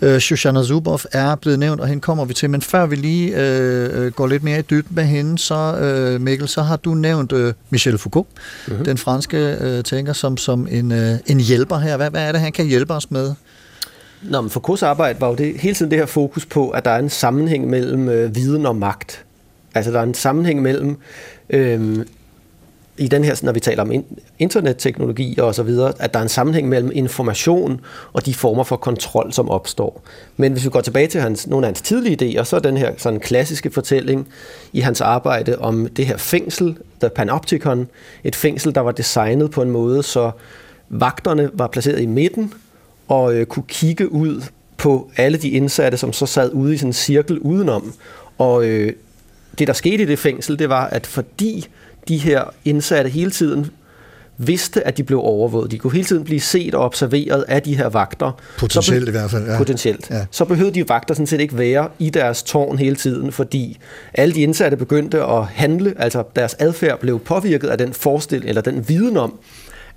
Øh, 0.00 0.18
Shoshana 0.20 0.62
Zuboff 0.62 1.04
er 1.12 1.34
blevet 1.34 1.58
nævnt, 1.58 1.80
og 1.80 1.88
hende 1.88 2.00
kommer 2.00 2.24
vi 2.24 2.34
til, 2.34 2.50
men 2.50 2.62
før 2.62 2.86
vi 2.86 2.96
lige 2.96 3.36
øh, 3.36 4.04
øh, 4.04 4.12
går 4.12 4.26
lidt 4.26 4.42
mere 4.42 4.58
i 4.58 4.62
dybden 4.62 4.96
med 4.96 5.04
hende, 5.04 5.38
så 5.38 5.76
øh, 5.76 6.20
Mikkel, 6.20 6.48
så 6.48 6.62
har 6.62 6.76
du 6.76 6.94
nævnt 6.94 7.32
øh, 7.32 7.52
Michel 7.70 7.98
Foucault, 7.98 8.28
mm-hmm. 8.68 8.84
den 8.84 8.98
franske 8.98 9.56
øh, 9.60 9.84
tænker, 9.84 10.12
som, 10.12 10.36
som 10.36 10.68
en, 10.70 10.92
øh, 10.92 11.14
en 11.26 11.40
hjælper 11.40 11.78
her. 11.78 11.96
Hvad, 11.96 12.10
hvad 12.10 12.22
er 12.22 12.32
det, 12.32 12.40
han 12.40 12.52
kan 12.52 12.66
hjælpe 12.66 12.94
os 12.94 13.10
med? 13.10 13.34
Nå, 14.22 14.40
men 14.40 14.50
Foucaults 14.50 14.82
arbejde 14.82 15.20
var 15.20 15.28
jo 15.28 15.34
det, 15.34 15.58
hele 15.58 15.74
tiden 15.74 15.90
det 15.90 15.98
her 15.98 16.06
fokus 16.06 16.46
på, 16.46 16.70
at 16.70 16.84
der 16.84 16.90
er 16.90 16.98
en 16.98 17.10
sammenhæng 17.10 17.68
mellem 17.70 18.08
øh, 18.08 18.34
viden 18.34 18.66
og 18.66 18.76
magt. 18.76 19.24
Altså 19.74 19.92
der 19.92 19.98
er 19.98 20.02
en 20.02 20.14
sammenhæng 20.14 20.62
mellem, 20.62 20.96
øh, 21.50 22.04
i 22.98 23.08
den 23.08 23.24
her, 23.24 23.40
når 23.42 23.52
vi 23.52 23.60
taler 23.60 23.82
om 23.82 23.92
in, 23.92 24.04
internetteknologi 24.38 25.38
og 25.38 25.54
så 25.54 25.62
videre, 25.62 25.92
at 25.98 26.14
der 26.14 26.20
er 26.20 26.22
en 26.22 26.28
sammenhæng 26.28 26.68
mellem 26.68 26.90
information 26.94 27.80
og 28.12 28.26
de 28.26 28.34
former 28.34 28.64
for 28.64 28.76
kontrol, 28.76 29.32
som 29.32 29.48
opstår. 29.48 30.02
Men 30.36 30.52
hvis 30.52 30.64
vi 30.64 30.70
går 30.70 30.80
tilbage 30.80 31.06
til 31.06 31.20
hans, 31.20 31.46
nogle 31.46 31.66
af 31.66 31.68
hans 31.68 31.82
tidlige 31.82 32.40
idéer, 32.40 32.44
så 32.44 32.56
er 32.56 32.60
den 32.60 32.76
her 32.76 32.92
sådan 32.96 33.20
klassiske 33.20 33.70
fortælling 33.70 34.28
i 34.72 34.80
hans 34.80 35.00
arbejde 35.00 35.58
om 35.58 35.86
det 35.86 36.06
her 36.06 36.16
fængsel, 36.16 36.76
The 37.00 37.08
Panopticon, 37.08 37.88
et 38.24 38.36
fængsel, 38.36 38.74
der 38.74 38.80
var 38.80 38.92
designet 38.92 39.50
på 39.50 39.62
en 39.62 39.70
måde, 39.70 40.02
så 40.02 40.30
vagterne 40.88 41.50
var 41.54 41.66
placeret 41.66 42.00
i 42.00 42.06
midten, 42.06 42.52
og 43.08 43.34
øh, 43.34 43.46
kunne 43.46 43.64
kigge 43.68 44.12
ud 44.12 44.42
på 44.76 45.10
alle 45.16 45.38
de 45.38 45.48
indsatte, 45.48 45.98
som 45.98 46.12
så 46.12 46.26
sad 46.26 46.52
ude 46.52 46.74
i 46.74 46.76
sådan 46.76 46.88
en 46.88 46.92
cirkel 46.92 47.38
udenom. 47.38 47.92
Og 48.38 48.64
øh, 48.64 48.92
det, 49.58 49.66
der 49.66 49.72
skete 49.72 50.02
i 50.02 50.06
det 50.06 50.18
fængsel, 50.18 50.58
det 50.58 50.68
var, 50.68 50.86
at 50.86 51.06
fordi 51.06 51.66
de 52.08 52.16
her 52.16 52.42
indsatte 52.64 53.10
hele 53.10 53.30
tiden 53.30 53.70
vidste, 54.38 54.86
at 54.86 54.96
de 54.96 55.02
blev 55.02 55.20
overvåget. 55.20 55.70
De 55.70 55.78
kunne 55.78 55.92
hele 55.92 56.04
tiden 56.04 56.24
blive 56.24 56.40
set 56.40 56.74
og 56.74 56.84
observeret 56.84 57.44
af 57.48 57.62
de 57.62 57.76
her 57.76 57.88
vagter. 57.88 58.32
Potentielt 58.58 59.04
så 59.04 59.08
i 59.08 59.10
hvert 59.10 59.30
fald. 59.30 59.46
Ja. 59.46 59.58
Potentielt. 59.58 60.10
Ja. 60.10 60.26
Så 60.30 60.44
behøvede 60.44 60.74
de 60.74 60.88
vagter 60.88 61.14
sådan 61.14 61.26
set 61.26 61.40
ikke 61.40 61.58
være 61.58 61.88
i 61.98 62.10
deres 62.10 62.42
tårn 62.42 62.78
hele 62.78 62.96
tiden, 62.96 63.32
fordi 63.32 63.78
alle 64.14 64.34
de 64.34 64.40
indsatte 64.40 64.76
begyndte 64.76 65.22
at 65.22 65.44
handle, 65.46 65.94
altså 65.96 66.22
deres 66.36 66.54
adfærd 66.58 67.00
blev 67.00 67.18
påvirket 67.18 67.68
af 67.68 67.78
den 67.78 67.92
forestilling, 67.92 68.48
eller 68.48 68.62
den 68.62 68.88
viden 68.88 69.16
om, 69.16 69.38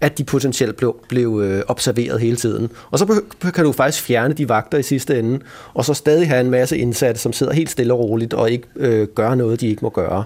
at 0.01 0.17
de 0.17 0.23
potentielt 0.23 0.75
blev, 0.75 0.95
blev 1.09 1.41
øh, 1.43 1.63
observeret 1.67 2.21
hele 2.21 2.35
tiden. 2.35 2.69
Og 2.91 2.99
så 2.99 3.21
kan 3.53 3.63
du 3.63 3.71
faktisk 3.71 4.03
fjerne 4.03 4.33
de 4.33 4.49
vagter 4.49 4.77
i 4.77 4.83
sidste 4.83 5.19
ende, 5.19 5.39
og 5.73 5.85
så 5.85 5.93
stadig 5.93 6.27
have 6.27 6.41
en 6.41 6.49
masse 6.49 6.77
indsatte, 6.77 7.21
som 7.21 7.33
sidder 7.33 7.53
helt 7.53 7.69
stille 7.69 7.93
og 7.93 7.99
roligt 7.99 8.33
og 8.33 8.51
ikke 8.51 8.67
øh, 8.75 9.07
gør 9.07 9.35
noget, 9.35 9.61
de 9.61 9.67
ikke 9.67 9.81
må 9.81 9.89
gøre. 9.89 10.23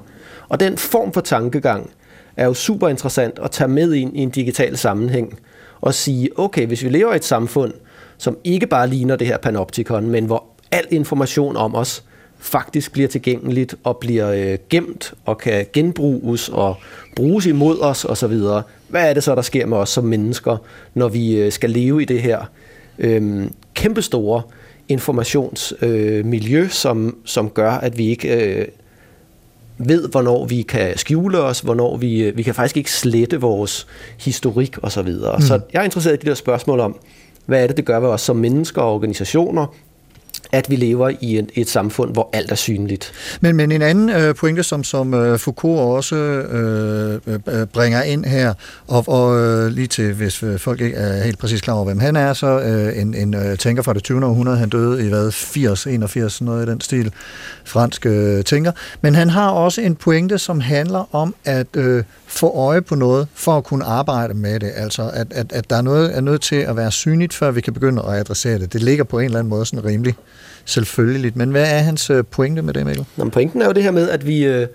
Og 0.50 0.60
den 0.60 0.78
form 0.78 1.14
for 1.14 1.22
tankegang 1.22 1.90
er 2.38 2.46
jo 2.46 2.54
super 2.54 2.90
interessant 2.90 3.40
at 3.44 3.52
tage 3.52 3.68
med 3.68 3.94
ind 3.94 4.18
i 4.18 4.20
en 4.20 4.30
digital 4.30 4.78
sammenhæng 4.78 5.40
og 5.82 5.94
sige, 5.94 6.30
okay, 6.40 6.68
hvis 6.68 6.84
vi 6.84 6.90
lever 6.90 7.14
i 7.14 7.16
et 7.16 7.26
samfund, 7.26 7.74
som 8.18 8.38
ikke 8.44 8.68
bare 8.68 8.88
ligner 8.88 9.16
det 9.16 9.28
her 9.28 9.38
panoptikon, 9.38 10.10
men 10.10 10.26
hvor 10.26 10.44
al 10.72 10.86
information 10.90 11.58
om 11.58 11.76
os 11.76 12.04
faktisk 12.46 12.92
bliver 12.92 13.08
tilgængeligt 13.08 13.76
og 13.84 13.98
bliver 13.98 14.32
øh, 14.32 14.58
gemt 14.70 15.14
og 15.26 15.38
kan 15.38 15.66
genbruges 15.74 16.50
og 16.50 16.76
bruges 17.16 17.46
imod 17.46 17.80
os 17.82 18.06
osv. 18.06 18.34
Hvad 18.88 19.10
er 19.10 19.14
det 19.14 19.24
så, 19.24 19.36
der 19.36 19.42
sker 19.42 19.66
med 19.66 19.78
os 19.78 19.90
som 19.90 20.04
mennesker, 20.04 20.58
når 20.94 21.08
vi 21.08 21.36
øh, 21.36 21.52
skal 21.52 21.70
leve 21.70 22.02
i 22.02 22.06
det 22.06 22.22
her 22.22 22.40
øh, 23.00 23.48
kæmpestore 23.74 24.42
informationsmiljø, 24.88 26.62
øh, 26.62 26.70
som, 26.70 27.18
som 27.26 27.50
gør, 27.50 27.72
at 27.72 27.98
vi 27.98 28.08
ikke 28.08 28.58
øh, 28.60 28.68
ved, 29.78 30.10
hvornår 30.10 30.46
vi 30.46 30.62
kan 30.62 30.98
skjule 30.98 31.40
os, 31.40 31.60
hvornår 31.60 31.98
vi, 31.98 32.24
øh, 32.24 32.38
vi 32.38 32.44
kan 32.44 32.56
faktisk 32.56 32.78
ikke 32.78 32.92
slette 32.92 33.42
vores 33.42 33.88
historik 34.20 34.78
osv. 34.82 35.14
Så, 35.14 35.36
mm. 35.36 35.42
så 35.42 35.60
jeg 35.74 35.80
er 35.80 35.84
interesseret 35.84 36.14
i 36.14 36.26
de 36.26 36.30
der 36.30 36.36
spørgsmål 36.36 36.80
om, 36.80 37.00
hvad 37.46 37.64
er 37.64 37.68
det, 37.68 37.78
det 37.78 37.86
gør 37.86 38.00
ved 38.00 38.10
os 38.10 38.22
som 38.22 38.36
mennesker 38.36 38.82
og 38.82 38.94
organisationer, 38.94 39.76
at 40.52 40.70
vi 40.70 40.76
lever 40.76 41.12
i 41.22 41.38
et, 41.38 41.50
et 41.56 41.70
samfund, 41.70 42.14
hvor 42.14 42.30
alt 42.34 42.52
er 42.52 42.56
synligt. 42.56 43.12
Men, 43.42 43.56
men 43.56 43.72
en 43.72 43.82
anden 43.82 44.10
øh, 44.10 44.36
pointe, 44.36 44.64
som, 44.64 44.84
som 44.84 45.14
øh, 45.14 45.40
Foucault 45.40 45.80
også 45.80 46.16
øh, 46.16 47.20
øh, 47.28 47.40
øh 47.48 47.68
bringer 47.68 48.02
ind 48.02 48.26
her, 48.26 48.54
og, 48.88 49.04
og 49.08 49.40
øh, 49.40 49.68
lige 49.68 49.88
til, 49.88 50.14
hvis 50.14 50.44
øh, 50.44 50.60
folk 50.60 50.82
ikke 50.82 50.98
er 50.98 51.24
helt 51.24 51.40
præcis 51.40 51.62
klar 51.62 51.74
over, 51.74 51.86
hvem 51.86 52.00
han 52.00 52.16
er, 52.16 52.34
så 52.34 52.60
øh, 52.60 53.02
en, 53.02 53.14
en 53.14 53.34
øh, 53.34 53.58
tænker 53.58 53.84
fra 53.84 53.94
det 53.94 54.04
20. 54.04 54.26
århundrede, 54.26 54.58
han 54.58 54.70
døde 54.70 55.06
i 55.06 55.10
hvad, 55.10 55.32
80, 55.32 55.88
81, 55.88 56.42
noget 56.42 56.68
i 56.68 56.72
den 56.72 56.82
stil, 56.82 57.12
fransk 57.66 58.06
øh, 58.06 58.44
tænker. 58.44 58.72
Men 59.02 59.16
han 59.16 59.30
har 59.30 59.50
også 59.50 59.82
en 59.82 59.96
pointe, 59.96 60.38
som 60.38 60.60
handler 60.60 61.16
om 61.16 61.36
at 61.46 61.68
øh, 61.74 62.04
få 62.36 62.56
øje 62.56 62.82
på 62.82 62.96
noget, 62.96 63.28
for 63.34 63.58
at 63.58 63.64
kunne 63.64 63.86
arbejde 63.86 64.34
med 64.34 64.60
det. 64.60 64.72
Altså, 64.76 65.10
at, 65.14 65.28
at, 65.32 65.54
at 65.54 65.70
der 65.70 65.76
er 65.76 65.82
noget 65.82 66.18
er 66.18 66.22
nødt 66.22 66.42
til 66.42 66.56
at 66.56 66.76
være 66.76 66.92
synligt, 66.92 67.34
før 67.34 67.52
vi 67.52 67.62
kan 67.62 67.74
begynde 67.74 68.04
at 68.08 68.14
adressere 68.14 68.60
det. 68.60 68.74
Det 68.74 68.84
ligger 68.84 69.04
på 69.04 69.20
en 69.20 69.26
eller 69.26 69.40
anden 69.40 69.50
måde 69.50 69.66
sådan 69.66 69.86
rimelig 69.86 70.16
selvfølgeligt. 70.66 71.36
Men 71.36 71.52
hvad 71.52 71.74
er 71.74 71.80
hans 71.80 72.10
øh, 72.10 72.24
pointe 72.32 72.62
med 72.62 72.74
det, 72.74 72.86
Mikkel? 72.86 73.06
Nå, 73.18 73.30
pointen 73.30 73.62
er 73.62 73.66
jo 73.66 73.72
det 73.72 73.84
her 73.84 73.92
med, 73.92 74.10
at 74.10 74.28
vi, 74.28 74.46
øh, 74.46 74.68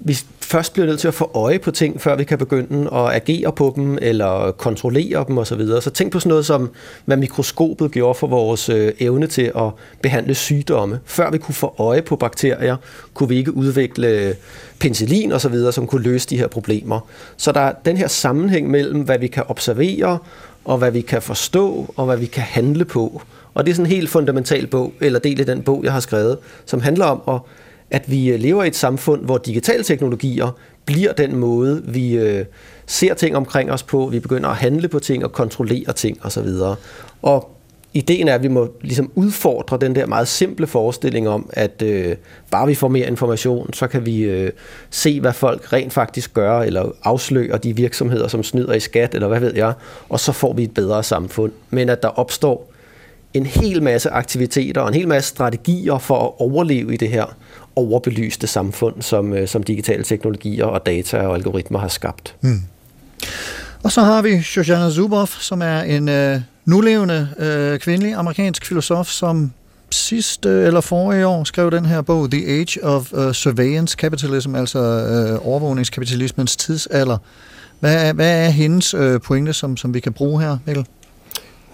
vi 0.00 0.18
først 0.40 0.72
bliver 0.72 0.86
nødt 0.86 1.00
til 1.00 1.08
at 1.08 1.14
få 1.14 1.30
øje 1.34 1.58
på 1.58 1.70
ting, 1.70 2.00
før 2.00 2.16
vi 2.16 2.24
kan 2.24 2.38
begynde 2.38 2.90
at 2.92 3.14
agere 3.14 3.52
på 3.52 3.72
dem, 3.76 3.98
eller 4.02 4.50
kontrollere 4.50 5.24
dem 5.28 5.38
osv. 5.38 5.66
Så, 5.66 5.80
så 5.80 5.90
tænk 5.90 6.12
på 6.12 6.20
sådan 6.20 6.28
noget 6.28 6.46
som, 6.46 6.70
hvad 7.04 7.16
mikroskopet 7.16 7.90
gjorde 7.90 8.14
for 8.14 8.26
vores 8.26 8.68
øh, 8.68 8.92
evne 9.00 9.26
til 9.26 9.52
at 9.56 9.70
behandle 10.02 10.34
sygdomme. 10.34 11.00
Før 11.04 11.30
vi 11.30 11.38
kunne 11.38 11.54
få 11.54 11.74
øje 11.78 12.02
på 12.02 12.16
bakterier, 12.16 12.76
kunne 13.14 13.28
vi 13.28 13.36
ikke 13.36 13.56
udvikle 13.56 14.08
øh, 14.08 14.34
penicillin 14.78 15.32
osv., 15.32 15.72
som 15.72 15.86
kunne 15.86 16.02
løse 16.02 16.28
de 16.28 16.36
her 16.36 16.46
problemer. 16.46 17.00
Så 17.36 17.52
der 17.52 17.60
er 17.60 17.72
den 17.84 17.96
her 17.96 18.08
sammenhæng 18.08 18.70
mellem, 18.70 19.00
hvad 19.00 19.18
vi 19.18 19.26
kan 19.26 19.42
observere, 19.48 20.18
og 20.64 20.78
hvad 20.78 20.90
vi 20.90 21.00
kan 21.00 21.22
forstå, 21.22 21.94
og 21.96 22.06
hvad 22.06 22.16
vi 22.16 22.26
kan 22.26 22.42
handle 22.42 22.84
på. 22.84 23.22
Og 23.54 23.66
det 23.66 23.70
er 23.70 23.74
sådan 23.74 23.86
en 23.86 23.96
helt 23.96 24.10
fundamental 24.10 24.66
bog, 24.66 24.92
eller 25.00 25.18
del 25.18 25.40
af 25.40 25.46
den 25.46 25.62
bog, 25.62 25.84
jeg 25.84 25.92
har 25.92 26.00
skrevet, 26.00 26.38
som 26.66 26.80
handler 26.80 27.04
om, 27.04 27.22
at, 27.34 27.40
at 27.94 28.10
vi 28.10 28.30
øh, 28.30 28.40
lever 28.40 28.64
i 28.64 28.66
et 28.66 28.76
samfund, 28.76 29.24
hvor 29.24 29.38
digitale 29.38 29.84
teknologier 29.84 30.58
bliver 30.84 31.12
den 31.12 31.36
måde, 31.36 31.82
vi 31.86 32.16
øh, 32.16 32.44
ser 32.86 33.14
ting 33.14 33.36
omkring 33.36 33.72
os 33.72 33.82
på, 33.82 34.06
vi 34.06 34.20
begynder 34.20 34.48
at 34.48 34.56
handle 34.56 34.88
på 34.88 34.98
ting 34.98 35.24
og 35.24 35.32
kontrollere 35.32 35.92
ting 35.92 36.18
osv. 36.22 36.48
Og 37.22 37.50
ideen 37.92 38.28
er, 38.28 38.34
at 38.34 38.42
vi 38.42 38.48
må 38.48 38.68
ligesom 38.80 39.10
udfordre 39.14 39.78
den 39.80 39.94
der 39.94 40.06
meget 40.06 40.28
simple 40.28 40.66
forestilling 40.66 41.28
om, 41.28 41.50
at 41.52 41.82
øh, 41.82 42.16
bare 42.50 42.66
vi 42.66 42.74
får 42.74 42.88
mere 42.88 43.06
information, 43.06 43.72
så 43.72 43.86
kan 43.86 44.06
vi 44.06 44.22
øh, 44.22 44.52
se, 44.90 45.20
hvad 45.20 45.32
folk 45.32 45.72
rent 45.72 45.92
faktisk 45.92 46.34
gør, 46.34 46.60
eller 46.60 46.92
afsløre 47.04 47.58
de 47.58 47.76
virksomheder, 47.76 48.28
som 48.28 48.42
snyder 48.42 48.72
i 48.72 48.80
skat, 48.80 49.14
eller 49.14 49.28
hvad 49.28 49.40
ved 49.40 49.54
jeg, 49.54 49.72
og 50.08 50.20
så 50.20 50.32
får 50.32 50.52
vi 50.52 50.62
et 50.62 50.74
bedre 50.74 51.02
samfund. 51.02 51.52
Men 51.70 51.88
at 51.88 52.02
der 52.02 52.08
opstår 52.08 52.73
en 53.34 53.46
hel 53.46 53.82
masse 53.82 54.10
aktiviteter 54.10 54.80
og 54.80 54.88
en 54.88 54.94
hel 54.94 55.08
masse 55.08 55.28
strategier 55.28 55.98
for 55.98 56.24
at 56.24 56.32
overleve 56.38 56.94
i 56.94 56.96
det 56.96 57.08
her 57.08 57.36
overbelyste 57.76 58.46
samfund, 58.46 59.02
som, 59.02 59.32
øh, 59.32 59.48
som 59.48 59.62
digitale 59.62 60.04
teknologier 60.04 60.64
og 60.64 60.86
data 60.86 61.18
og 61.18 61.34
algoritmer 61.34 61.78
har 61.78 61.88
skabt. 61.88 62.34
Mm. 62.40 62.62
Og 63.82 63.92
så 63.92 64.00
har 64.00 64.22
vi 64.22 64.42
Shoshana 64.42 64.90
Zuboff, 64.90 65.40
som 65.40 65.62
er 65.62 65.80
en 65.80 66.08
øh, 66.08 66.40
nulevende 66.64 67.28
øh, 67.38 67.78
kvindelig 67.78 68.14
amerikansk 68.14 68.66
filosof, 68.66 69.06
som 69.06 69.52
sidste 69.90 70.48
øh, 70.48 70.66
eller 70.66 70.80
forrige 70.80 71.26
år 71.26 71.44
skrev 71.44 71.70
den 71.70 71.86
her 71.86 72.02
bog, 72.02 72.30
The 72.30 72.46
Age 72.46 72.84
of 72.84 73.12
uh, 73.12 73.32
Surveillance 73.32 73.96
Capitalism, 73.96 74.54
altså 74.54 74.78
øh, 74.78 75.48
overvågningskapitalismens 75.48 76.56
tidsalder. 76.56 77.18
Hvad 77.80 78.08
er, 78.08 78.12
hvad 78.12 78.46
er 78.46 78.48
hendes 78.48 78.94
øh, 78.94 79.20
pointe, 79.20 79.52
som, 79.52 79.76
som 79.76 79.94
vi 79.94 80.00
kan 80.00 80.12
bruge 80.12 80.42
her, 80.42 80.58
Mikkel? 80.66 80.86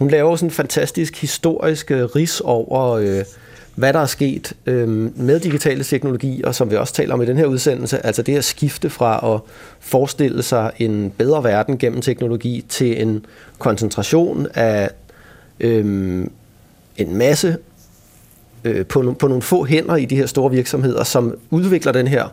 Hun 0.01 0.11
laver 0.11 0.37
sådan 0.37 0.47
en 0.47 0.51
fantastisk 0.51 1.21
historisk 1.21 1.91
øh, 1.91 2.05
ris 2.05 2.41
over, 2.41 2.91
øh, 2.91 3.25
hvad 3.75 3.93
der 3.93 3.99
er 3.99 4.07
sket 4.07 4.53
øh, 4.67 4.89
med 5.19 5.41
digitale 5.41 5.85
teknologier, 5.85 6.53
som 6.53 6.71
vi 6.71 6.77
også 6.77 6.95
taler 6.95 7.15
om 7.15 7.23
i 7.23 7.27
den 7.27 7.37
her 7.37 7.47
udsendelse. 7.47 8.07
Altså 8.07 8.23
det 8.23 8.37
at 8.37 8.45
skifte 8.45 8.91
fra 8.91 9.35
at 9.35 9.41
forestille 9.81 10.43
sig 10.43 10.73
en 10.79 11.13
bedre 11.19 11.45
verden 11.45 11.79
gennem 11.79 12.01
teknologi 12.01 12.65
til 12.69 13.03
en 13.03 13.27
koncentration 13.59 14.47
af 14.55 14.91
øh, 15.61 16.27
en 16.97 17.17
masse 17.17 17.57
øh, 18.65 18.87
på, 18.87 19.15
på 19.19 19.29
nogle 19.29 19.43
få 19.43 19.65
hænder 19.65 19.97
i 19.97 20.05
de 20.05 20.17
her 20.17 20.27
store 20.27 20.51
virksomheder, 20.51 21.05
som 21.05 21.37
udvikler 21.51 21.93
den 21.93 22.09
her 22.09 22.29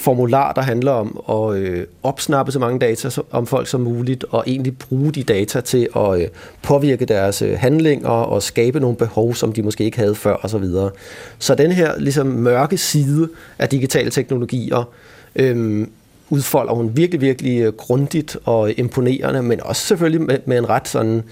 formular, 0.00 0.52
der 0.52 0.62
handler 0.62 0.92
om 0.92 1.20
at 1.28 1.58
øh, 1.58 1.86
opsnappe 2.02 2.52
så 2.52 2.58
mange 2.58 2.78
data 2.78 3.22
om 3.30 3.46
folk 3.46 3.66
som 3.66 3.80
muligt, 3.80 4.24
og 4.30 4.44
egentlig 4.46 4.78
bruge 4.78 5.12
de 5.12 5.22
data 5.22 5.60
til 5.60 5.88
at 5.96 6.20
øh, 6.20 6.28
påvirke 6.62 7.04
deres 7.04 7.42
øh, 7.42 7.58
handlinger 7.58 8.08
og 8.08 8.42
skabe 8.42 8.80
nogle 8.80 8.96
behov, 8.96 9.34
som 9.34 9.52
de 9.52 9.62
måske 9.62 9.84
ikke 9.84 9.98
havde 9.98 10.14
før 10.14 10.36
osv. 10.42 10.64
Så, 10.64 10.90
så 11.38 11.54
den 11.54 11.72
her 11.72 11.98
ligesom 11.98 12.26
mørke 12.26 12.78
side 12.78 13.28
af 13.58 13.68
digitale 13.68 14.10
teknologier 14.10 14.88
øh, 15.36 15.86
udfolder 16.30 16.72
hun 16.72 16.96
virkelig, 16.96 17.20
virkelig 17.20 17.60
øh, 17.60 17.72
grundigt 17.72 18.36
og 18.44 18.78
imponerende, 18.78 19.42
men 19.42 19.60
også 19.62 19.86
selvfølgelig 19.86 20.26
med, 20.26 20.38
med 20.44 20.58
en 20.58 20.68
ret 20.68 20.88
sådan 20.88 21.22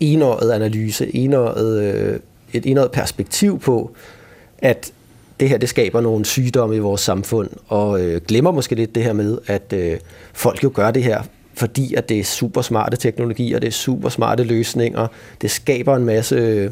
enåret 0.00 0.52
analyse, 0.52 1.16
enåret 1.16 1.82
øh, 1.82 2.20
et 2.52 2.66
indret 2.66 2.90
perspektiv 2.90 3.58
på, 3.58 3.90
at 4.58 4.92
det 5.40 5.48
her 5.48 5.58
det 5.58 5.68
skaber 5.68 6.00
nogle 6.00 6.24
sygdomme 6.24 6.76
i 6.76 6.78
vores 6.78 7.00
samfund, 7.00 7.48
og 7.68 8.00
øh, 8.00 8.20
glemmer 8.28 8.50
måske 8.50 8.74
lidt 8.74 8.94
det 8.94 9.02
her 9.02 9.12
med, 9.12 9.38
at 9.46 9.72
øh, 9.72 9.98
folk 10.32 10.64
jo 10.64 10.70
gør 10.74 10.90
det 10.90 11.04
her, 11.04 11.22
fordi 11.54 11.94
at 11.94 12.08
det 12.08 12.18
er 12.18 12.24
super 12.24 12.62
smarte 12.62 12.96
teknologier, 12.96 13.58
det 13.58 13.66
er 13.66 13.70
super 13.70 14.08
smarte 14.08 14.42
løsninger, 14.44 15.06
det 15.42 15.50
skaber 15.50 15.96
en 15.96 16.04
masse 16.04 16.34
øh, 16.34 16.70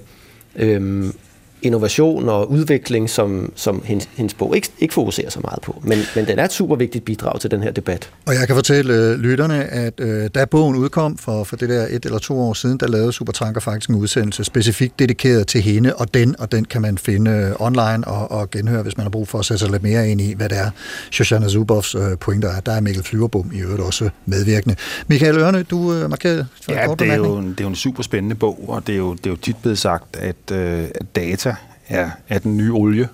øhm, 0.57 1.15
innovation 1.63 2.29
og 2.29 2.51
udvikling, 2.51 3.11
som, 3.11 3.53
som 3.57 3.83
hendes, 3.85 4.09
hendes 4.17 4.35
bog 4.35 4.57
ikke, 4.57 4.69
ikke 4.79 4.95
fokuserer 4.95 5.31
så 5.31 5.41
meget 5.41 5.59
på. 5.63 5.83
Men, 5.83 5.99
men 6.17 6.27
den 6.27 6.39
er 6.39 6.45
et 6.45 6.53
super 6.53 6.77
vigtigt 6.77 7.05
bidrag 7.05 7.41
til 7.41 7.51
den 7.51 7.63
her 7.63 7.71
debat. 7.71 8.11
Og 8.27 8.35
jeg 8.35 8.47
kan 8.47 8.55
fortælle 8.57 8.95
øh, 8.95 9.19
lytterne, 9.19 9.65
at 9.65 10.01
øh, 10.01 10.31
da 10.35 10.45
bogen 10.45 10.77
udkom 10.77 11.17
for, 11.17 11.45
for 11.45 11.57
det 11.57 11.69
der 11.69 11.87
et 11.91 12.05
eller 12.05 12.19
to 12.19 12.41
år 12.41 12.53
siden, 12.53 12.79
der 12.79 12.89
lavede 12.89 13.13
Supertanker 13.13 13.61
faktisk 13.61 13.91
en 13.91 13.95
udsendelse 13.95 14.45
specifikt 14.45 14.99
dedikeret 14.99 15.47
til 15.47 15.61
hende 15.61 15.95
og 15.95 16.15
den, 16.15 16.35
og 16.39 16.53
den 16.53 16.65
kan 16.65 16.83
man 16.83 16.99
finde 16.99 17.31
øh, 17.31 17.53
online 17.59 18.05
og, 18.07 18.31
og 18.31 18.51
genhøre, 18.51 18.83
hvis 18.83 18.97
man 18.97 19.05
har 19.05 19.11
brug 19.11 19.29
for 19.29 19.39
at 19.39 19.45
sætte 19.45 19.59
sig 19.59 19.71
lidt 19.71 19.83
mere 19.83 20.09
ind 20.09 20.21
i, 20.21 20.35
hvad 20.35 20.49
det 20.49 20.59
er, 20.59 20.71
Shoshana 21.13 21.49
Zuboffs 21.49 21.95
øh, 21.95 22.19
pointer 22.21 22.49
er. 22.49 22.61
Der 22.61 22.73
er 22.73 22.81
Mikkel 22.81 23.05
Flyverbom 23.05 23.51
i 23.55 23.59
øvrigt 23.59 23.83
også 23.83 24.11
medvirkende. 24.27 24.77
Michael 25.07 25.39
Ørne, 25.39 25.63
du 25.63 25.95
øh, 25.95 26.11
markerede 26.11 26.47
for 26.65 26.73
en 26.73 26.79
Ja, 26.79 26.87
kort 26.87 26.99
det 26.99 27.11
er, 27.11 27.17
jo 27.17 27.37
en, 27.37 27.51
det 27.51 27.61
er 27.61 27.65
jo 27.65 27.69
en 27.69 27.75
super 27.75 28.03
spændende 28.03 28.37
bog, 28.37 28.65
og 28.69 28.87
det 28.87 28.93
er 28.93 28.97
jo, 28.99 29.15
det 29.15 29.27
er 29.27 29.31
jo 29.31 29.37
tit 29.37 29.57
blevet 29.57 29.79
sagt, 29.79 30.17
at, 30.17 30.37
øh, 30.53 30.85
at 30.95 31.07
data 31.17 31.48
er, 31.89 32.11
er 32.29 32.39
den 32.39 32.57
nye 32.57 32.73
olie. 32.73 33.09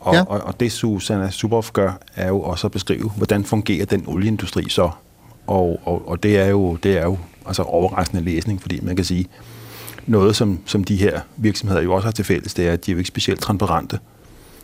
Og, 0.00 0.14
Ja. 0.14 0.22
og, 0.22 0.40
og 0.40 0.60
det 0.60 0.72
Susanna 0.72 1.30
Suboff 1.30 1.72
gør, 1.72 1.92
er 2.16 2.28
jo 2.28 2.40
også 2.40 2.66
at 2.66 2.70
beskrive, 2.72 3.10
hvordan 3.10 3.44
fungerer 3.44 3.84
den 3.86 4.04
olieindustri 4.06 4.68
så. 4.68 4.90
Og, 5.46 5.80
og, 5.84 6.08
og 6.08 6.22
det 6.22 6.38
er 6.38 6.46
jo, 6.46 6.76
det 6.76 6.98
er 6.98 7.02
jo 7.04 7.18
altså 7.46 7.62
overraskende 7.62 8.22
læsning, 8.22 8.60
fordi 8.60 8.80
man 8.82 8.96
kan 8.96 9.04
sige, 9.04 9.26
noget 10.06 10.36
som, 10.36 10.58
som 10.66 10.84
de 10.84 10.96
her 10.96 11.20
virksomheder 11.36 11.82
jo 11.82 11.94
også 11.94 12.06
har 12.06 12.12
til 12.12 12.24
fælles, 12.24 12.54
det 12.54 12.68
er, 12.68 12.72
at 12.72 12.86
de 12.86 12.90
er 12.90 12.94
jo 12.94 12.98
ikke 12.98 13.08
specielt 13.08 13.40
transparente 13.40 13.98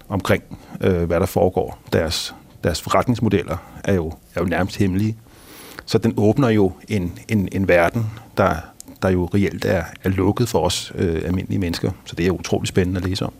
omkring, 0.08 0.42
øh, 0.80 1.02
hvad 1.04 1.20
der 1.20 1.26
foregår. 1.26 1.78
Deres, 1.92 2.34
deres 2.64 2.80
forretningsmodeller 2.80 3.56
er 3.84 3.94
jo, 3.94 4.12
er 4.34 4.40
jo 4.40 4.46
nærmest 4.46 4.76
hemmelige. 4.76 5.16
Så 5.86 5.98
den 5.98 6.14
åbner 6.16 6.48
jo 6.48 6.72
en, 6.88 7.18
en, 7.28 7.48
en 7.52 7.68
verden, 7.68 8.06
der, 8.36 8.56
der 9.06 9.12
jo 9.12 9.24
reelt 9.34 9.64
er, 9.64 9.84
er 10.04 10.08
lukket 10.08 10.48
for 10.48 10.58
os 10.58 10.92
øh, 10.94 11.22
almindelige 11.24 11.58
mennesker. 11.58 11.90
Så 12.04 12.16
det 12.16 12.26
er 12.26 12.30
utrolig 12.30 12.68
spændende 12.68 13.00
at 13.00 13.08
læse 13.08 13.26
om. 13.26 13.32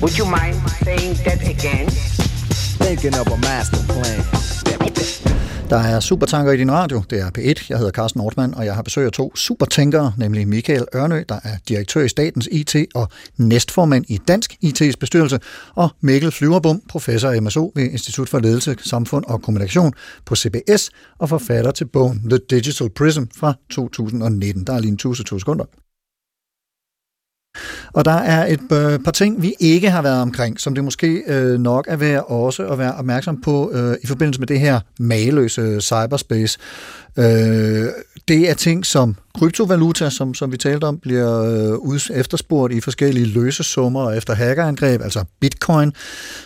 Would 0.00 0.18
you 0.18 0.26
mind 0.26 0.56
saying 0.84 1.14
that 1.26 1.40
again? 1.54 1.86
Thinking 2.84 3.14
of 3.20 3.26
a 3.26 3.36
master 3.36 3.82
plan. 3.92 4.40
Der 5.70 5.78
er 5.78 6.00
supertanker 6.00 6.52
i 6.52 6.56
din 6.56 6.72
radio. 6.72 7.02
Det 7.10 7.20
er 7.20 7.30
P1. 7.38 7.66
Jeg 7.68 7.78
hedder 7.78 7.90
Carsten 7.90 8.20
Ortmann, 8.20 8.54
og 8.54 8.64
jeg 8.64 8.74
har 8.74 8.82
besøg 8.82 9.06
af 9.06 9.12
to 9.12 9.36
supertænkere, 9.36 10.12
nemlig 10.16 10.48
Michael 10.48 10.84
Ørnø, 10.94 11.22
der 11.28 11.38
er 11.44 11.56
direktør 11.68 12.04
i 12.04 12.08
Statens 12.08 12.48
IT 12.52 12.76
og 12.94 13.08
næstformand 13.36 14.04
i 14.08 14.18
Dansk 14.28 14.56
IT's 14.64 14.92
bestyrelse, 15.00 15.38
og 15.74 15.88
Mikkel 16.00 16.30
Flyverbom, 16.30 16.82
professor 16.88 17.30
i 17.30 17.40
MSO 17.40 17.72
ved 17.76 17.90
Institut 17.90 18.28
for 18.28 18.38
Ledelse, 18.38 18.76
Samfund 18.84 19.24
og 19.24 19.42
Kommunikation 19.42 19.92
på 20.26 20.36
CBS 20.36 20.90
og 21.18 21.28
forfatter 21.28 21.70
til 21.70 21.84
bogen 21.84 22.22
The 22.30 22.38
Digital 22.50 22.90
Prism 22.90 23.22
fra 23.36 23.54
2019. 23.70 24.64
Der 24.66 24.72
er 24.72 24.78
lige 24.78 24.88
en 24.88 24.94
1000 24.94 25.38
sekunder. 25.38 25.64
Og 27.92 28.04
der 28.04 28.16
er 28.16 28.46
et 28.46 28.72
øh, 28.72 28.98
par 28.98 29.10
ting, 29.10 29.42
vi 29.42 29.54
ikke 29.60 29.90
har 29.90 30.02
været 30.02 30.22
omkring, 30.22 30.60
som 30.60 30.74
det 30.74 30.84
måske 30.84 31.22
øh, 31.26 31.60
nok 31.60 31.86
er 31.88 31.96
værd 31.96 32.24
også 32.28 32.66
at 32.66 32.78
være 32.78 32.94
opmærksom 32.94 33.40
på 33.40 33.70
øh, 33.74 33.96
i 34.02 34.06
forbindelse 34.06 34.40
med 34.40 34.46
det 34.46 34.60
her 34.60 34.80
mageløse 34.98 35.80
cyberspace. 35.80 36.58
Øh, 37.16 37.86
det 38.28 38.50
er 38.50 38.54
ting 38.54 38.86
som 38.86 39.16
kryptovaluta, 39.38 40.10
som, 40.10 40.34
som 40.34 40.52
vi 40.52 40.56
talte 40.56 40.84
om, 40.84 40.98
bliver 40.98 41.42
øh, 41.84 42.18
efterspurgt 42.18 42.72
i 42.72 42.80
forskellige 42.80 43.26
løse 43.26 43.62
summer 43.62 44.00
og 44.02 44.16
efter 44.16 44.34
hackerangreb, 44.34 45.02
altså 45.02 45.24
bitcoin. 45.40 45.92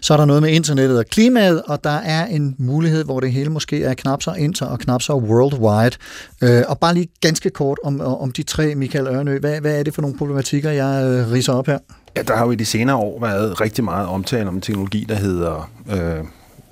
Så 0.01 0.13
er 0.13 0.17
der 0.17 0.25
noget 0.25 0.43
med 0.43 0.51
internettet 0.51 0.99
og 0.99 1.07
klimaet, 1.07 1.63
og 1.63 1.85
der 1.85 1.91
er 1.91 2.27
en 2.27 2.55
mulighed, 2.59 3.05
hvor 3.05 3.21
det 3.21 3.33
hele 3.33 3.51
måske 3.51 3.85
er 3.85 3.95
knap 3.95 4.23
så 4.23 4.33
inter 4.33 4.67
og 4.67 4.79
knap 4.79 5.03
så 5.03 5.15
worldwide. 5.15 5.97
Øh, 6.43 6.63
og 6.69 6.79
bare 6.79 6.95
lige 6.95 7.09
ganske 7.21 7.51
kort 7.51 7.79
om, 7.85 8.01
om 8.01 8.33
de 8.33 8.43
tre, 8.43 8.75
Michael 8.75 9.07
Ørnø. 9.07 9.39
Hvad, 9.39 9.61
hvad 9.61 9.79
er 9.79 9.83
det 9.83 9.95
for 9.95 10.03
nogle 10.03 10.19
problematikker, 10.19 10.71
jeg 10.71 11.05
øh, 11.05 11.33
riser 11.33 11.53
op 11.53 11.67
her? 11.67 11.79
Ja, 12.17 12.23
der 12.23 12.37
har 12.37 12.45
jo 12.45 12.51
i 12.51 12.57
de 12.57 12.65
senere 12.65 12.97
år 12.97 13.21
været 13.21 13.61
rigtig 13.61 13.85
meget 13.85 14.09
omtale 14.09 14.49
om 14.49 14.55
en 14.55 14.61
teknologi, 14.61 15.07
der 15.09 15.15
hedder, 15.15 15.71
øh, 15.91 16.25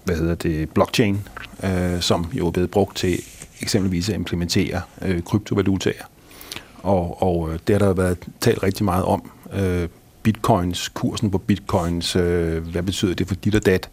hvad 0.04 0.16
hedder 0.16 0.34
det, 0.34 0.70
blockchain, 0.70 1.20
øh, 1.64 2.00
som 2.00 2.26
jo 2.32 2.46
er 2.46 2.50
blevet 2.50 2.70
brugt 2.70 2.96
til 2.96 3.20
eksempelvis 3.62 4.08
at 4.08 4.14
implementere 4.14 4.80
øh, 5.02 5.22
kryptovalutaer. 5.22 6.04
Og, 6.82 7.22
og 7.22 7.50
øh, 7.52 7.58
det 7.66 7.80
har 7.80 7.86
der 7.86 7.94
været 7.94 8.18
talt 8.40 8.62
rigtig 8.62 8.84
meget 8.84 9.04
om. 9.04 9.30
Øh, 9.54 9.88
bitcoins, 10.22 10.88
kursen 10.88 11.30
på 11.30 11.38
bitcoins, 11.38 12.16
øh, 12.16 12.66
hvad 12.68 12.82
betyder 12.82 13.14
det 13.14 13.28
for 13.28 13.34
dit 13.34 13.54
og 13.54 13.66
dat? 13.66 13.88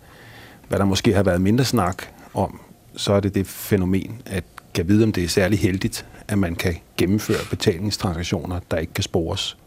Hvad 0.68 0.80
der 0.80 0.86
måske 0.86 1.14
har 1.14 1.24
været 1.24 1.42
mindre 1.42 1.66
snak 1.66 2.04
om, 2.34 2.60
så 2.96 3.14
er 3.14 3.20
det 3.20 3.36
det 3.36 3.48
fænomen, 3.48 4.22
at 4.26 4.44
kan 4.74 4.88
vide, 4.88 5.04
om 5.04 5.12
det 5.12 5.24
er 5.24 5.28
særlig 5.28 5.60
heldigt, 5.60 6.06
at 6.28 6.38
man 6.38 6.56
kan 6.56 6.76
gennemføre 6.98 7.38
betalingstransaktioner, 7.50 8.60
der 8.72 8.78
ikke 8.78 8.94
kan 8.94 9.04
spores. 9.04 9.58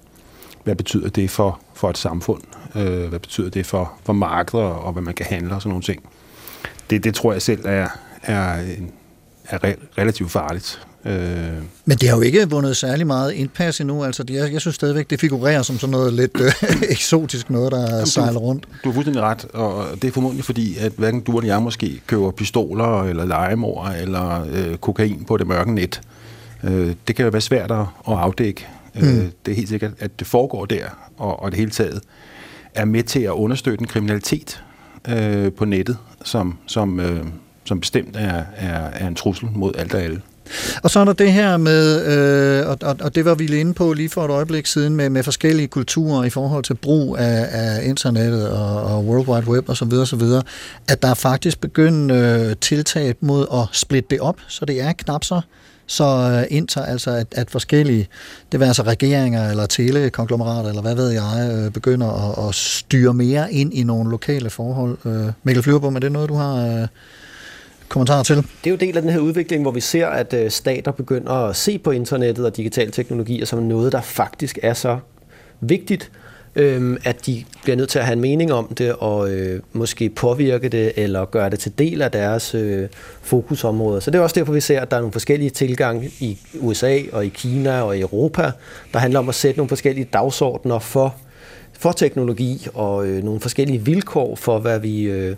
Hvad 0.64 0.74
betyder 0.74 1.08
det 1.08 1.30
for, 1.30 1.60
for 1.74 1.90
et 1.90 1.98
samfund? 1.98 2.42
Øh, 2.76 3.08
hvad 3.08 3.18
betyder 3.18 3.50
det 3.50 3.66
for, 3.66 3.92
for 4.04 4.12
markeder 4.12 4.62
og 4.62 4.92
hvad 4.92 5.02
man 5.02 5.14
kan 5.14 5.26
handle 5.26 5.54
og 5.54 5.62
sådan 5.62 5.68
nogle 5.70 5.82
ting? 5.82 6.02
Det, 6.90 7.04
det 7.04 7.14
tror 7.14 7.32
jeg 7.32 7.42
selv 7.42 7.60
er, 7.64 7.88
er, 8.22 8.60
en- 8.60 8.92
er 9.48 9.58
re- 9.58 9.84
relativt 9.98 10.30
farligt. 10.30 10.86
Øh, 11.06 11.12
Men 11.84 11.98
det 11.98 12.08
har 12.08 12.16
jo 12.16 12.22
ikke 12.22 12.50
vundet 12.50 12.76
særlig 12.76 13.06
meget 13.06 13.32
indpas 13.32 13.80
endnu. 13.80 14.04
Altså, 14.04 14.22
det- 14.22 14.34
jeg, 14.34 14.52
jeg 14.52 14.60
synes 14.60 14.74
stadigvæk, 14.74 15.10
det 15.10 15.20
figurerer 15.20 15.62
som 15.62 15.78
sådan 15.78 15.90
noget 15.90 16.12
lidt 16.12 16.40
øh, 16.40 16.52
eksotisk 16.90 17.50
noget, 17.50 17.72
der 17.72 18.04
sejler 18.04 18.38
rundt. 18.40 18.64
Du 18.84 18.88
har 18.88 18.94
fuldstændig 18.94 19.22
ret, 19.22 19.44
og 19.44 19.84
det 20.02 20.08
er 20.08 20.12
formodentlig 20.12 20.44
fordi, 20.44 20.76
at 20.78 20.92
hverken 20.96 21.20
du 21.20 21.38
eller 21.38 21.54
jeg 21.54 21.62
måske 21.62 22.00
køber 22.06 22.30
pistoler 22.30 23.02
eller 23.02 23.24
legemord 23.24 23.92
eller 24.00 24.46
øh, 24.52 24.76
kokain 24.76 25.24
på 25.24 25.36
det 25.36 25.46
mørke 25.46 25.72
net. 25.74 26.00
Øh, 26.64 26.94
det 27.08 27.16
kan 27.16 27.24
jo 27.24 27.30
være 27.30 27.40
svært 27.40 27.70
at, 27.70 27.78
at 27.80 27.86
afdække. 28.18 28.66
Mm. 28.94 29.00
Øh, 29.08 29.24
det 29.46 29.52
er 29.52 29.56
helt 29.56 29.68
sikkert, 29.68 29.92
at 29.98 30.18
det 30.18 30.26
foregår 30.26 30.64
der, 30.64 30.84
og, 31.18 31.42
og 31.42 31.50
det 31.50 31.58
hele 31.58 31.70
taget 31.70 32.00
er 32.74 32.84
med 32.84 33.02
til 33.02 33.20
at 33.20 33.30
understøtte 33.30 33.82
en 33.82 33.86
kriminalitet 33.86 34.62
øh, 35.08 35.52
på 35.52 35.64
nettet, 35.64 35.96
som, 36.24 36.58
som, 36.66 37.00
øh, 37.00 37.26
som 37.64 37.80
bestemt 37.80 38.16
er, 38.16 38.42
er, 38.56 38.90
er 38.92 39.08
en 39.08 39.14
trussel 39.14 39.48
mod 39.54 39.72
alt 39.78 39.94
og 39.94 40.02
alle. 40.02 40.20
Og 40.82 40.90
så 40.90 41.00
er 41.00 41.04
der 41.04 41.12
det 41.12 41.32
her 41.32 41.56
med, 41.56 42.06
øh, 42.06 42.68
og, 42.68 42.78
og, 42.82 42.96
og 43.00 43.14
det 43.14 43.24
var 43.24 43.34
vi 43.34 43.46
lige 43.46 43.60
inde 43.60 43.74
på 43.74 43.92
lige 43.92 44.08
for 44.08 44.24
et 44.24 44.30
øjeblik 44.30 44.66
siden, 44.66 44.96
med, 44.96 45.10
med 45.10 45.22
forskellige 45.22 45.68
kulturer 45.68 46.24
i 46.24 46.30
forhold 46.30 46.64
til 46.64 46.74
brug 46.74 47.16
af, 47.18 47.48
af 47.50 47.84
internettet 47.84 48.50
og, 48.50 48.82
og 48.82 49.04
World 49.04 49.28
Wide 49.28 49.48
Web 49.48 49.68
osv., 49.68 49.92
osv., 49.92 50.22
at 50.88 51.02
der 51.02 51.08
er 51.08 51.14
faktisk 51.14 51.60
begyndt 51.60 52.12
øh, 52.12 52.56
tiltag 52.60 53.14
mod 53.20 53.46
at 53.52 53.68
splitte 53.72 54.08
det 54.10 54.20
op, 54.20 54.36
så 54.48 54.64
det 54.64 54.80
er 54.80 54.92
knap 54.92 55.24
så 55.24 55.40
så 55.86 56.04
øh, 56.04 56.56
inter, 56.56 56.82
altså 56.82 57.10
at, 57.10 57.26
at 57.32 57.50
forskellige, 57.50 58.08
det 58.52 58.60
vil 58.60 58.66
altså 58.66 58.82
regeringer 58.82 59.50
eller 59.50 59.66
telekonglomerater, 59.66 60.68
eller 60.68 60.82
hvad 60.82 60.94
ved 60.94 61.10
jeg, 61.10 61.50
øh, 61.52 61.70
begynder 61.70 62.38
at, 62.38 62.48
at 62.48 62.54
styre 62.54 63.14
mere 63.14 63.52
ind 63.52 63.74
i 63.74 63.82
nogle 63.82 64.10
lokale 64.10 64.50
forhold. 64.50 64.98
Øh, 65.04 65.32
Mikkel 65.42 65.62
Flyverbom, 65.62 65.96
er 65.96 66.00
det 66.00 66.12
noget, 66.12 66.28
du 66.28 66.34
har 66.34 66.66
øh, 66.66 66.88
kommentarer 67.92 68.22
til? 68.22 68.36
Det 68.36 68.66
er 68.66 68.70
jo 68.70 68.76
del 68.76 68.96
af 68.96 69.02
den 69.02 69.10
her 69.10 69.18
udvikling, 69.18 69.62
hvor 69.62 69.70
vi 69.70 69.80
ser, 69.80 70.06
at 70.06 70.34
øh, 70.34 70.50
stater 70.50 70.92
begynder 70.92 71.32
at 71.32 71.56
se 71.56 71.78
på 71.78 71.90
internettet 71.90 72.46
og 72.46 72.56
digitale 72.56 72.90
teknologier 72.90 73.44
som 73.44 73.62
noget, 73.62 73.92
der 73.92 74.00
faktisk 74.00 74.58
er 74.62 74.74
så 74.74 74.98
vigtigt, 75.60 76.10
øhm, 76.56 76.96
at 77.04 77.26
de 77.26 77.44
bliver 77.62 77.76
nødt 77.76 77.88
til 77.88 77.98
at 77.98 78.04
have 78.04 78.12
en 78.12 78.20
mening 78.20 78.52
om 78.52 78.74
det 78.78 78.92
og 78.92 79.30
øh, 79.30 79.60
måske 79.72 80.08
påvirke 80.08 80.68
det 80.68 80.92
eller 80.96 81.24
gøre 81.24 81.50
det 81.50 81.58
til 81.58 81.78
del 81.78 82.02
af 82.02 82.10
deres 82.10 82.54
øh, 82.54 82.88
fokusområder. 83.22 84.00
Så 84.00 84.10
det 84.10 84.18
er 84.18 84.22
også 84.22 84.40
derfor, 84.40 84.52
vi 84.52 84.60
ser, 84.60 84.80
at 84.80 84.90
der 84.90 84.96
er 84.96 85.00
nogle 85.00 85.12
forskellige 85.12 85.50
tilgange 85.50 86.10
i 86.20 86.38
USA 86.60 86.98
og 87.12 87.26
i 87.26 87.28
Kina 87.28 87.82
og 87.82 87.96
i 87.96 88.00
Europa, 88.00 88.50
der 88.92 88.98
handler 88.98 89.18
om 89.18 89.28
at 89.28 89.34
sætte 89.34 89.58
nogle 89.58 89.68
forskellige 89.68 90.08
dagsordner 90.12 90.78
for, 90.78 91.14
for 91.72 91.92
teknologi 91.92 92.66
og 92.74 93.06
øh, 93.06 93.24
nogle 93.24 93.40
forskellige 93.40 93.84
vilkår 93.84 94.36
for, 94.36 94.58
hvad 94.58 94.78
vi... 94.78 95.02
Øh, 95.02 95.36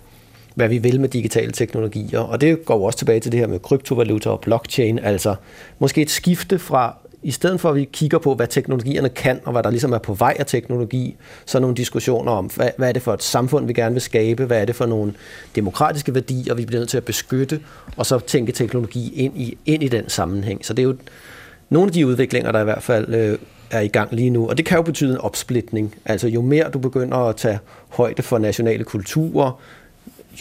hvad 0.55 0.69
vi 0.69 0.79
vil 0.79 1.01
med 1.01 1.09
digitale 1.09 1.53
teknologier. 1.53 2.21
Og 2.21 2.41
det 2.41 2.65
går 2.65 2.77
jo 2.77 2.83
også 2.83 2.99
tilbage 2.99 3.21
til 3.21 3.33
det 3.33 3.41
her 3.41 3.47
med 3.47 3.59
kryptovaluta 3.59 4.31
og 4.31 4.41
blockchain, 4.41 4.99
altså 4.99 5.35
måske 5.79 6.03
et 6.03 6.11
skifte 6.11 6.59
fra 6.59 6.97
i 7.25 7.31
stedet 7.31 7.61
for 7.61 7.69
at 7.69 7.75
vi 7.75 7.89
kigger 7.93 8.19
på, 8.19 8.35
hvad 8.35 8.47
teknologierne 8.47 9.09
kan, 9.09 9.41
og 9.45 9.53
hvad 9.53 9.63
der 9.63 9.71
ligesom 9.71 9.93
er 9.93 9.99
på 9.99 10.15
vej 10.15 10.37
af 10.39 10.47
teknologi, 10.47 11.17
så 11.47 11.61
nogle 11.61 11.77
diskussioner 11.77 12.33
om, 12.33 12.47
hvad, 12.47 12.71
hvad 12.77 12.89
er 12.89 12.93
det 12.93 13.03
for 13.03 13.15
et 13.15 13.23
samfund, 13.23 13.67
vi 13.67 13.73
gerne 13.73 13.95
vil 13.95 14.03
skabe, 14.03 14.45
hvad 14.45 14.61
er 14.61 14.65
det 14.65 14.77
for 14.77 14.87
nogle 14.87 15.13
demokratiske 15.55 16.15
værdier, 16.15 16.55
vi 16.55 16.65
bliver 16.67 16.81
nødt 16.81 16.89
til 16.89 16.97
at 16.97 17.05
beskytte, 17.05 17.61
og 17.97 18.07
så 18.07 18.19
tænke 18.19 18.53
teknologi 18.53 19.13
ind 19.15 19.37
i, 19.37 19.59
ind 19.67 19.83
i 19.83 19.89
den 19.89 20.09
sammenhæng. 20.09 20.67
Så 20.67 20.75
det 20.75 20.83
er 20.83 20.87
jo 20.87 20.97
nogle 21.71 21.89
af 21.89 21.93
de 21.93 22.07
udviklinger, 22.07 22.53
der 22.53 22.61
i 22.61 22.65
hvert 22.65 22.83
fald 22.83 23.15
øh, 23.15 23.39
er 23.71 23.81
i 23.81 23.89
gang 23.89 24.13
lige 24.13 24.31
nu, 24.31 24.49
og 24.49 24.59
det 24.59 24.67
kan 24.67 24.77
jo 24.77 24.83
betyde 24.83 25.13
en 25.13 25.19
opsplitning. 25.19 25.95
Altså 26.05 26.29
jo 26.29 26.43
mere 26.43 26.71
du 26.71 26.79
begynder 26.79 27.17
at 27.17 27.37
tage 27.37 27.59
højde 27.89 28.23
for 28.23 28.39
nationale 28.39 28.85
kulturer, 28.85 29.61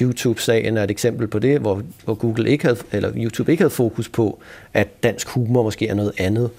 YouTube-sagen 0.01 0.77
er 0.77 0.83
et 0.83 0.91
eksempel 0.91 1.27
på 1.27 1.39
det, 1.39 1.59
hvor, 1.59 1.81
hvor 2.05 2.13
Google 2.13 2.49
ikke 2.49 2.65
havde, 2.65 2.77
eller 2.91 3.11
YouTube 3.15 3.51
ikke 3.51 3.61
havde 3.61 3.73
fokus 3.73 4.09
på, 4.09 4.39
at 4.73 5.03
dansk 5.03 5.27
humor 5.27 5.63
måske 5.63 5.87
er 5.87 5.93
noget 5.93 6.11
andet, 6.17 6.49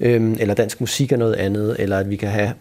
øhm, 0.00 0.36
eller 0.40 0.54
dansk 0.54 0.80
musik 0.80 1.12
er 1.12 1.16
noget 1.16 1.34
andet, 1.34 1.76
eller 1.78 1.98
at 1.98 2.10
vi 2.10 2.16
kan 2.16 2.28
have 2.28 2.52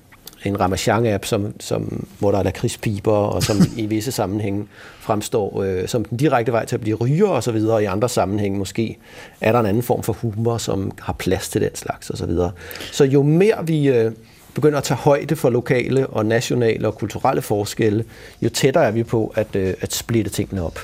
en 0.45 0.59
Ramachan-app, 0.59 1.25
som, 1.25 1.53
som, 1.59 2.07
hvor 2.19 2.31
der 2.31 2.39
er 2.39 2.43
lakridspiber, 2.43 3.11
og 3.11 3.43
som 3.43 3.57
i 3.77 3.85
visse 3.85 4.11
sammenhænge 4.11 4.67
fremstår 4.99 5.61
øh, 5.61 5.87
som 5.87 6.05
den 6.05 6.17
direkte 6.17 6.51
vej 6.51 6.65
til 6.65 6.75
at 6.75 6.81
blive 6.81 6.95
ryger 6.95 7.27
og 7.27 7.43
så 7.43 7.51
videre, 7.51 7.75
og 7.75 7.83
i 7.83 7.85
andre 7.85 8.09
sammenhænge 8.09 8.57
måske 8.57 8.97
er 9.41 9.51
der 9.51 9.59
en 9.59 9.65
anden 9.65 9.83
form 9.83 10.03
for 10.03 10.13
humor, 10.13 10.57
som 10.57 10.91
har 11.01 11.13
plads 11.13 11.49
til 11.49 11.61
den 11.61 11.75
slags 11.75 12.09
og 12.09 12.17
så 12.17 12.25
videre. 12.25 12.51
Så 12.91 13.05
jo 13.05 13.23
mere 13.23 13.67
vi... 13.67 13.87
Øh, 13.87 14.11
begynder 14.55 14.77
at 14.77 14.83
tage 14.83 14.97
højde 14.97 15.35
for 15.35 15.49
lokale 15.49 16.07
og 16.07 16.25
nationale 16.25 16.87
og 16.87 16.95
kulturelle 16.95 17.41
forskelle, 17.41 18.03
jo 18.41 18.49
tættere 18.49 18.85
er 18.85 18.91
vi 18.91 19.03
på 19.03 19.33
at, 19.35 19.55
øh, 19.55 19.73
at 19.81 19.93
splitte 19.93 20.31
tingene 20.31 20.61
op. 20.61 20.79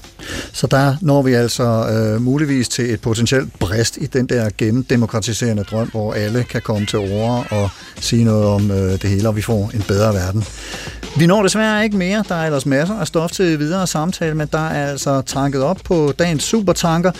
Så 0.54 0.68
der 0.68 0.96
når 1.02 1.22
vi 1.22 1.34
altså 1.34 1.64
øh, 1.64 2.22
muligvis 2.22 2.70
til 2.70 2.94
et 2.94 3.02
potentielt 3.02 3.60
brist 3.60 3.98
i 3.98 4.06
den 4.06 4.26
der 4.26 4.50
gennemdemokratiserende 4.58 5.64
drøm, 5.64 5.90
hvor 5.90 6.14
alle 6.14 6.44
kan 6.44 6.62
komme 6.62 6.86
til 6.86 7.00
ord 7.00 7.48
og 7.52 7.70
sige 8.00 8.24
noget 8.24 8.46
om 8.46 8.72
øh, 8.72 8.92
det 8.92 9.04
hele, 9.04 9.28
og 9.28 9.36
vi 9.36 9.42
får 9.42 9.72
en 9.74 9.84
bedre 9.88 10.14
verden. 10.14 10.44
Vi 11.18 11.28
når 11.28 11.44
desværre 11.44 11.84
ikke 11.84 11.98
mere. 11.98 12.24
Der 12.30 12.36
er 12.36 12.46
ellers 12.46 12.66
masser 12.66 12.96
af 12.96 13.08
stof 13.08 13.32
til 13.32 13.60
videre 13.60 13.88
samtale, 13.88 14.36
men 14.36 14.48
der 14.52 14.70
er 14.70 14.90
altså 14.90 15.22
tanket 15.22 15.64
op 15.64 15.80
på 15.86 16.14
dagens 16.20 16.44
supertanker. 16.44 17.12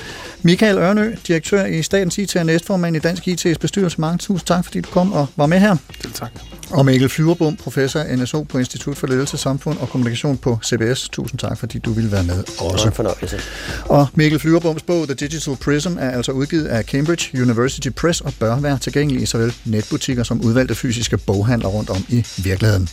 Michael 0.42 0.78
Ørnø, 0.78 1.16
direktør 1.28 1.66
i 1.66 1.84
Statens 1.84 2.18
IT 2.18 2.36
og 2.36 2.46
næstformand 2.46 2.96
i 2.96 3.00
Dansk 3.00 3.28
IT's 3.28 3.58
bestyrelse. 3.62 4.02
Mange 4.02 4.18
tusind 4.18 4.48
tak, 4.48 4.66
fordi 4.66 4.82
du 4.82 4.90
kom 4.90 5.14
og 5.14 5.28
var 5.36 5.46
med 5.46 5.60
her. 5.60 5.76
Selv 6.02 6.14
tak. 6.14 6.41
Og 6.72 6.86
Mikkel 6.86 7.10
Flyverbom, 7.10 7.56
professor 7.56 8.04
NSO 8.16 8.44
på 8.44 8.58
Institut 8.58 8.98
for 8.98 9.08
Ledelse, 9.08 9.38
Samfund 9.38 9.78
og 9.78 9.90
Kommunikation 9.90 10.38
på 10.38 10.60
CBS. 10.64 11.10
Tusind 11.10 11.40
tak, 11.40 11.58
fordi 11.58 11.80
du 11.80 11.92
ville 11.92 12.12
være 12.12 12.24
med 12.24 12.38
Det 12.38 12.46
også. 12.60 12.88
en 12.88 12.94
fornøjelse. 12.94 13.40
Og 13.86 14.08
Mikkel 14.14 14.40
Flyverboms 14.40 14.82
bog 14.82 15.06
The 15.08 15.16
Digital 15.16 15.56
Prism 15.56 15.98
er 16.00 16.10
altså 16.10 16.32
udgivet 16.32 16.66
af 16.66 16.84
Cambridge 16.84 17.42
University 17.42 17.90
Press 17.90 18.22
og 18.22 18.34
bør 18.40 18.60
være 18.60 18.78
tilgængelig 18.78 19.22
i 19.22 19.26
såvel 19.26 19.54
netbutikker 19.66 20.24
som 20.24 20.42
udvalgte 20.42 20.76
fysiske 20.76 21.18
boghandler 21.18 21.68
rundt 21.70 21.90
om 21.90 22.06
i 22.10 22.26
virkeligheden. 22.38 22.90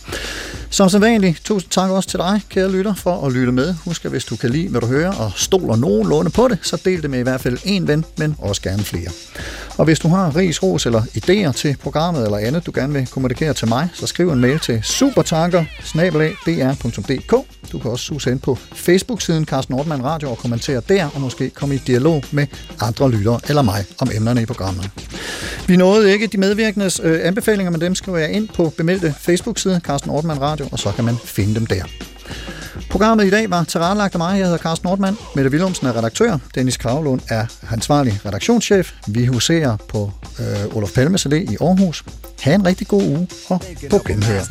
Som 0.69 0.89
sædvanligt, 0.89 1.41
tusind 1.43 1.71
tak 1.71 1.89
også 1.89 2.09
til 2.09 2.19
dig, 2.19 2.41
kære 2.49 2.71
lytter, 2.71 2.93
for 2.95 3.25
at 3.27 3.33
lytte 3.33 3.51
med. 3.51 3.75
Husk, 3.85 4.05
at 4.05 4.11
hvis 4.11 4.25
du 4.25 4.35
kan 4.35 4.49
lide, 4.49 4.67
hvad 4.67 4.81
du 4.81 4.87
hører, 4.87 5.13
og 5.13 5.31
stoler 5.35 5.75
nogenlunde 5.75 6.29
på 6.29 6.47
det, 6.47 6.57
så 6.61 6.81
del 6.85 7.01
det 7.01 7.09
med 7.09 7.19
i 7.19 7.23
hvert 7.23 7.41
fald 7.41 7.57
en 7.63 7.87
ven, 7.87 8.05
men 8.17 8.35
også 8.39 8.61
gerne 8.61 8.83
flere. 8.83 9.09
Og 9.77 9.85
hvis 9.85 9.99
du 9.99 10.07
har 10.07 10.35
ris, 10.35 10.63
ros 10.63 10.85
eller 10.85 11.01
idéer 11.01 11.51
til 11.51 11.77
programmet 11.81 12.23
eller 12.25 12.37
andet, 12.37 12.65
du 12.65 12.71
gerne 12.75 12.93
vil 12.93 13.07
kommunikere 13.07 13.38
til 13.39 13.67
mig, 13.67 13.89
så 13.93 14.07
skriv 14.07 14.31
en 14.31 14.39
mail 14.39 14.59
til 14.59 14.83
supertanker 14.83 15.65
Du 17.71 17.79
kan 17.79 17.91
også 17.91 18.05
suse 18.05 18.31
ind 18.31 18.39
på 18.39 18.57
Facebook-siden 18.73 19.45
Carsten 19.45 19.75
Nordmann 19.75 20.03
Radio 20.03 20.31
og 20.31 20.37
kommentere 20.37 20.81
der, 20.89 21.09
og 21.15 21.21
måske 21.21 21.49
komme 21.49 21.75
i 21.75 21.77
dialog 21.77 22.23
med 22.31 22.47
andre 22.81 23.11
lyttere 23.11 23.39
eller 23.49 23.61
mig 23.61 23.85
om 23.99 24.09
emnerne 24.15 24.41
i 24.41 24.45
programmet. 24.45 24.89
Vi 25.67 25.75
nåede 25.77 26.11
ikke 26.11 26.27
de 26.27 26.37
medvirkendes 26.37 27.01
øh, 27.03 27.19
anbefalinger, 27.23 27.71
men 27.71 27.81
dem 27.81 27.95
skriver 27.95 28.17
jeg 28.17 28.31
ind 28.31 28.47
på 28.47 28.73
bemeldte 28.77 29.15
Facebook-side 29.19 29.81
Carsten 29.83 30.11
Nordmann 30.11 30.41
Radio, 30.41 30.67
og 30.71 30.79
så 30.79 30.91
kan 30.91 31.05
man 31.05 31.15
finde 31.25 31.55
dem 31.55 31.65
der. 31.65 31.83
Programmet 32.89 33.25
i 33.25 33.29
dag 33.29 33.49
var 33.49 33.63
tilrettelagt 33.63 34.13
af 34.13 34.19
mig. 34.19 34.37
Jeg 34.37 34.45
hedder 34.45 34.57
Carsten 34.57 34.87
Nordmann. 34.87 35.17
Mette 35.35 35.51
Willumsen 35.51 35.87
er 35.87 35.97
redaktør. 35.97 36.37
Dennis 36.55 36.77
Kravlund 36.77 37.21
er 37.29 37.45
ansvarlig 37.71 38.25
redaktionschef. 38.25 38.93
Vi 39.07 39.25
huserer 39.25 39.77
på 39.77 40.11
øh, 40.39 40.75
Olof 40.75 40.91
Palmes 40.95 41.25
Allé 41.25 41.35
i 41.35 41.57
Aarhus. 41.61 42.03
Ha' 42.41 42.53
en 42.53 42.65
rigtig 42.65 42.87
god 42.87 43.03
uge, 43.03 43.27
og 43.49 43.61
på 43.89 43.97
genhør. 44.07 44.41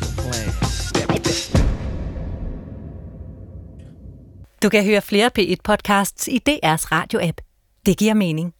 Du 4.63 4.69
kan 4.69 4.85
høre 4.85 5.01
flere 5.01 5.29
P1-podcasts 5.39 6.27
i 6.27 6.41
DR's 6.49 6.85
radio-app. 6.91 7.37
Det 7.85 7.97
giver 7.97 8.13
mening. 8.13 8.53